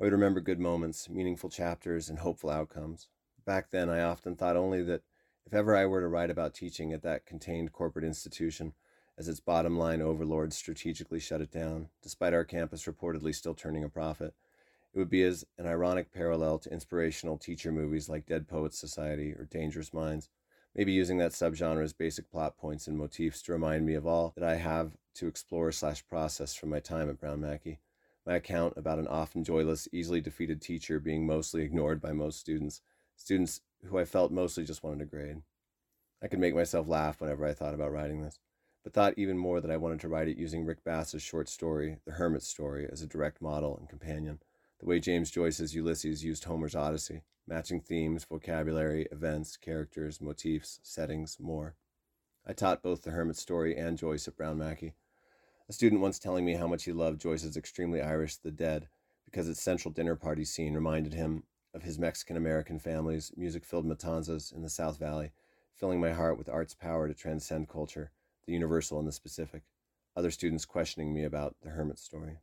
I 0.00 0.04
would 0.04 0.14
remember 0.14 0.40
good 0.40 0.58
moments, 0.58 1.10
meaningful 1.10 1.50
chapters, 1.50 2.08
and 2.08 2.20
hopeful 2.20 2.48
outcomes. 2.48 3.08
Back 3.44 3.70
then, 3.70 3.90
I 3.90 4.00
often 4.00 4.36
thought 4.36 4.56
only 4.56 4.82
that 4.84 5.02
if 5.44 5.52
ever 5.52 5.76
I 5.76 5.84
were 5.84 6.00
to 6.00 6.08
write 6.08 6.30
about 6.30 6.54
teaching 6.54 6.94
at 6.94 7.02
that 7.02 7.26
contained 7.26 7.72
corporate 7.72 8.06
institution, 8.06 8.72
as 9.18 9.28
its 9.28 9.38
bottom 9.38 9.76
line 9.76 10.00
overlords 10.00 10.56
strategically 10.56 11.20
shut 11.20 11.42
it 11.42 11.50
down, 11.50 11.90
despite 12.02 12.32
our 12.32 12.46
campus 12.46 12.86
reportedly 12.86 13.34
still 13.34 13.54
turning 13.54 13.84
a 13.84 13.90
profit, 13.90 14.32
it 14.92 14.98
would 14.98 15.10
be 15.10 15.22
as 15.22 15.44
an 15.58 15.66
ironic 15.66 16.12
parallel 16.12 16.58
to 16.58 16.72
inspirational 16.72 17.38
teacher 17.38 17.70
movies 17.70 18.08
like 18.08 18.26
Dead 18.26 18.48
Poets 18.48 18.78
Society 18.78 19.32
or 19.32 19.44
Dangerous 19.44 19.94
Minds, 19.94 20.28
maybe 20.74 20.92
using 20.92 21.18
that 21.18 21.32
subgenre 21.32 21.84
as 21.84 21.92
basic 21.92 22.30
plot 22.30 22.56
points 22.56 22.88
and 22.88 22.98
motifs 22.98 23.40
to 23.42 23.52
remind 23.52 23.86
me 23.86 23.94
of 23.94 24.06
all 24.06 24.32
that 24.36 24.44
I 24.44 24.56
have 24.56 24.92
to 25.14 25.28
explore 25.28 25.70
slash 25.70 26.06
process 26.08 26.54
from 26.54 26.70
my 26.70 26.80
time 26.80 27.08
at 27.08 27.20
Brown 27.20 27.40
Mackie. 27.40 27.78
My 28.26 28.34
account 28.34 28.74
about 28.76 28.98
an 28.98 29.06
often 29.06 29.44
joyless, 29.44 29.88
easily 29.92 30.20
defeated 30.20 30.60
teacher 30.60 30.98
being 30.98 31.26
mostly 31.26 31.62
ignored 31.62 32.00
by 32.00 32.12
most 32.12 32.40
students, 32.40 32.82
students 33.16 33.60
who 33.84 33.98
I 33.98 34.04
felt 34.04 34.32
mostly 34.32 34.64
just 34.64 34.82
wanted 34.82 35.02
a 35.02 35.06
grade. 35.06 35.42
I 36.22 36.28
could 36.28 36.40
make 36.40 36.54
myself 36.54 36.86
laugh 36.86 37.20
whenever 37.20 37.46
I 37.46 37.54
thought 37.54 37.74
about 37.74 37.92
writing 37.92 38.22
this, 38.22 38.38
but 38.82 38.92
thought 38.92 39.14
even 39.16 39.38
more 39.38 39.60
that 39.60 39.70
I 39.70 39.76
wanted 39.76 40.00
to 40.00 40.08
write 40.08 40.28
it 40.28 40.36
using 40.36 40.64
Rick 40.64 40.84
Bass's 40.84 41.22
short 41.22 41.48
story, 41.48 41.98
The 42.04 42.12
Hermit's 42.12 42.46
Story, 42.46 42.88
as 42.90 43.02
a 43.02 43.06
direct 43.06 43.40
model 43.40 43.76
and 43.78 43.88
companion, 43.88 44.40
the 44.80 44.86
way 44.86 44.98
James 44.98 45.30
Joyce's 45.30 45.74
Ulysses 45.74 46.24
used 46.24 46.44
Homer's 46.44 46.74
Odyssey, 46.74 47.20
matching 47.46 47.80
themes, 47.80 48.24
vocabulary, 48.24 49.06
events, 49.12 49.58
characters, 49.58 50.22
motifs, 50.22 50.80
settings, 50.82 51.36
more. 51.38 51.74
I 52.46 52.54
taught 52.54 52.82
both 52.82 53.02
The 53.02 53.10
Hermit 53.10 53.36
Story 53.36 53.76
and 53.76 53.98
Joyce 53.98 54.26
at 54.26 54.38
Brown 54.38 54.56
Mackie. 54.56 54.94
A 55.68 55.74
student 55.74 56.00
once 56.00 56.18
telling 56.18 56.46
me 56.46 56.54
how 56.54 56.66
much 56.66 56.84
he 56.84 56.92
loved 56.92 57.20
Joyce's 57.20 57.58
extremely 57.58 58.00
Irish 58.00 58.36
The 58.36 58.50
Dead 58.50 58.88
because 59.26 59.50
its 59.50 59.62
central 59.62 59.92
dinner 59.92 60.16
party 60.16 60.46
scene 60.46 60.74
reminded 60.74 61.12
him 61.12 61.42
of 61.74 61.82
his 61.82 61.98
Mexican 61.98 62.38
American 62.38 62.78
family's 62.78 63.30
music 63.36 63.66
filled 63.66 63.86
matanzas 63.86 64.50
in 64.50 64.62
the 64.62 64.70
South 64.70 64.98
Valley, 64.98 65.30
filling 65.74 66.00
my 66.00 66.12
heart 66.12 66.38
with 66.38 66.48
art's 66.48 66.74
power 66.74 67.06
to 67.06 67.14
transcend 67.14 67.68
culture, 67.68 68.12
the 68.46 68.54
universal 68.54 68.98
and 68.98 69.06
the 69.06 69.12
specific. 69.12 69.62
Other 70.16 70.30
students 70.30 70.64
questioning 70.64 71.12
me 71.12 71.22
about 71.22 71.56
the 71.62 71.70
hermit 71.70 71.98
story. 71.98 72.38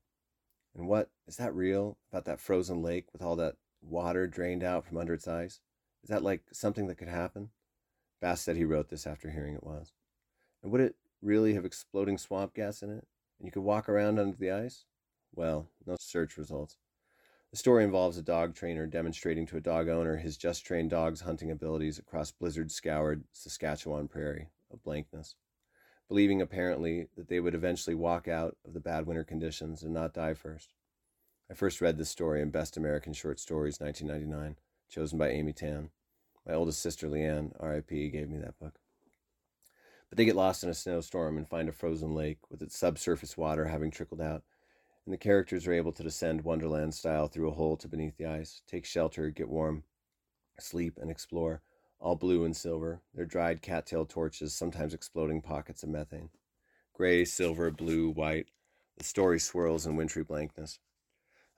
And 0.78 0.88
what 0.88 1.10
is 1.28 1.38
that 1.38 1.56
real 1.56 1.98
about 2.12 2.26
that 2.26 2.40
frozen 2.40 2.84
lake 2.84 3.08
with 3.12 3.24
all 3.24 3.36
that 3.38 3.56
water 3.82 4.28
drained 4.28 4.64
out 4.64 4.86
from 4.86 4.98
under 4.98 5.16
its 5.16 5.28
ice? 5.28 5.60
Is 6.04 6.10
that 6.10 6.24
like 6.24 6.44
something 6.52 6.88
that 6.88 6.98
could 6.98 7.08
happen? 7.08 7.50
Bass 8.22 8.42
said 8.42 8.56
he 8.56 8.64
wrote 8.64 8.90
this 8.90 9.08
after 9.08 9.32
hearing 9.32 9.56
it 9.56 9.64
was. 9.64 9.92
And 10.62 10.72
would 10.72 10.82
it 10.82 10.96
really 11.22 11.56
have 11.56 11.66
exploding 11.66 12.18
swamp 12.18 12.54
gas 12.54 12.84
in 12.84 12.92
it? 12.92 13.08
And 13.40 13.46
you 13.46 13.52
could 13.52 13.64
walk 13.64 13.90
around 13.90 14.20
under 14.20 14.38
the 14.38 14.52
ice? 14.52 14.86
Well, 15.36 15.68
no 15.86 15.98
search 16.00 16.38
results. 16.38 16.78
The 17.52 17.58
story 17.58 17.84
involves 17.84 18.18
a 18.18 18.24
dog 18.24 18.56
trainer 18.56 18.86
demonstrating 18.86 19.46
to 19.48 19.58
a 19.58 19.62
dog 19.62 19.88
owner 19.88 20.18
his 20.18 20.38
just 20.38 20.66
trained 20.66 20.92
dog's 20.92 21.22
hunting 21.22 21.50
abilities 21.50 21.98
across 21.98 22.32
blizzard 22.32 22.72
scoured 22.72 23.24
Saskatchewan 23.32 24.08
prairie, 24.08 24.50
a 24.72 24.78
blankness, 24.78 25.36
believing 26.08 26.42
apparently 26.42 27.08
that 27.16 27.28
they 27.28 27.40
would 27.40 27.56
eventually 27.56 27.96
walk 27.96 28.28
out 28.28 28.56
of 28.66 28.74
the 28.74 28.80
bad 28.80 29.06
winter 29.06 29.24
conditions 29.24 29.84
and 29.84 29.94
not 29.94 30.14
die 30.14 30.34
first. 30.34 30.74
I 31.50 31.54
first 31.54 31.82
read 31.82 31.98
this 31.98 32.10
story 32.10 32.42
in 32.42 32.50
Best 32.50 32.78
American 32.78 33.14
Short 33.14 33.40
Stories 33.40 33.80
1999, 33.80 34.58
chosen 34.90 35.18
by 35.18 35.30
Amy 35.30 35.54
Tan. 35.54 35.90
My 36.46 36.54
oldest 36.54 36.82
sister 36.82 37.08
Leanne, 37.08 37.52
RIP, 37.62 37.90
gave 37.90 38.30
me 38.30 38.38
that 38.38 38.60
book. 38.60 38.80
But 40.10 40.18
they 40.18 40.26
get 40.26 40.36
lost 40.36 40.64
in 40.64 40.70
a 40.70 40.74
snowstorm 40.74 41.38
and 41.38 41.48
find 41.48 41.68
a 41.68 41.74
frozen 41.74 42.14
lake 42.14 42.40
with 42.50 42.62
its 42.62 42.78
subsurface 42.78 43.36
water 43.38 43.66
having 43.66 43.92
trickled 43.92 44.22
out 44.22 44.44
and 45.08 45.14
the 45.14 45.18
characters 45.18 45.66
are 45.66 45.74
able 45.74 45.94
to 45.94 46.04
descend 46.04 46.44
Wonderland 46.44 46.94
style 46.94 47.30
through 47.30 47.48
a 47.48 47.54
hole 47.54 47.78
to 47.78 47.88
beneath 47.88 48.18
the 48.18 48.26
ice, 48.26 48.62
take 48.68 48.86
shelter, 48.86 49.30
get 49.30 49.48
warm, 49.48 49.84
sleep, 50.60 51.00
and 51.02 51.10
explore, 51.10 51.62
all 52.00 52.16
blue 52.16 52.46
and 52.46 52.56
silver, 52.56 53.02
their 53.14 53.26
dried 53.26 53.62
cattail 53.62 54.06
torches 54.06 54.54
sometimes 54.54 54.94
exploding 54.94 55.42
pockets 55.42 55.84
of 55.84 55.90
methane. 55.90 56.30
Gray, 56.94 57.26
silver, 57.26 57.72
blue, 57.72 58.10
white, 58.10 58.48
the 58.98 59.04
story 59.04 59.40
swirls 59.40 59.86
in 59.86 59.96
wintry 59.96 60.24
blankness. 60.24 60.80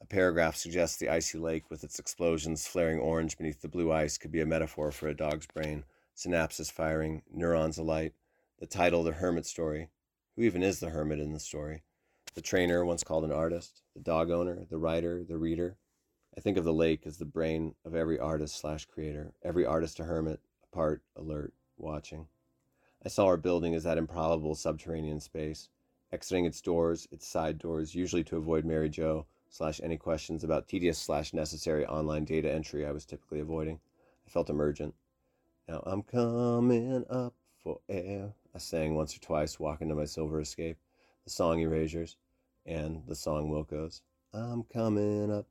A 0.01 0.05
paragraph 0.05 0.55
suggests 0.55 0.97
the 0.97 1.09
icy 1.09 1.37
lake 1.37 1.69
with 1.69 1.83
its 1.83 1.99
explosions 1.99 2.67
flaring 2.67 2.99
orange 2.99 3.37
beneath 3.37 3.61
the 3.61 3.67
blue 3.67 3.91
ice 3.91 4.17
could 4.17 4.31
be 4.31 4.41
a 4.41 4.45
metaphor 4.45 4.91
for 4.91 5.07
a 5.07 5.15
dog's 5.15 5.47
brain, 5.47 5.83
synapses 6.15 6.71
firing, 6.71 7.21
neurons 7.31 7.77
alight. 7.77 8.13
The 8.59 8.65
title, 8.65 9.03
The 9.03 9.13
Hermit 9.13 9.45
Story. 9.45 9.89
Who 10.35 10.43
even 10.43 10.63
is 10.63 10.79
the 10.79 10.89
hermit 10.89 11.19
in 11.19 11.33
the 11.33 11.39
story? 11.39 11.83
The 12.33 12.41
trainer, 12.41 12.85
once 12.85 13.03
called 13.03 13.25
an 13.25 13.31
artist, 13.31 13.81
the 13.93 14.01
dog 14.01 14.31
owner, 14.31 14.65
the 14.69 14.77
writer, 14.77 15.23
the 15.23 15.37
reader. 15.37 15.77
I 16.37 16.41
think 16.41 16.57
of 16.57 16.63
the 16.63 16.73
lake 16.73 17.05
as 17.05 17.17
the 17.17 17.25
brain 17.25 17.75
of 17.85 17.95
every 17.95 18.19
artist 18.19 18.59
slash 18.59 18.85
creator, 18.85 19.33
every 19.43 19.65
artist 19.65 19.99
a 19.99 20.03
hermit, 20.03 20.39
apart, 20.71 21.01
alert, 21.15 21.53
watching. 21.77 22.27
I 23.03 23.09
saw 23.09 23.25
our 23.25 23.37
building 23.37 23.73
as 23.75 23.83
that 23.83 23.97
improbable 23.97 24.55
subterranean 24.55 25.19
space, 25.19 25.69
exiting 26.11 26.45
its 26.45 26.61
doors, 26.61 27.07
its 27.11 27.27
side 27.27 27.57
doors, 27.57 27.95
usually 27.95 28.23
to 28.25 28.37
avoid 28.37 28.65
Mary 28.65 28.89
Jo 28.89 29.25
slash 29.49 29.81
any 29.83 29.97
questions 29.97 30.43
about 30.43 30.67
tedious 30.67 30.97
slash 30.97 31.33
necessary 31.33 31.85
online 31.85 32.25
data 32.25 32.51
entry 32.51 32.85
I 32.85 32.91
was 32.91 33.05
typically 33.05 33.39
avoiding. 33.39 33.79
I 34.25 34.29
felt 34.29 34.49
emergent. 34.49 34.93
Now 35.67 35.81
I'm 35.85 36.03
coming 36.03 37.05
up 37.09 37.33
for 37.63 37.79
air, 37.89 38.33
I 38.53 38.57
sang 38.57 38.95
once 38.95 39.15
or 39.15 39.19
twice, 39.19 39.59
walking 39.59 39.89
to 39.89 39.95
my 39.95 40.05
silver 40.05 40.39
escape 40.39 40.77
the 41.29 41.29
song 41.29 41.59
Erasures, 41.59 42.17
and 42.65 43.03
the 43.07 43.15
song 43.15 43.51
Wilco's. 43.51 44.01
I'm 44.33 44.63
coming 44.63 45.31
up. 45.31 45.45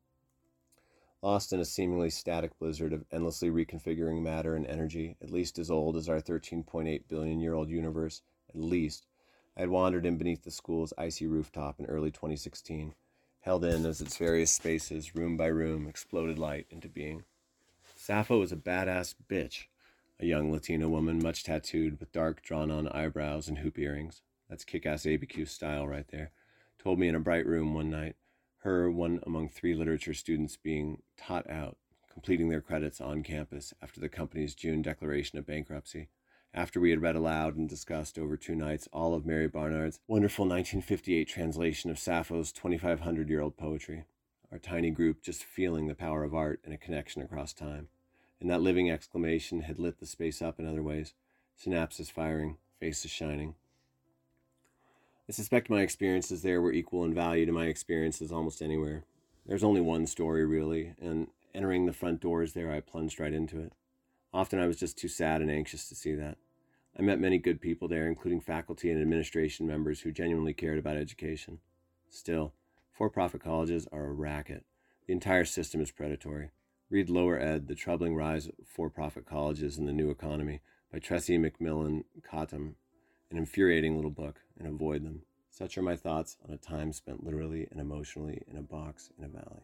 Lost 1.20 1.52
in 1.52 1.58
a 1.58 1.64
seemingly 1.64 2.10
static 2.10 2.56
blizzard 2.58 2.92
of 2.92 3.04
endlessly 3.10 3.50
reconfiguring 3.50 4.22
matter 4.22 4.54
and 4.54 4.64
energy, 4.66 5.16
at 5.20 5.30
least 5.30 5.58
as 5.58 5.70
old 5.70 5.96
as 5.96 6.08
our 6.08 6.20
13.8 6.20 7.02
billion 7.08 7.40
year 7.40 7.54
old 7.54 7.68
universe, 7.68 8.22
at 8.48 8.56
least, 8.56 9.06
I 9.56 9.62
had 9.62 9.70
wandered 9.70 10.06
in 10.06 10.16
beneath 10.16 10.44
the 10.44 10.52
school's 10.52 10.92
icy 10.96 11.26
rooftop 11.26 11.80
in 11.80 11.86
early 11.86 12.12
2016, 12.12 12.94
held 13.40 13.64
in 13.64 13.84
as 13.84 14.00
its 14.00 14.16
various 14.16 14.52
spaces, 14.52 15.16
room 15.16 15.36
by 15.36 15.46
room, 15.46 15.88
exploded 15.88 16.38
light 16.38 16.66
into 16.70 16.88
being. 16.88 17.24
Sappho 17.96 18.38
was 18.38 18.52
a 18.52 18.56
badass 18.56 19.16
bitch, 19.28 19.64
a 20.20 20.26
young 20.26 20.52
Latina 20.52 20.88
woman, 20.88 21.20
much 21.20 21.42
tattooed, 21.42 21.98
with 21.98 22.12
dark, 22.12 22.42
drawn 22.42 22.70
on 22.70 22.86
eyebrows 22.88 23.48
and 23.48 23.58
hoop 23.58 23.76
earrings. 23.76 24.22
That's 24.48 24.64
kick 24.64 24.86
ass 24.86 25.02
ABQ 25.02 25.48
style 25.48 25.88
right 25.88 26.06
there. 26.08 26.30
Told 26.78 27.00
me 27.00 27.08
in 27.08 27.16
a 27.16 27.20
bright 27.20 27.44
room 27.44 27.74
one 27.74 27.90
night, 27.90 28.14
her 28.62 28.90
one 28.90 29.20
among 29.26 29.48
three 29.48 29.74
literature 29.74 30.14
students 30.14 30.56
being 30.56 31.02
taught 31.16 31.48
out, 31.48 31.76
completing 32.12 32.48
their 32.48 32.60
credits 32.60 33.00
on 33.00 33.22
campus 33.22 33.72
after 33.80 34.00
the 34.00 34.08
company's 34.08 34.54
June 34.54 34.82
declaration 34.82 35.38
of 35.38 35.46
bankruptcy, 35.46 36.08
after 36.52 36.80
we 36.80 36.90
had 36.90 37.02
read 37.02 37.14
aloud 37.14 37.56
and 37.56 37.68
discussed 37.68 38.18
over 38.18 38.36
two 38.36 38.54
nights 38.54 38.88
all 38.92 39.14
of 39.14 39.26
Mary 39.26 39.46
Barnard's 39.46 40.00
wonderful 40.08 40.44
1958 40.44 41.28
translation 41.28 41.90
of 41.90 41.98
Sappho's 41.98 42.52
2,500 42.52 43.28
year 43.28 43.40
old 43.40 43.56
poetry. 43.56 44.04
Our 44.50 44.58
tiny 44.58 44.90
group 44.90 45.22
just 45.22 45.44
feeling 45.44 45.86
the 45.86 45.94
power 45.94 46.24
of 46.24 46.34
art 46.34 46.60
and 46.64 46.72
a 46.72 46.78
connection 46.78 47.22
across 47.22 47.52
time. 47.52 47.88
And 48.40 48.50
that 48.50 48.62
living 48.62 48.90
exclamation 48.90 49.62
had 49.62 49.78
lit 49.78 50.00
the 50.00 50.06
space 50.06 50.40
up 50.40 50.58
in 50.58 50.66
other 50.66 50.82
ways 50.82 51.14
synapses 51.62 52.10
firing, 52.10 52.56
faces 52.78 53.10
shining. 53.10 53.54
I 55.28 55.32
suspect 55.32 55.68
my 55.68 55.82
experiences 55.82 56.40
there 56.40 56.62
were 56.62 56.72
equal 56.72 57.04
in 57.04 57.12
value 57.12 57.44
to 57.44 57.52
my 57.52 57.66
experiences 57.66 58.32
almost 58.32 58.62
anywhere. 58.62 59.04
There's 59.44 59.62
only 59.62 59.82
one 59.82 60.06
story, 60.06 60.46
really, 60.46 60.94
and 60.98 61.28
entering 61.54 61.84
the 61.84 61.92
front 61.92 62.20
doors 62.20 62.54
there, 62.54 62.72
I 62.72 62.80
plunged 62.80 63.20
right 63.20 63.32
into 63.32 63.60
it. 63.60 63.74
Often 64.32 64.60
I 64.60 64.66
was 64.66 64.78
just 64.78 64.96
too 64.96 65.08
sad 65.08 65.42
and 65.42 65.50
anxious 65.50 65.86
to 65.90 65.94
see 65.94 66.14
that. 66.14 66.38
I 66.98 67.02
met 67.02 67.20
many 67.20 67.36
good 67.36 67.60
people 67.60 67.88
there, 67.88 68.06
including 68.06 68.40
faculty 68.40 68.90
and 68.90 69.00
administration 69.00 69.66
members 69.66 70.00
who 70.00 70.12
genuinely 70.12 70.54
cared 70.54 70.78
about 70.78 70.96
education. 70.96 71.58
Still, 72.08 72.54
for 72.90 73.10
profit 73.10 73.42
colleges 73.42 73.86
are 73.92 74.06
a 74.06 74.12
racket. 74.12 74.64
The 75.06 75.12
entire 75.12 75.44
system 75.44 75.82
is 75.82 75.90
predatory. 75.90 76.50
Read 76.88 77.10
Lower 77.10 77.38
Ed, 77.38 77.68
The 77.68 77.74
Troubling 77.74 78.16
Rise 78.16 78.46
of 78.46 78.54
For 78.66 78.88
Profit 78.88 79.26
Colleges 79.26 79.76
in 79.76 79.84
the 79.84 79.92
New 79.92 80.10
Economy 80.10 80.60
by 80.90 81.00
Tressie 81.00 81.38
McMillan 81.38 82.04
Cottom, 82.22 82.76
an 83.30 83.36
infuriating 83.36 83.96
little 83.96 84.10
book, 84.10 84.40
and 84.58 84.68
avoid 84.68 85.04
them. 85.04 85.22
Such 85.50 85.76
are 85.76 85.82
my 85.82 85.96
thoughts 85.96 86.36
on 86.46 86.54
a 86.54 86.58
time 86.58 86.92
spent 86.92 87.24
literally 87.24 87.66
and 87.70 87.80
emotionally 87.80 88.42
in 88.50 88.56
a 88.58 88.62
box 88.62 89.10
in 89.18 89.24
a 89.24 89.28
valley. 89.28 89.62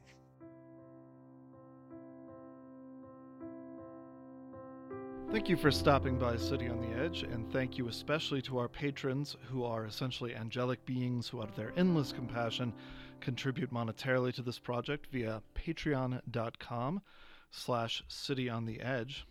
Thank 5.31 5.49
you 5.49 5.57
for 5.57 5.73
stopping 5.73 6.17
by 6.17 6.37
City 6.37 6.69
on 6.69 6.81
the 6.81 6.97
Edge, 6.97 7.25
and 7.25 7.51
thank 7.51 7.77
you 7.77 7.89
especially 7.89 8.41
to 8.43 8.59
our 8.59 8.69
patrons 8.69 9.37
who 9.51 9.65
are 9.65 9.85
essentially 9.85 10.35
angelic 10.35 10.85
beings 10.87 11.29
who, 11.29 11.43
out 11.43 11.49
of 11.49 11.57
their 11.57 11.73
endless 11.77 12.13
compassion, 12.13 12.73
contribute 13.21 13.73
monetarily 13.73 14.33
to 14.35 14.43
this 14.43 14.61
project 14.61 15.07
via 15.11 15.43
patreon.com 15.55 17.03
slash 17.51 18.05
city 18.07 18.49
on 18.49 18.65
the 18.65 18.81
edge. 18.81 19.27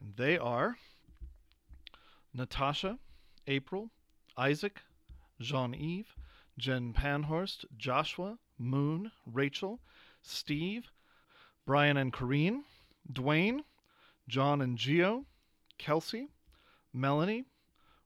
And 0.00 0.14
they 0.16 0.36
are 0.36 0.76
Natasha, 2.34 2.98
April, 3.46 3.90
Isaac, 4.36 4.80
Jean-Yves, 5.40 6.08
Jen 6.58 6.92
Panhorst, 6.92 7.64
Joshua, 7.76 8.38
Moon, 8.58 9.12
Rachel, 9.26 9.80
Steve, 10.22 10.90
Brian 11.66 11.96
and 11.96 12.12
Corrine, 12.12 12.62
Dwayne, 13.12 13.60
John 14.28 14.60
and 14.60 14.78
Geo, 14.78 15.26
Kelsey, 15.78 16.28
Melanie, 16.92 17.44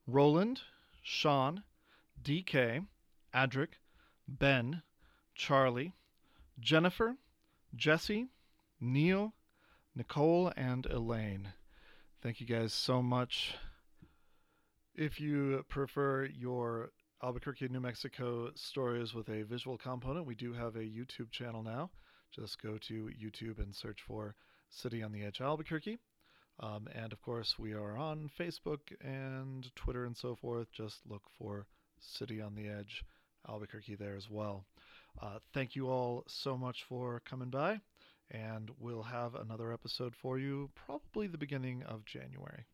Roland, 0.06 0.62
Sean, 1.02 1.62
DK, 2.22 2.86
Adric, 3.34 3.78
Ben, 4.26 4.82
Charlie, 5.34 5.94
Jennifer, 6.58 7.16
Jesse, 7.74 8.28
Neil, 8.80 9.34
Nicole, 9.94 10.52
and 10.56 10.86
Elaine. 10.86 11.52
Thank 12.22 12.40
you 12.40 12.46
guys 12.46 12.72
so 12.72 13.02
much. 13.02 13.54
If 14.96 15.20
you 15.20 15.64
prefer 15.68 16.24
your 16.24 16.90
Albuquerque, 17.22 17.68
New 17.68 17.80
Mexico 17.80 18.50
stories 18.56 19.14
with 19.14 19.28
a 19.28 19.44
visual 19.44 19.78
component, 19.78 20.26
we 20.26 20.34
do 20.34 20.52
have 20.52 20.74
a 20.74 20.80
YouTube 20.80 21.30
channel 21.30 21.62
now. 21.62 21.90
Just 22.32 22.60
go 22.60 22.76
to 22.88 23.08
YouTube 23.08 23.60
and 23.60 23.74
search 23.74 24.02
for 24.02 24.34
City 24.68 25.02
on 25.02 25.12
the 25.12 25.22
Edge 25.22 25.40
Albuquerque. 25.40 26.00
Um, 26.58 26.88
and 26.92 27.12
of 27.12 27.22
course, 27.22 27.56
we 27.56 27.72
are 27.72 27.96
on 27.96 28.30
Facebook 28.38 28.80
and 29.00 29.70
Twitter 29.76 30.04
and 30.06 30.16
so 30.16 30.34
forth. 30.34 30.72
Just 30.72 31.06
look 31.08 31.22
for 31.38 31.66
City 32.00 32.40
on 32.40 32.56
the 32.56 32.68
Edge 32.68 33.04
Albuquerque 33.48 33.94
there 33.94 34.16
as 34.16 34.28
well. 34.28 34.66
Uh, 35.22 35.38
thank 35.54 35.76
you 35.76 35.88
all 35.88 36.24
so 36.26 36.58
much 36.58 36.82
for 36.88 37.20
coming 37.20 37.48
by, 37.48 37.80
and 38.30 38.70
we'll 38.78 39.04
have 39.04 39.36
another 39.36 39.72
episode 39.72 40.16
for 40.16 40.36
you 40.38 40.68
probably 40.74 41.28
the 41.28 41.38
beginning 41.38 41.84
of 41.84 42.04
January. 42.04 42.66